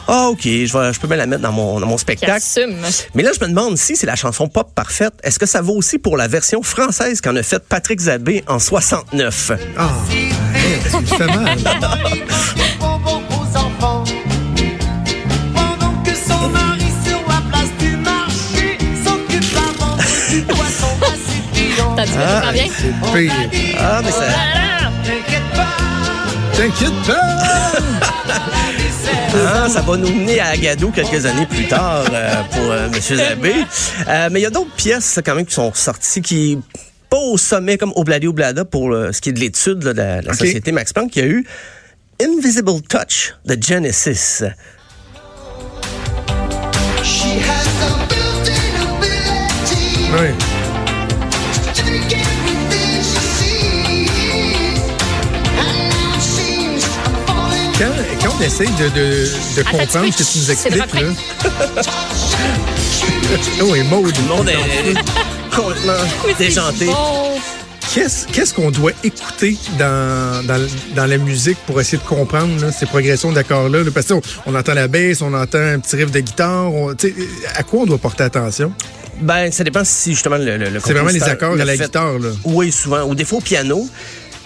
[0.07, 2.31] Ah, OK, je, vais, je peux bien la mettre dans mon, dans mon spectacle.
[3.13, 5.13] Mais là, je me demande si c'est la chanson pop parfaite.
[5.23, 8.59] Est-ce que ça vaut aussi pour la version française qu'en a faite Patrick Zabé en
[8.59, 9.51] 69?
[9.77, 10.29] Ah, hey,
[11.19, 11.47] me.
[21.97, 22.67] T'as dit que Ah, vient?
[22.77, 23.33] C'est pire.
[23.79, 24.27] Ah, mais ça...
[26.53, 27.17] T'inquiète pas!
[29.35, 32.99] Ah, ça va nous mener à Agadou quelques années plus tard euh, pour euh, M.
[32.99, 33.53] Zabé.
[34.07, 36.59] Euh, mais il y a d'autres pièces quand même qui sont sorties qui
[37.09, 40.33] pas au sommet comme Obladi Oblada pour ce qui est de l'étude là, de la,
[40.33, 41.15] société Max Planck.
[41.15, 41.45] Il y a eu
[42.21, 44.43] Invisible Touch de Genesis.
[50.19, 50.56] Oui.
[58.37, 61.81] Quand on essaye de, de, comprendre ce que tu nous le expliques, là.
[63.63, 64.13] oh, et Maud.
[64.17, 65.93] Le monde est complètement
[66.39, 66.85] déjanté.
[66.85, 67.39] Bon.
[67.93, 70.61] Qu'est-ce qu'est-ce qu'on doit écouter dans, dans,
[70.95, 73.83] dans la musique pour essayer de comprendre là, ces progressions d'accords-là?
[73.83, 73.91] là?
[73.93, 76.71] Parce qu'on on entend la basse, on entend un petit riff de guitare.
[76.73, 76.93] on-
[77.55, 78.71] à quoi on doit porter attention?
[79.21, 81.75] Ben, ça dépend si justement le, le, le C'est vraiment les accords à l'a la
[81.75, 81.85] fait.
[81.85, 82.19] guitare.
[82.19, 82.29] Là.
[82.43, 83.03] Oui, souvent.
[83.05, 83.87] Ou des fois au piano.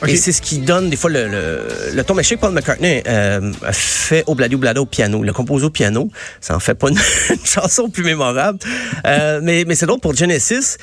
[0.07, 2.14] Et c'est ce qui donne des fois le, le, le ton.
[2.15, 5.23] Mais je sais que Paul McCartney euh, fait Obladi Oblada au piano.
[5.23, 6.10] Le compose au piano.
[6.40, 6.98] Ça en fait pas une,
[7.44, 8.60] chanson plus mémorable.
[9.06, 10.78] Euh, mais mais c'est drôle pour Genesis.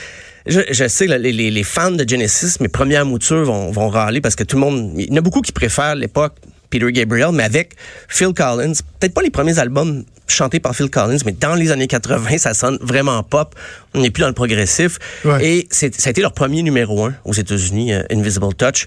[0.46, 4.22] Je, je sais, les, les, les fans de Genesis, mes premières moutures vont, vont râler
[4.22, 4.92] parce que tout le monde...
[4.96, 6.32] Il y en a beaucoup qui préfèrent l'époque
[6.70, 7.74] Peter Gabriel, mais avec
[8.08, 8.72] Phil Collins.
[9.00, 12.52] Peut-être pas les premiers albums chantés par Phil Collins, mais dans les années 80, ça
[12.52, 13.54] sonne vraiment pop.
[13.94, 14.98] On n'est plus dans le progressif.
[15.24, 15.42] Ouais.
[15.46, 18.86] Et c'est, ça a été leur premier numéro un aux États-Unis, euh, Invisible Touch.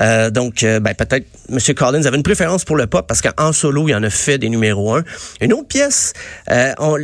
[0.00, 1.58] Euh, donc, euh, ben, peut-être M.
[1.74, 4.48] Collins avait une préférence pour le pop parce qu'en solo, il en a fait des
[4.48, 5.02] numéros un.
[5.40, 6.12] Une autre pièce,
[6.52, 6.96] euh, on-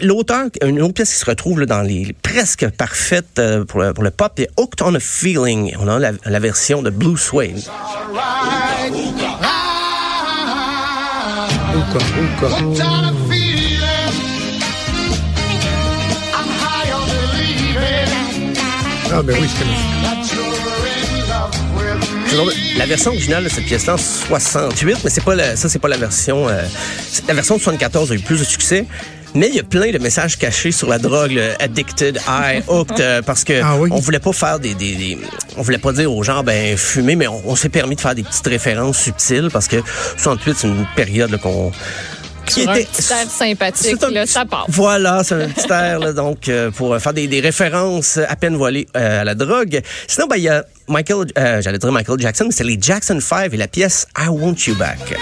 [0.00, 3.92] l'auteur, une autre pièce qui se retrouve là, dans les presque parfaites euh, pour, le,
[3.92, 5.74] pour le pop, c'est Hooked on a Feeling.
[5.78, 7.60] On a la, la version de Blue Suede.
[11.96, 13.86] Ouka, ouka.
[19.12, 19.76] Ah, ben oui, je connais.
[22.76, 25.88] La version originale de cette pièce-là, en 68, mais c'est pas la- ça, c'est pas
[25.88, 26.48] la version.
[26.48, 26.62] euh,
[27.28, 28.84] la version de 74 a eu plus de succès.
[29.36, 33.00] Mais il y a plein de messages cachés sur la drogue, le addicted, high, hooked,
[33.00, 33.90] euh, parce que Ah oui?
[33.92, 35.18] on voulait pas faire des, des, des-
[35.58, 38.14] on voulait pas dire aux gens ben fumer, mais on, on s'est permis de faire
[38.14, 39.76] des petites références subtiles parce que
[40.16, 41.70] 68 c'est une période qu'on
[42.46, 44.66] qui Sur un petit air sympathique, un là, ça part.
[44.68, 48.54] Voilà, c'est un petit air, là, donc, euh, pour faire des, des références à peine
[48.56, 49.80] voilées euh, à la drogue.
[50.06, 53.18] Sinon, ben, il y a Michael, euh, j'allais dire Michael Jackson, mais c'est les Jackson
[53.20, 55.16] 5 et la pièce I Want You Back.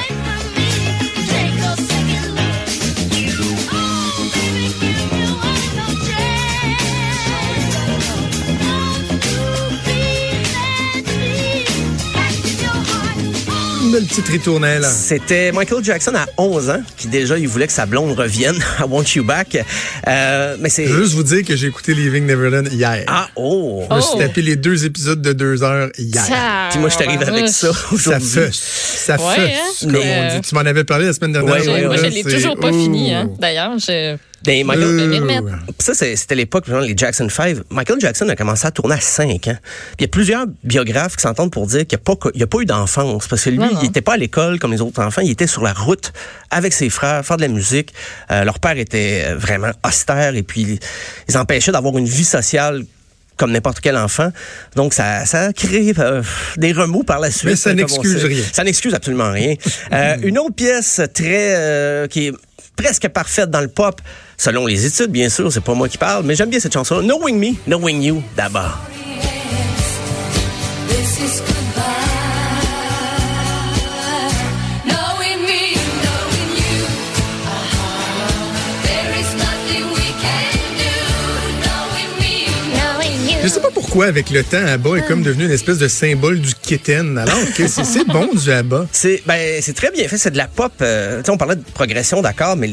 [13.94, 14.84] Une belle petite ritournelle.
[14.84, 18.82] C'était Michael Jackson à 11 ans, qui déjà, il voulait que sa blonde revienne I
[18.88, 19.56] Want You Back.
[20.08, 20.84] Euh, mais c'est...
[20.88, 23.04] Je veux juste vous dire que j'ai écouté Leaving Neverland hier.
[23.06, 23.84] Ah, oh!
[23.88, 24.18] Je me suis Oh.
[24.18, 26.24] tapé les deux épisodes de deux heures hier.
[26.24, 28.28] Ça, Puis moi, je t'arrive avec ça Ça aujourd'hui.
[28.28, 28.50] fait.
[28.52, 29.52] Ça Ouais, fait.
[29.54, 29.70] hein?
[29.82, 30.40] comme on dit.
[30.48, 31.54] Tu m'en avais parlé la semaine dernière.
[31.54, 33.30] Ouais, ouais, Moi, je l'ai toujours pas fini, hein.
[33.38, 34.16] D'ailleurs, je.
[34.44, 35.58] Ben, Michael.
[35.66, 37.58] Puis Ça, c'était l'époque, les Jackson 5.
[37.70, 39.56] Michael Jackson a commencé à tourner à 5 ans.
[39.62, 42.62] Puis il y a plusieurs biographes qui s'entendent pour dire qu'il n'y a, pas- a
[42.62, 43.26] eu d'enfance.
[43.26, 43.78] Parce que lui, Non, non.
[43.80, 45.22] il n'était pas à l'école comme les autres enfants.
[45.22, 46.12] Il était sur la route
[46.50, 47.92] avec ses frères, faire de la musique.
[48.30, 50.78] Euh, leur père était euh, vraiment austère et puis
[51.28, 52.84] ils empêchaient d'avoir une vie sociale
[53.36, 54.30] comme n'importe quel enfant.
[54.76, 56.22] Donc, ça, ça a créé euh,
[56.56, 57.44] des remous par la suite.
[57.50, 58.42] Mais ça n'excuse rien.
[58.52, 59.54] Ça n'excuse absolument rien.
[59.92, 62.32] Euh, une autre pièce très euh, qui est
[62.76, 64.00] presque parfaite dans le pop,
[64.36, 67.00] selon les études, bien sûr, c'est pas moi qui parle, mais j'aime bien cette chanson.
[67.00, 68.78] Knowing Me, Knowing You, d'abord.
[83.44, 86.40] Je sais pas pourquoi, avec le temps, ABBA est comme devenu une espèce de symbole
[86.40, 88.86] du kitten, alors que c'est bon du ABBA.
[88.90, 90.72] C'est ben c'est très bien fait, c'est de la pop.
[90.80, 92.70] euh, on parlait de progression, d'accord, mais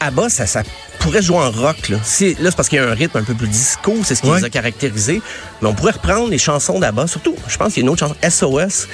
[0.00, 0.62] ABBA, ça, ça
[1.00, 1.88] pourrait jouer en rock.
[1.88, 4.14] Là, C'est- là c'est parce qu'il y a un rythme un peu plus disco, c'est
[4.14, 4.38] ce qui Ouais.
[4.38, 5.22] les a caractérisés.
[5.62, 8.00] Mais on pourrait reprendre les chansons d'ABBA, surtout, je pense qu'il y a une autre
[8.00, 8.88] chanson, SOS,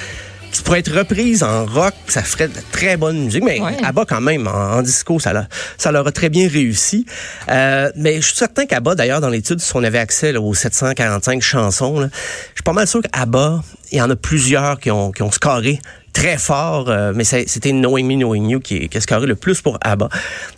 [0.53, 3.43] qui pourrait être reprise en rock, ça ferait de la très bonne musique.
[3.43, 3.77] Mais Ouais.
[3.83, 5.49] ABBA, quand même, en, en disco, ça, l'a-
[5.79, 7.07] ça leur a très bien réussi.
[7.51, 10.55] Euh, mais je suis certain qu'ABBA, d'ailleurs, dans l'étude, si on avait accès là, aux
[10.55, 12.19] 745 chansons, là, je
[12.59, 15.81] suis pas mal sûr qu'ABBA, il y en a plusieurs qui ont, qui ont scoré
[16.15, 19.77] très fort, euh, mais c'était Me, Knowing You qui, qui a scoré le plus pour
[19.83, 20.09] ABBA.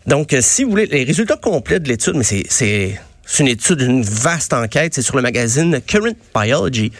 [0.06, 3.00] Donc, euh, si vous voulez, les résultats complets de l'étude, mais c'est...
[3.40, 4.94] une étude, une vaste enquête.
[4.94, 6.92] C'est sur le magazine Current Biology.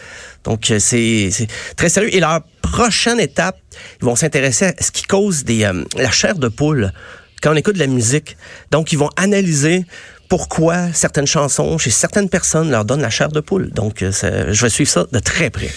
[0.43, 1.47] Donc, euh, c'est
[1.77, 2.13] très sérieux.
[2.13, 3.57] Et leur prochaine étape,
[4.01, 6.91] ils vont s'intéresser à ce qui cause des, euh, la chair de poule
[7.41, 8.35] quand on écoute de la musique.
[8.71, 9.85] Donc, ils vont analyser
[10.27, 13.69] pourquoi certaines chansons, chez certaines personnes, leur donnent la chair de poule.
[13.71, 14.11] Donc, euh,
[14.51, 15.69] je vais suivre ça de très près.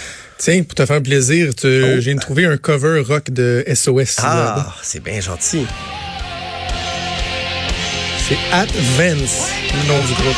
[0.43, 2.01] Tiens, pour te faire plaisir, tu- Oh.
[2.01, 4.17] j'ai trouvé un cover rock de SOS.
[4.23, 5.67] Ah, c'est bien gentil.
[8.27, 10.37] C'est Advance, le nom du groupe.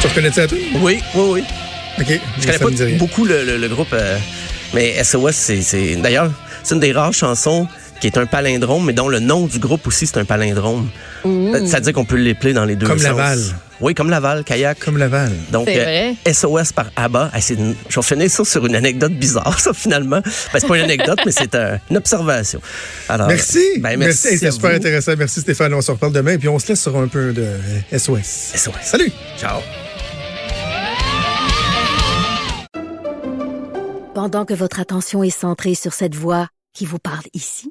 [0.00, 0.56] Tu reconnais-tu à tout?
[0.76, 1.44] Oui, oui, oui.
[2.00, 2.20] OK.
[2.40, 4.16] Je connais pas beaucoup le, le- le groupe, euh,
[4.72, 6.30] mais SOS, c'est d'ailleurs
[6.62, 7.68] c'est une des rares chansons
[8.00, 10.88] qui est un palindrome, mais dont le nom du groupe aussi c'est un palindrome.
[11.26, 13.06] Euh, Ça veut dire qu'on peut l'épeler dans les deux Comme sens.
[13.06, 13.38] Laval.
[13.82, 14.78] Oui, comme Laval, kayak.
[14.78, 15.32] Comme Laval.
[15.52, 16.32] Donc, C'est euh.
[16.32, 17.30] SOS par ABBA.
[17.32, 20.20] Ah, une- je vais finir ça sur une anecdote bizarre, ça, finalement.
[20.20, 22.60] Ben, c'est pas une anecdote, mais c'est un- une observation.
[23.08, 23.64] Alors, Merci.
[23.78, 24.26] ben, merci.
[24.28, 25.12] Hey, à C'était super intéressant.
[25.16, 25.72] Merci Stéphane.
[25.72, 26.36] On se reparle demain.
[26.36, 27.46] Puis on se laisse sur un peu de
[27.90, 28.52] SOS.
[28.54, 28.72] SOS.
[28.82, 29.10] Salut.
[29.38, 29.60] Ciao.
[34.14, 37.70] Pendant que votre attention est centrée sur cette voix qui vous parle ici,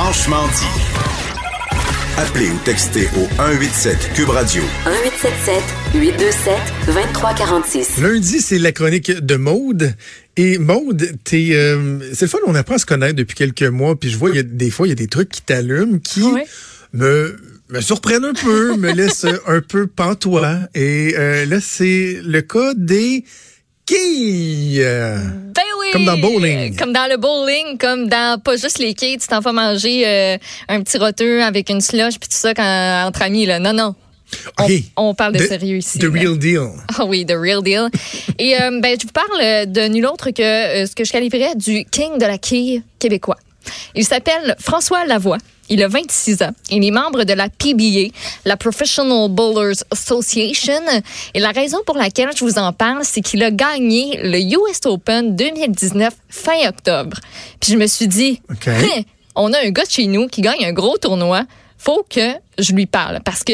[0.00, 1.74] Franchement dit.
[2.16, 4.62] Appelez ou textez au 187 Cube Radio.
[4.86, 5.62] 1877
[5.92, 6.54] 827
[6.86, 7.98] 2346.
[8.00, 9.92] Lundi, c'est la chronique de Maude.
[10.36, 13.98] Et Maude, t'es, euh, c'est le fun, on apprend à se connaître depuis quelques mois,
[13.98, 15.98] puis je vois, il y a, des fois, il y a des trucs qui t'allument,
[15.98, 16.22] qui
[16.92, 17.36] me,
[17.68, 20.60] me surprennent un peu, me laissent un peu pantois.
[20.76, 23.24] Et euh, là, c'est le cas des
[23.88, 24.80] quilles.
[24.80, 25.86] Ben oui!
[25.92, 26.76] Comme dans bowling.
[26.76, 30.38] Comme dans le bowling, comme dans pas juste les quilles, tu t'en vas manger euh,
[30.68, 33.46] un petit roteux avec une slush puis tout ça quand, entre amis.
[33.46, 33.58] Là.
[33.58, 33.94] Non, non.
[34.96, 35.98] On, parle de The- sérieux ici.
[35.98, 36.20] The là.
[36.20, 36.68] real deal.
[36.98, 37.88] Ah oui, the real deal.
[38.38, 41.54] Et euh, ben, je vous parle de nul autre que euh, ce que je qualifierais
[41.54, 43.38] du king de la quille québécois.
[43.94, 45.38] Il s'appelle François Lavoie.
[45.68, 46.50] Il a 26 ans.
[46.70, 48.12] Il est membre de la PBA,
[48.44, 50.80] la Professional Bowlers Association.
[51.34, 54.80] Et la raison pour laquelle je vous en parle, c'est qu'il a gagné le US
[54.86, 57.18] Open 2019 fin octobre.
[57.60, 58.40] Puis je me suis dit.
[58.66, 59.02] Hein,
[59.34, 61.42] on a un gars de chez nous qui gagne un gros tournoi.
[61.78, 63.52] Faut que je lui parle parce que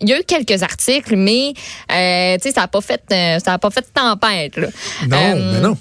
[0.00, 1.54] il y a eu quelques articles, mais
[1.90, 4.58] euh, tu sais ça a pas fait euh, ça a pas fait tempête.
[4.58, 4.68] Là.
[5.08, 5.78] Non, Euh, mais non.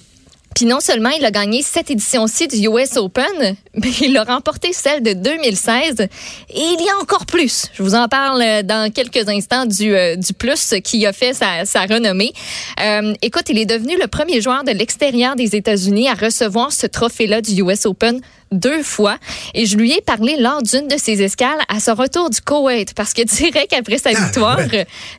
[0.56, 3.26] Puis non seulement il a gagné cette édition-ci du US Open,
[3.76, 6.08] mais il a remporté celle de 2016 et
[6.54, 7.68] il y a encore plus.
[7.74, 11.34] Je vous en parle euh, dans quelques instants du, euh, du plus qui a fait
[11.34, 12.34] sa, sa renommée.
[12.82, 16.88] Euh, écoute, il est devenu le premier joueur de l'extérieur des États-Unis à recevoir ce
[16.88, 18.20] trophée-là du US Open
[18.52, 19.18] deux fois
[19.54, 22.94] et je lui ai parlé lors d'une de ses escales à son retour du Koweït
[22.94, 24.60] parce que direct après sa Ah, victoire,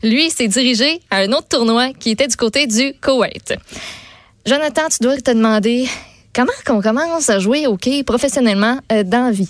[0.03, 3.55] lui s'est dirigé à un autre tournoi qui était du côté du Koweït.
[4.45, 5.89] Jonathan, tu dois te demander
[6.35, 9.49] comment qu'on commence à jouer au hockey professionnellement euh, dans la vie.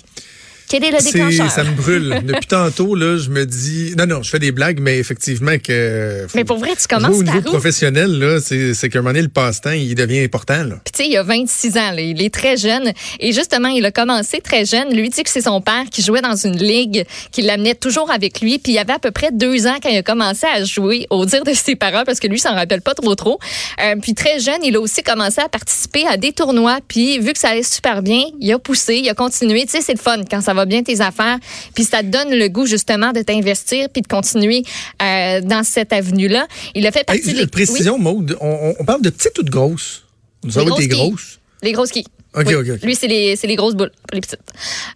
[0.73, 1.51] Quel est le C'est- déclencheur?
[1.51, 2.19] ça me brûle.
[2.25, 3.93] Depuis tantôt, là, je me dis.
[3.95, 6.25] Non, non, je fais des blagues, mais effectivement que.
[6.33, 9.21] Mais pour vrai, tu commences au niveau professionnel, là, c'est c'est qu'à un moment donné,
[9.21, 10.63] le passe-temps, il devient important.
[10.63, 10.77] Là.
[10.83, 12.91] Puis tu sais, il a 26 ans, là, il est très jeune.
[13.19, 14.95] Et justement, il a commencé très jeune.
[14.95, 18.41] Lui dit que c'est son père qui jouait dans une ligue, qui l'amenait toujours avec
[18.41, 18.57] lui.
[18.57, 21.27] Puis il avait à peu près deux ans quand il a commencé à jouer, au
[21.27, 23.37] dire de ses parents, parce que lui, s'en rappelle pas trop trop.
[23.79, 26.79] Euh, puis très jeune, il a aussi commencé à participer à des tournois.
[26.87, 29.65] Puis vu que ça allait super bien, il a poussé, il a continué.
[29.65, 31.37] Tu sais, c'est le fun quand ça va bien tes affaires.
[31.73, 34.63] Puis ça te donne le goût justement de t'investir puis de continuer
[35.01, 36.47] euh, dans cette avenue-là.
[36.75, 37.47] Il a fait Hey, partie des...
[37.47, 40.03] précision, Maude, on, parle de petites ou de grosses?
[40.43, 41.39] Nous Les avons grosses des grosses.
[41.61, 42.05] Les grosses quilles.
[42.35, 42.55] OK, Oui.
[42.55, 42.83] OK, OK.
[42.83, 44.39] Lui, c'est les, grosses boules, pas les petites.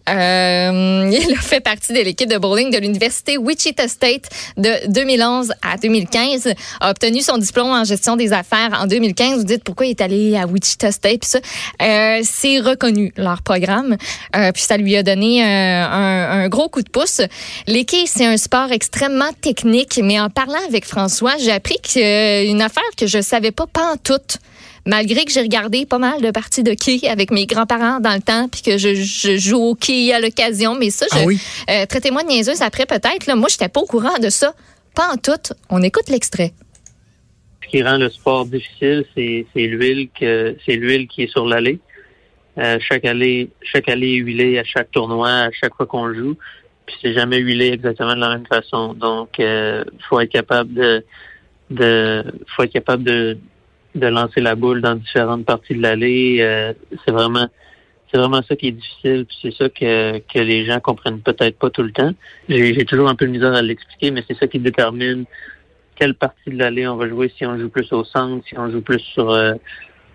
[0.09, 5.51] Euh, il a fait partie de l'équipe de bowling de l'Université Wichita State de 2011
[5.61, 6.53] à 2015.
[6.79, 9.37] A obtenu son diplôme en gestion des affaires en 2015.
[9.37, 11.39] Vous dites pourquoi il est allé à Wichita State, puis ça?
[11.81, 13.97] Euh, c'est reconnu, leur programme.
[14.35, 17.21] Euh, puis ça lui a donné euh, un, un gros coup de pouce.
[17.67, 22.61] Les quilles, c'est un sport extrêmement technique, mais en parlant avec François, j'ai appris qu'une
[22.61, 24.39] affaire que je savais pas pas en toute
[24.87, 28.21] malgré que j'ai regardé pas mal de parties de quilles avec mes grands-parents dans le
[28.21, 31.39] temps, puis que je, je joue au quilles à l'occasion, mais ça, je, Ah oui?
[31.69, 33.27] euh, traitez-moi de niaiseuse après peut-être.
[33.27, 34.53] Là, moi, j'étais pas au courant de ça.
[34.95, 35.53] Pas en tout.
[35.69, 36.53] On écoute l'extrait.
[37.63, 41.45] Ce qui rend le sport difficile, c'est c'est l'huile que c'est l'huile qui est sur
[41.45, 41.79] l'allée.
[42.57, 46.35] Euh, chaque allée, chaque allée est huilée à chaque tournoi, à chaque fois qu'on joue.
[46.85, 48.93] Puis c'est jamais huilé exactement de la même façon.
[48.93, 51.03] Donc, euh, faut être capable de,
[51.69, 52.23] de,
[52.55, 53.37] faut être capable de,
[53.95, 56.37] de lancer la boule dans différentes parties de l'allée.
[56.41, 56.73] Euh,
[57.05, 57.47] c'est vraiment,
[58.11, 59.25] c'est vraiment ça qui est difficile.
[59.25, 62.11] Puis c'est ça que, que les gens comprennent peut-être pas tout le temps.
[62.49, 65.25] J'ai toujours un peu de misère à l'expliquer, mais c'est ça qui détermine
[65.95, 68.69] quelle partie de l'allée on va jouer, si on joue plus au centre, si on
[68.69, 69.53] joue plus sur euh,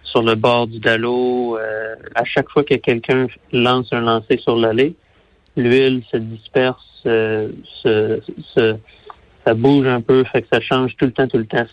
[0.05, 1.59] sur le bord du dallo.
[1.59, 4.95] Euh, à chaque fois que quelqu'un lance un lancer sur l'allée,
[5.57, 7.49] l'huile se disperse, euh,
[7.83, 8.21] se,
[8.55, 8.77] se-
[9.45, 11.65] ça bouge un peu, fait que ça change tout le temps, tout le temps.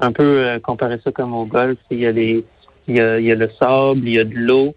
[0.00, 1.78] Un peu euh, comparer ça comme au golf.
[1.90, 2.44] Il y a les,
[2.88, 4.74] il y a, il y a le sable, il y a de l'eau,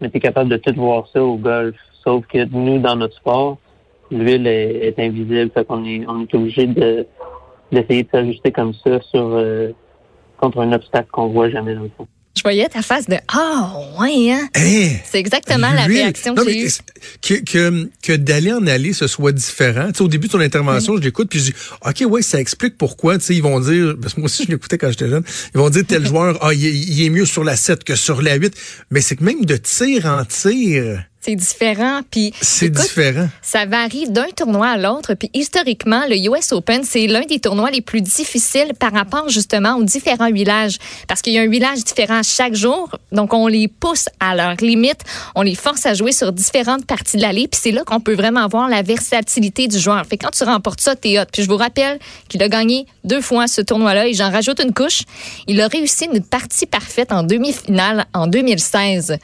[0.00, 1.76] mais tu es capable de tout voir ça au golf.
[2.02, 3.58] Sauf que nous, dans notre sport,
[4.10, 7.06] l'huile est, est invisible, fait qu'on est, on est obligé de
[7.72, 9.70] d'essayer de s'ajuster comme ça sur euh,
[10.36, 12.06] contre un obstacle qu'on voit jamais dans le fond.
[12.36, 14.48] Je voyais ta face de Ah, ouais, hein?
[14.54, 16.70] C'est exactement la réaction Non, que j'ai eue.
[17.22, 19.86] Que, que, que d'aller en aller, ce soit différent.
[19.92, 21.54] Tu sais, au début de ton intervention, je l'écoute, puis je dis,
[21.86, 23.18] OK, ouais, ça explique pourquoi.
[23.18, 25.22] Tu sais, ils vont dire, parce que moi aussi, je l'écoutais quand j'étais jeune,
[25.54, 27.94] ils vont dire, tel joueur, ah, il, est- il est mieux sur la 7 que
[27.94, 28.52] sur la 8.
[28.90, 32.00] Mais c'est que même de tir en tir, C'est différent.
[32.10, 33.28] Puis C'est différent.
[33.40, 35.14] Ça varie d'un tournoi à l'autre.
[35.14, 39.76] Puis historiquement, le US Open, c'est l'un des tournois les plus difficiles par rapport justement
[39.76, 40.76] aux différents huilages.
[41.08, 42.90] Parce qu'il y a un huilage différent chaque jour.
[43.10, 45.00] Donc, on les pousse à leur limite.
[45.34, 47.48] On les force à jouer sur différentes parties de l'allée.
[47.48, 50.04] Puis c'est là qu'on peut vraiment voir la versatilité du joueur.
[50.04, 51.24] Fait que quand tu remportes ça, t'es hot.
[51.32, 51.98] Puis je vous rappelle
[52.28, 54.08] qu'il a gagné deux fois ce tournoi-là.
[54.08, 55.04] Et j'en rajoute une couche.
[55.46, 59.16] Il a réussi une partie parfaite en demi-finale en 2016.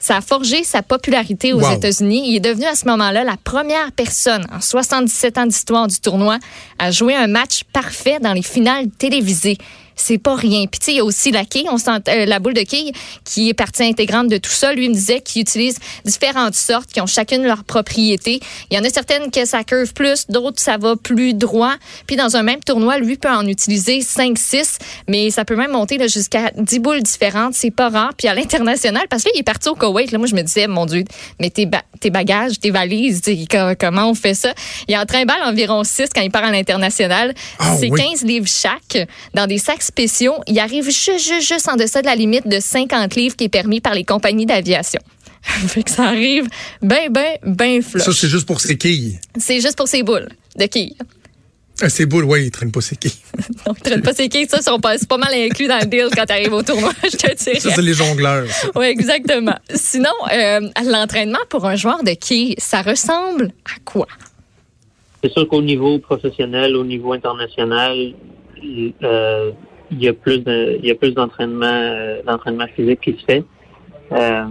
[0.00, 1.72] Ça a forgé sa popularité aux Wow.
[1.76, 2.30] États-Unis.
[2.30, 6.38] Il est devenu à ce moment-là la première personne en 77 ans d'histoire du tournoi
[6.78, 9.58] à jouer un match parfait dans les finales télévisées.
[10.00, 10.66] C'est pas rien.
[10.66, 12.62] Puis tu sais, il y a aussi la quille, on sent, euh, la boule de
[12.62, 12.92] quille
[13.24, 14.72] qui est partie intégrante de tout ça.
[14.72, 18.40] Lui il me disait qu'il utilise différentes sortes qui ont chacune leur propriété.
[18.70, 21.74] Il y en a certaines que ça curve plus, d'autres ça va plus droit.
[22.06, 24.78] Puis dans un même tournoi, lui peut en utiliser 5 6,
[25.08, 28.12] mais ça peut même monter là, jusqu'à 10 boules différentes, c'est pas rare.
[28.16, 30.86] Puis à l'international parce qu'il est parti au Koweït, là moi je me disais mon
[30.86, 31.04] dieu,
[31.40, 33.20] mais tes, ba- tes bagages, tes valises,
[33.78, 34.54] comment on fait ça?
[34.88, 37.34] Il en trimballe environ 6 quand il part à l'international.
[37.58, 38.00] Ah c'est oui.
[38.00, 40.34] 15 livres chaque dans des sacs spéciaux.
[40.46, 43.48] Il arrive juste, juste, juste en deçà de la limite de 50 livres qui est
[43.48, 45.00] permis par les compagnies d'aviation.
[45.42, 46.48] fait que ça arrive
[46.82, 48.16] ben, ben, ben Ça, flush.
[48.16, 49.18] c'est juste pour ses quilles.
[49.36, 50.96] C'est juste pour ses boules de quilles.
[51.82, 53.12] Ah, ses boules, oui, il traîne pas ses quilles.
[53.66, 56.26] Donc, tu traites pas ses quilles, ça, c'est pas mal inclus dans le deal quand
[56.26, 57.58] tu arrives au tournoi, je te dirais.
[57.58, 58.46] Ça, c'est les jongleurs.
[58.48, 58.68] ça.
[58.74, 59.56] Oui, exactement.
[59.74, 64.06] Sinon, euh, l'entraînement pour un joueur de quilles, ça ressemble à quoi?
[65.22, 68.12] C'est sûr qu'au niveau professionnel, au niveau international,
[69.02, 69.52] euh,
[69.90, 73.24] il y a plus de, il y a plus d'entraînement, euh, d'entraînement physique qui se
[73.24, 73.44] fait.
[74.12, 74.44] Euh,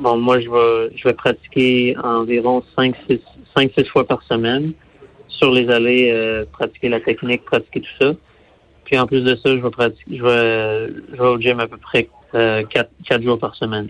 [0.00, 3.20] bon, moi, je vais, je vais pratiquer environ 5 6
[3.56, 4.72] 5 6 fois par semaine
[5.28, 8.12] sur les allées, euh, pratiquer la technique, pratiquer tout ça.
[8.84, 11.66] Puis en plus de ça, je vais pratiquer, je vais, je vais au gym à
[11.66, 13.88] peu près euh, 4, quatre jours par semaine.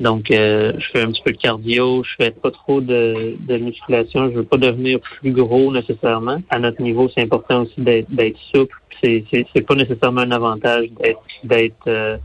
[0.00, 3.56] Donc, euh, je fais un petit peu de cardio, je fais pas trop de, de
[3.58, 4.30] musculation.
[4.30, 6.42] Je veux pas devenir plus gros nécessairement.
[6.50, 8.76] À notre niveau, c'est important aussi d'être souple.
[9.02, 12.16] C'est c'est c'est pas nécessairement un avantage d'être d'être euh,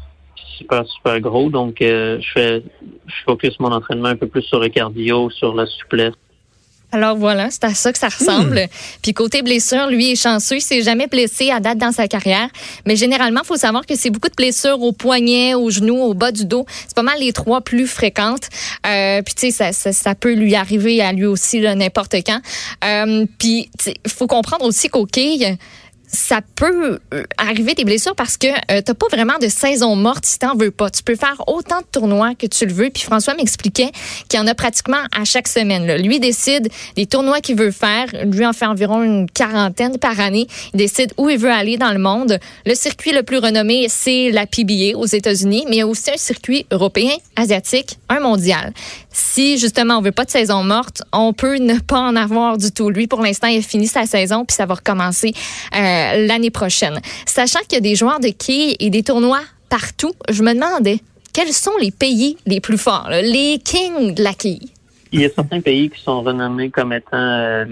[0.58, 1.50] super super gros.
[1.50, 2.64] Donc, euh, je fais
[3.08, 6.14] je focus mon entraînement un peu plus sur le cardio, sur la souplesse.
[6.94, 8.66] Alors voilà, c'est à ça que ça ressemble.
[9.02, 12.48] Puis côté blessure, lui est chanceux, il s'est jamais blessé à date dans sa carrière,
[12.86, 16.14] mais généralement, il faut savoir que c'est beaucoup de blessures au poignet, au genou, au
[16.14, 16.66] bas du dos.
[16.88, 18.48] C'est pas mal les trois plus fréquentes.
[18.86, 22.40] Euh, puis tu sais, ça, ça, ça peut lui arriver à lui aussi n'importe quand.
[22.86, 25.58] Euh, puis il faut comprendre aussi qu'au quilles,
[26.08, 30.26] ça peut euh, arriver des blessures parce que euh, t'as pas vraiment de saison morte
[30.26, 30.90] si t'en veux pas.
[30.90, 32.90] Tu peux faire autant de tournois que tu le veux.
[32.90, 33.92] Puis François m'expliquait
[34.30, 36.02] qu'il y en a pratiquement à chaque semaine.
[36.02, 38.08] Lui décide des tournois qu'il veut faire.
[38.26, 40.48] Lui en fait environ une quarantaine par année.
[40.74, 42.40] Il décide où il veut aller dans le monde.
[42.66, 46.10] Le circuit le plus renommé, c'est la PBA aux États-Unis, mais il y a aussi
[46.12, 48.74] un circuit européen, asiatique, un mondial.
[49.20, 52.72] Si justement on veut pas de saison morte, on peut ne pas en avoir du
[52.72, 52.92] tout.
[52.92, 55.34] Lui, pour l'instant, il a fini sa saison puis ça va recommencer
[55.76, 57.00] euh, l'année prochaine.
[57.26, 61.00] Sachant qu'il y a des joueurs de quilles et des tournois partout, je me demandais
[61.34, 64.70] quels sont les pays les plus forts, les kings de la quille.
[65.12, 67.66] Il y a certains pays qui sont renommés comme étant euh,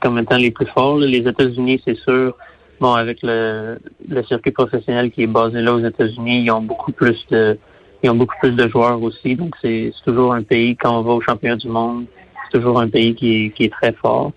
[0.00, 0.98] comme étant les plus forts.
[0.98, 2.36] Les États-Unis, c'est sûr.
[2.80, 3.78] Bon, avec le
[4.26, 7.56] circuit professionnel qui est basé là aux États-Unis, ils ont beaucoup plus de
[8.02, 9.36] ils ont beaucoup plus de joueurs aussi.
[9.36, 12.06] Donc c'est toujours un pays quand on va au championnat du monde,
[12.44, 14.32] c'est toujours un pays qui est, qui est très fort.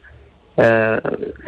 [0.58, 1.02] Euh,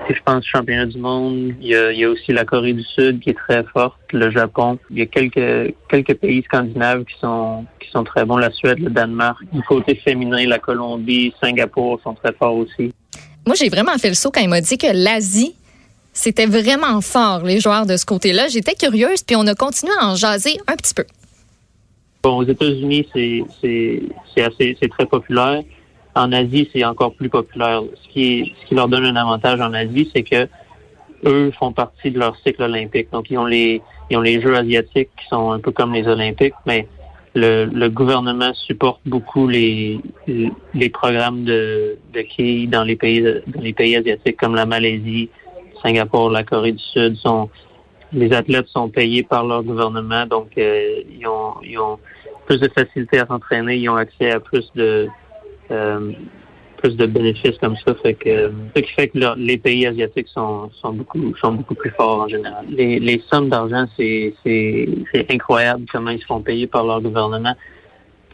[0.06, 2.73] si je pense championnat du monde, il y, a, il y a aussi la Corée
[2.73, 4.77] du Sud qui est très forte, le Japon.
[4.91, 8.80] Il y a quelques quelques pays scandinaves qui sont qui sont très bons, la Suède,
[8.80, 9.41] le Danemark.
[9.53, 12.91] Du côté féminin, la Colombie, Singapour sont très forts aussi.
[13.45, 15.56] Moi, j'ai vraiment fait le saut quand il m'a dit que l'Asie,
[16.11, 18.49] c'était vraiment fort, les joueurs de ce côté-là.
[18.49, 21.06] J'étais curieuse, puis on a continué à en jaser un petit peu.
[22.28, 24.02] Bon, aux États-Unis, c'est c'est
[24.36, 25.64] c'est assez c'est très populaire.
[26.14, 27.84] En Asie, c'est encore plus populaire.
[28.04, 30.45] Ce qui ce qui leur donne un avantage en Asie, c'est que
[31.24, 33.08] eux font partie de leur cycle olympique.
[33.14, 36.06] Donc ils ont les ils ont les Jeux asiatiques qui sont un peu comme les
[36.06, 36.90] Olympiques, mais
[37.34, 43.72] le, le gouvernement supporte beaucoup les les programmes de de dans les pays dans les
[43.72, 45.30] pays asiatiques comme la Malaisie,
[45.82, 47.49] Singapour, la Corée du Sud sont
[48.12, 51.99] les athlètes sont payés par leur gouvernement, donc euh, ils ont
[52.48, 55.07] plus de facilité à s'entraîner, ils ont accès à plus de
[55.69, 56.11] euh,
[56.78, 60.69] plus de bénéfices comme ça, fait que ce qui fait que les pays asiatiques sont,
[60.82, 62.65] sont beaucoup sont beaucoup plus forts en général.
[62.69, 67.02] Les, les sommes d'argent, c'est c'est c'est incroyable comment ils se font payer par leur
[67.02, 67.56] gouvernement.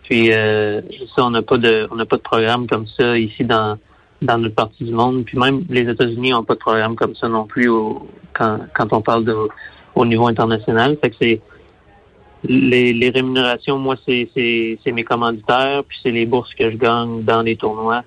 [0.04, 0.82] Puis euh,
[1.16, 3.78] ça, on n'a pas de on n'a pas de programme comme ça ici dans
[4.22, 5.24] dans notre partie du monde.
[5.26, 8.92] Puis même les États-Unis n'ont pas de programme comme ça non plus au, quand quand
[8.92, 9.36] on parle de
[9.96, 10.98] au niveau international.
[11.02, 11.42] Fait que c'est
[12.44, 14.28] les, les rémunérations, moi, c'est,
[14.86, 18.04] mes commanditaires, puis c'est les bourses que je gagne dans les tournois.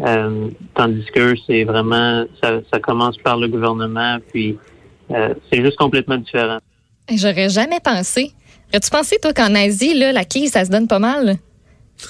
[0.00, 4.56] Euh, tandis que c'est vraiment, ça, ça commence par le gouvernement, puis
[5.10, 6.58] euh, c'est juste complètement différent.
[7.12, 8.32] J'aurais jamais pensé.
[8.70, 11.36] Aurais-tu pensé, toi, qu'en Asie, là, la quille, ça se donne pas mal?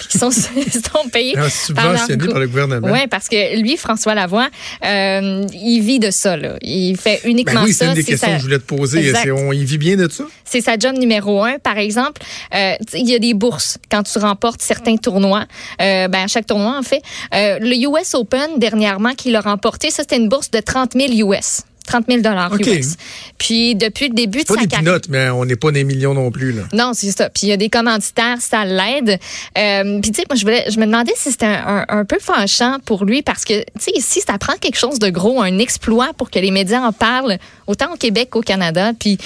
[0.09, 2.87] Qu'ils sont, sont payés Ah, par leur subventionné gou- par le gouvernement.
[2.91, 4.49] Oui, parce que lui, François Lavoie,
[4.85, 6.37] euh, il vit de ça.
[6.37, 6.55] Là.
[6.61, 7.89] Il fait uniquement Ben oui, c'est ça.
[7.89, 9.13] une des c'est questions sa- que je voulais te poser.
[9.13, 10.23] C'est- On y vit bien de ça?
[10.45, 11.59] c'est sa job numéro un.
[11.59, 12.21] Par exemple,
[12.53, 15.45] euh, il y a des bourses quand tu remportes certains tournois.
[15.81, 17.01] Euh, ben, à chaque tournoi, en fait.
[17.33, 21.31] Euh, le US Open, dernièrement, qu'il a remporté, ça, c'était une bourse de 30 000
[21.31, 21.61] US.
[21.85, 22.67] 30 000 dollars OK.
[22.67, 22.95] US.
[23.37, 24.93] Puis, depuis le début de Pas sa des carrière...
[24.93, 26.51] pinottes, mais on n'est pas des millions non plus.
[26.51, 26.63] Là.
[26.73, 27.29] Non, c'est ça.
[27.29, 29.19] Puis il y a des commanditaires, ça l'aide.
[29.57, 32.05] Euh, puis tu sais, moi je voulais, je me demandais si c'était un, un, un
[32.05, 35.41] peu fâchant pour lui parce que tu sais, si ça prend quelque chose de gros,
[35.41, 37.37] un exploit pour que les médias en parlent,
[37.67, 38.91] autant au Québec qu'au Canada.
[38.99, 39.17] Puis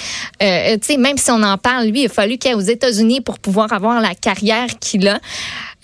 [0.42, 2.60] euh, tu sais, même si on en parle, lui, il a fallu qu'il aille aux
[2.60, 5.20] États-Unis pour pouvoir avoir la carrière qu'il a.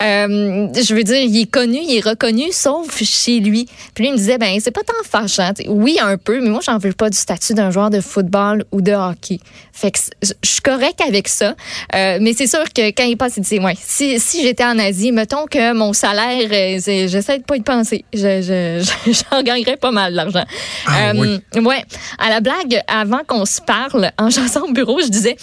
[0.01, 3.67] Euh, je veux dire, il est connu, il est reconnu, sauf chez lui.
[3.93, 5.51] Puis lui, il me disait, ben, c'est pas tant fâchant.
[5.67, 8.81] Oui, un peu, mais moi, j'en veux pas du statut d'un joueur de football ou
[8.81, 9.39] de hockey.
[9.71, 11.55] Fait que je suis correct avec ça.
[11.95, 14.77] Euh, mais c'est sûr que quand il passe, il dit, ouais, si, si j'étais en
[14.77, 18.03] Asie, mettons que mon salaire, euh, j'essaie de pas y penser.
[18.13, 20.43] Je, je, je- j'en gagnerais pas mal d'argent.
[20.87, 21.39] Ah, oui.
[21.61, 21.83] Ouais.
[22.17, 25.37] À la blague, avant qu'on se parle, en jasant au bureau, je disais,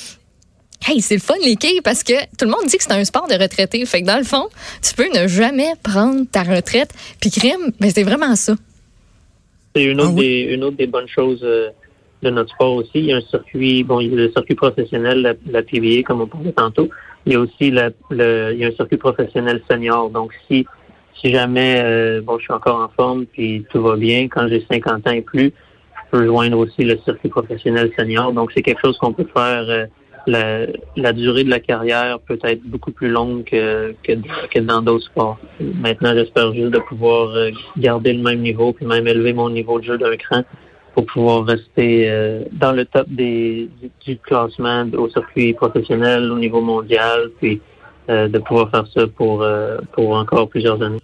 [0.86, 3.05] Hey, c'est le fun, les quilles, parce que tout le monde dit que c'est un
[3.05, 3.85] sport de retraité.
[3.85, 4.48] Fait que dans le fond,
[4.82, 6.90] tu peux ne jamais prendre ta retraite.
[7.20, 8.55] Puis crime, mais c'est vraiment ça.
[9.77, 10.23] C'est une autre, Ah oui?
[10.47, 11.69] des, une autre des bonnes choses euh,
[12.23, 12.90] de notre sport aussi.
[12.94, 16.02] Il y a un circuit, bon, il y a le circuit professionnel, la, la PBA,
[16.05, 16.89] comme on parlait tantôt.
[17.27, 20.09] Il y a aussi la, le, il y a un circuit professionnel senior.
[20.11, 20.66] Donc, si,
[21.20, 24.65] si jamais, euh, bon, je suis encore en forme puis tout va bien, quand j'ai
[24.69, 28.32] 50 ans et plus, je peux joindre aussi le circuit professionnel senior.
[28.32, 29.66] Donc, c'est quelque chose qu'on peut faire.
[29.69, 29.85] euh,
[30.26, 30.66] la,
[30.97, 34.12] la durée de la carrière peut être beaucoup plus longue que, que,
[34.51, 35.38] que dans d'autres sports.
[35.60, 39.78] Maintenant, j'espère juste de pouvoir euh, garder le même niveau, puis même élever mon niveau
[39.80, 40.42] de jeu d'un cran
[40.94, 43.68] pour pouvoir rester euh, dans le top des,
[44.05, 47.60] du, classement au circuit professionnel, au niveau mondial, puis
[48.09, 51.01] euh, de pouvoir faire ça pour, euh, pour encore plusieurs années.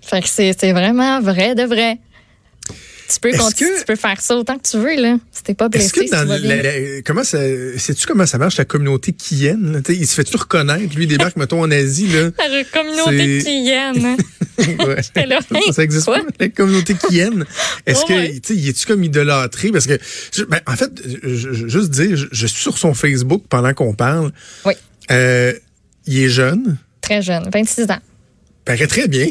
[0.00, 1.98] C'est, c'est vraiment vrai de vrai.
[3.08, 5.16] Tu peux, Est-ce continuer, que- tu peux faire ça autant que tu veux, là.
[5.30, 6.56] Si t'es pas blessé, que si dans tu vas bien.
[6.56, 7.38] la- la- comment ça
[7.78, 9.56] sais-tu comment ça marche la communauté sais,
[9.94, 13.92] Il se fait-tu reconnaître lui il débarque mettons en Asie là La communauté hein.
[14.58, 14.96] Ouais.
[15.26, 16.18] Là, hey, ça, existe quoi?
[16.18, 17.44] pas la communauté Kiyen
[17.86, 18.28] Est-ce Ouais, ouais.
[18.32, 19.70] que tu sais est-tu comme idolâtré?
[19.70, 19.98] Parce que
[20.48, 20.90] ben, en fait
[21.22, 24.32] je, je- juste dire je, je suis sur son Facebook pendant qu'on parle.
[24.64, 24.72] Oui.
[25.12, 25.52] Euh,
[26.06, 28.00] il est jeune, Très jeune, 26 ans.
[28.64, 29.28] paraît très bien.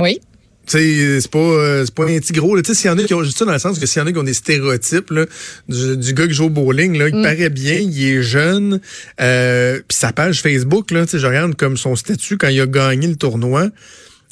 [0.00, 0.20] Oui.
[0.64, 2.54] C'est pas, euh, pas un petit gros.
[2.54, 2.62] là.
[2.62, 4.00] Tu sais, s'il y en a qui ont juste ça dans le sens que s'il
[4.00, 5.26] y en a qui ont des stéréotypes là,
[5.68, 7.22] du, du gars qui joue au bowling, là, il Mm.
[7.22, 8.80] paraît bien, il est jeune.
[9.20, 13.08] Euh, Puis sa page Facebook, là, je regarde comme son statut quand il a gagné
[13.08, 13.68] le tournoi.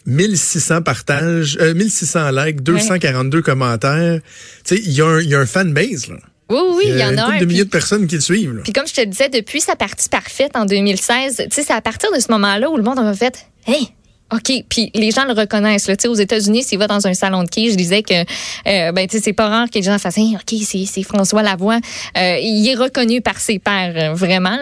[0.06, 4.20] 1600 partages, euh, 1600 likes, 242 commentaires.
[4.64, 6.16] Tu sais, il y a un, il y a un fan base, là.
[6.48, 7.38] Oui, oui, il y en a un.
[7.38, 8.62] de milliers puis- de personnes qui le suivent, là.
[8.64, 11.72] Puis comme je te le disais, depuis sa partie parfaite en 2016, tu sais, c'est
[11.72, 13.88] à partir de ce moment-là où le monde a fait Hey!
[14.32, 15.88] OK, puis les gens le reconnaissent.
[15.88, 15.94] Là.
[16.08, 19.32] Aux États-Unis, s'il va dans un salon de quilles, je disais que euh, ben, c'est
[19.32, 21.78] pas rare que les gens fassent OK, c'est François Lavoie.
[22.16, 24.58] Euh, il est reconnu par ses pairs, euh, vraiment.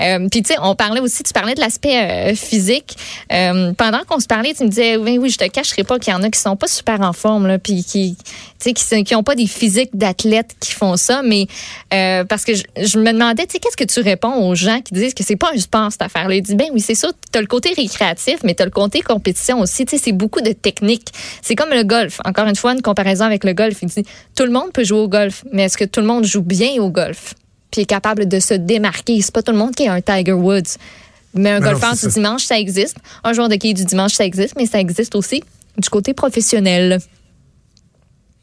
[0.00, 2.96] Euh, puis, tu sais, on parlait aussi, tu parlais de l'aspect euh, physique.
[3.32, 6.12] Euh, pendant qu'on se parlait, tu me disais Oui, oui, je te cacherai pas qu'il
[6.12, 8.16] y en a qui sont pas super en forme, là, puis qui,
[8.58, 8.74] qui,
[9.04, 11.46] qui ont pas des physiques d'athlètes qui font ça, mais
[11.90, 15.14] parce que je, me demandais, tu sais, qu'est-ce que tu réponds aux gens qui disent
[15.14, 16.34] que c'est pas un sport cette affaire-là?
[16.34, 19.60] Ils disent ben oui, c'est ça, tu le côté récréatif, mais tu le côté compétition
[19.60, 21.08] aussi, tu sais, c'est beaucoup de technique.
[21.42, 22.20] C'est comme le golf.
[22.24, 24.04] Encore une fois, une comparaison avec le golf, il dit
[24.36, 26.80] tout le monde peut jouer au golf, mais est-ce que tout le monde joue bien
[26.80, 27.34] au golf?
[27.70, 30.32] Puis est capable de se démarquer, c'est pas tout le monde qui est un Tiger
[30.32, 30.76] Woods.
[31.34, 32.96] Mais un golfeur du dimanche, ça existe.
[33.24, 35.42] Un joueur de quilles du dimanche, ça existe, mais ça existe aussi
[35.78, 36.98] du côté professionnel.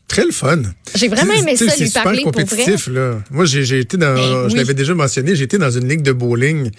[0.08, 0.64] Très le fun.
[0.96, 2.44] J'ai vraiment aimé ça, lui C'est super parler pour vrai.
[2.46, 3.20] compétitif, là.
[3.30, 4.56] Moi, j'ai j'ai été dans, Ben je oui.
[4.56, 6.72] l'avais déjà mentionné, été dans une ligue de bowling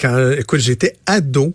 [0.00, 1.52] quand, écoute, j'étais ado.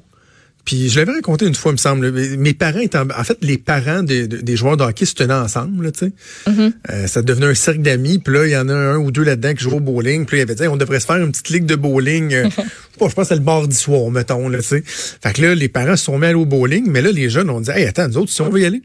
[0.66, 2.12] Puis je l'avais raconté une fois, il me semble.
[2.12, 5.34] Mes parents étaient, en en fait, les parents des, des joueurs de hockey se tenaient
[5.34, 6.12] ensemble, là, tu sais.
[6.50, 6.74] Mm-hmm.
[6.90, 8.18] Euh, ça devenait un cercle d'amis.
[8.18, 10.26] Puis là, il y en a un ou deux là-dedans qui jouent au bowling.
[10.26, 12.34] Puis là, il avait dit, on devrait se faire une petite ligue de bowling.
[12.34, 12.50] euh,
[12.94, 14.84] je pense que c'est le mardi soir, mettons, là, tu sais.
[14.86, 16.90] Fait que là, les parents se sont mis à aller au bowling.
[16.90, 18.82] Mais là, les jeunes ont dit, hey, attends, nous autres, si on veut y aller.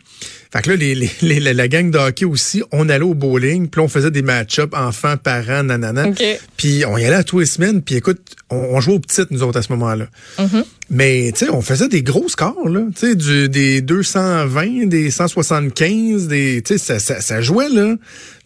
[0.52, 3.68] Fait que là, les, les- les- la, gang de hockey aussi, on allait au bowling.
[3.68, 6.08] Puis on faisait des match-ups enfants, parents, nanana.
[6.08, 6.22] OK.
[6.56, 7.82] Puis on y allait à tous les semaines.
[7.82, 8.18] Puis écoute,
[8.50, 10.06] on, on jouait aux petites, nous autres, à ce moment-là.
[10.90, 12.80] Mais tu sais, on faisait des gros scores, là.
[12.98, 16.62] Tu sais, du- des 220, des 175, des.
[16.64, 17.94] Tu sais, ça, ça, ça jouait, là.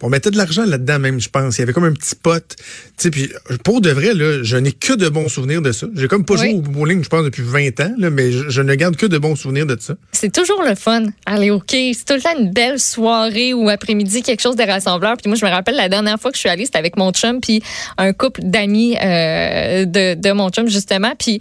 [0.07, 1.57] On mettait de l'argent là-dedans, même, je pense.
[1.57, 2.45] Il y avait comme un petit pot.
[2.57, 2.63] Tu
[2.99, 3.33] sais, puis
[3.65, 5.87] pour de vrai, là, je n'ai que de bons souvenirs de ça.
[5.97, 8.61] J'ai comme pas joué au bowling, je pense, depuis 20 ans, là, mais je, je
[8.61, 9.95] ne garde que de bons souvenirs de ça.
[10.13, 11.93] C'est toujours le fun, aller au quai.
[11.95, 15.17] C'est tout le temps une belle soirée ou après-midi, quelque chose de rassembleur.
[15.17, 17.11] Puis moi, je me rappelle la dernière fois que je suis allée, c'était avec mon
[17.13, 17.63] chum puis
[17.97, 21.15] un couple d'amis euh, de, de mon chum, justement.
[21.19, 21.41] Puis,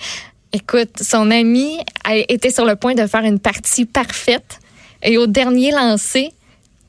[0.53, 4.59] écoute, son ami a- était sur le point de faire une partie parfaite.
[5.03, 6.29] Et au dernier lancer,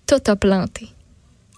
[0.06, 0.86] tout a planté.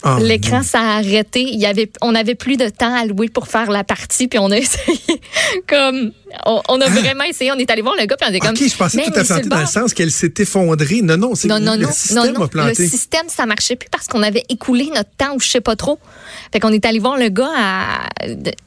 [0.08, 1.40] Ah, L'écran s'est arrêté.
[1.42, 4.38] Il y avait, on avait plus de temps à louer pour faire la partie, puis
[4.38, 5.20] on a essayé
[5.66, 6.12] comme,
[6.46, 7.50] on, on a vraiment essayé.
[7.50, 8.54] On est allé voir le gars, puis on était comme.
[8.56, 8.62] Ah.
[8.62, 11.02] OK, je pensais tout à fait dans le sens qu'elle s'est effondrée.
[11.02, 12.44] Non, non, c'est Non, non, le non, système non.
[12.44, 12.84] a planté.
[12.84, 15.74] Le système, ça marchait plus parce qu'on avait écoulé notre temps ou je sais pas
[15.74, 15.98] trop.
[16.52, 18.08] Fait qu'on est allé voir le gars à,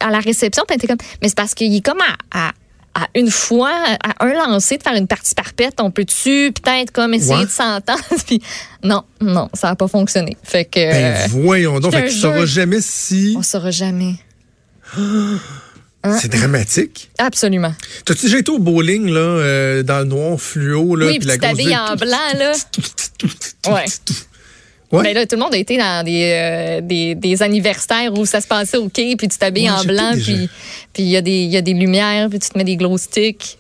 [0.01, 2.51] à la réception, puis on était comme, mais c'est parce qu'il est comme à, à,
[2.95, 3.71] à une fois,
[4.03, 7.45] à un lancer de faire une partie parfaite, on peut-tu peut-être comme essayer Ouais.
[7.45, 7.99] de s'entendre?
[8.25, 8.41] Puis
[8.83, 10.37] non, non, ça a pas fonctionné.
[10.43, 10.79] Fait que.
[10.79, 11.93] Ben, euh, voyons donc.
[11.93, 13.35] Fait que tu sauras jamais si.
[13.37, 14.15] on saura jamais.
[16.03, 16.17] Hein?
[16.19, 17.11] C'est dramatique.
[17.17, 17.73] Absolument.
[18.05, 21.37] T'as-tu déjà été au bowling, là, euh, dans le noir fluo, là, oui, puis la
[21.37, 22.51] grosse en blanc, là.
[23.67, 23.85] Ouais.
[25.03, 28.41] Mais là, tout le monde a été dans des, euh, des, des anniversaires où ça
[28.41, 30.49] se passait au quai, puis tu t'habilles en blanc, puis
[30.93, 32.97] puis il y, a des- y a des lumières, puis tu te mets des glow
[32.97, 33.57] sticks.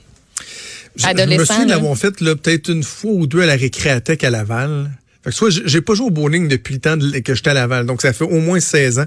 [0.95, 4.29] Je, je me souviens d'avoir fait peut-être une fois ou deux à la récréathèque à
[4.29, 4.89] Laval.
[5.23, 7.53] Fait que soit j'ai pas joué au bowling depuis le temps de- que j'étais à
[7.53, 7.85] Laval.
[7.85, 9.05] Donc ça fait au moins 16 ans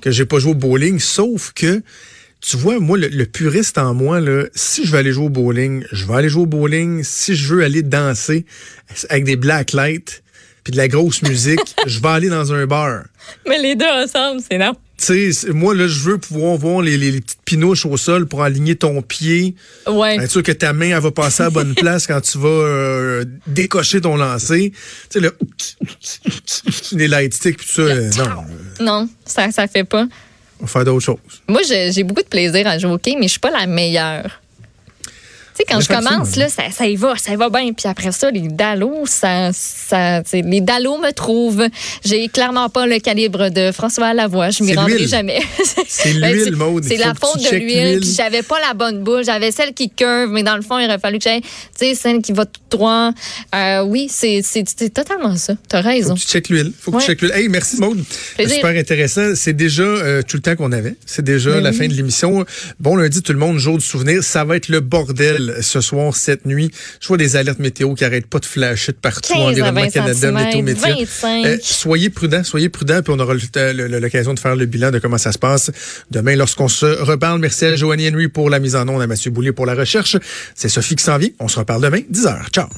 [0.00, 0.98] que j'ai pas joué au bowling.
[1.00, 1.82] Sauf que,
[2.40, 5.30] tu vois, moi, le, le puriste en moi, là, si je veux aller jouer au
[5.30, 7.02] bowling, je vais aller jouer au bowling.
[7.02, 8.44] Si je veux aller danser
[9.08, 10.22] avec des black lights
[10.64, 13.04] puis de la grosse musique, je vais aller dans un bar.
[13.46, 14.72] Mais les deux ensemble, c'est non.
[14.96, 18.26] Tu sais, moi, là, je veux pouvoir voir les, les- les petites pinouches au sol
[18.26, 19.54] pour aligner ton pied.
[19.88, 20.16] Ouais.
[20.16, 22.48] Être sûr que ta main, elle va passer à la bonne place quand tu vas
[22.48, 24.72] euh, décocher ton lancer.
[25.10, 25.36] Tu sais, le,
[26.92, 28.44] les light sticks, puis tout ça, euh, non,
[28.84, 30.06] Non, ça, ça fait pas.
[30.60, 31.18] on va faire d'autres choses.
[31.48, 34.40] Moi, j'ai beaucoup de plaisir à jouer au quai, mais je suis pas la meilleure.
[35.54, 37.72] Tu sais, quand je commence, là, ça, ça y va, ça y va bien.
[37.72, 41.68] Puis après ça, les dallos, ça, ça, les dallos me trouvent.
[42.04, 44.50] J'ai clairement pas le calibre de François Lavoie.
[44.50, 45.40] Je m'y rendrai jamais.
[45.86, 46.84] C'est Ben, l'huile, Maude.
[46.84, 48.00] C'est la faute de l'huile.
[48.00, 49.26] Puis j'avais pas la bonne bouche.
[49.26, 51.94] J'avais celle qui curve, mais dans le fond, il aurait fallu que j'aille, tu sais,
[51.94, 53.12] celle qui va tout droit.
[53.54, 54.42] Euh, oui, c'est,
[54.92, 55.54] totalement ça.
[55.68, 56.14] T'as Faut raison.
[56.14, 56.72] que tu checkes l'huile.
[56.80, 57.02] Faut que Ouais.
[57.02, 57.32] tu checkes l'huile.
[57.34, 58.02] Hey, merci Maude.
[58.34, 58.56] Plaisir.
[58.56, 59.34] Super intéressant.
[59.36, 60.96] C'est déjà euh, tout le temps qu'on avait.
[61.06, 61.76] C'est déjà Ben la oui.
[61.76, 62.44] fin de l'émission.
[62.80, 64.24] Bon lundi tout le monde, jour du souvenir.
[64.24, 66.70] Ça va être le bordel ce soir, cette nuit.
[67.00, 69.32] Je vois des alertes météo qui arrêtent pas de flasher de partout.
[69.32, 70.94] 15 à Environnement 20 Canada, Météo Média.
[70.94, 71.46] 25.
[71.46, 75.18] Euh, soyez prudents, soyez prudents, puis on aura l'occasion de faire le bilan de comment
[75.18, 75.70] ça se passe
[76.10, 77.40] demain lorsqu'on se reparle.
[77.40, 80.16] Merci à Joanie Henry pour la mise en onde, à Mathieu Boulier pour la recherche.
[80.54, 81.30] C'est Sophie qui s'en vient.
[81.40, 82.50] On se reparle demain, 10h.
[82.50, 82.68] Ciao.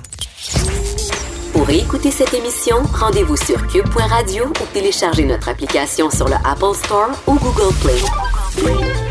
[1.52, 7.10] Pour écouter cette émission, rendez-vous sur cube.radio ou téléchargez notre application sur le Apple Store
[7.26, 9.05] ou Google Play.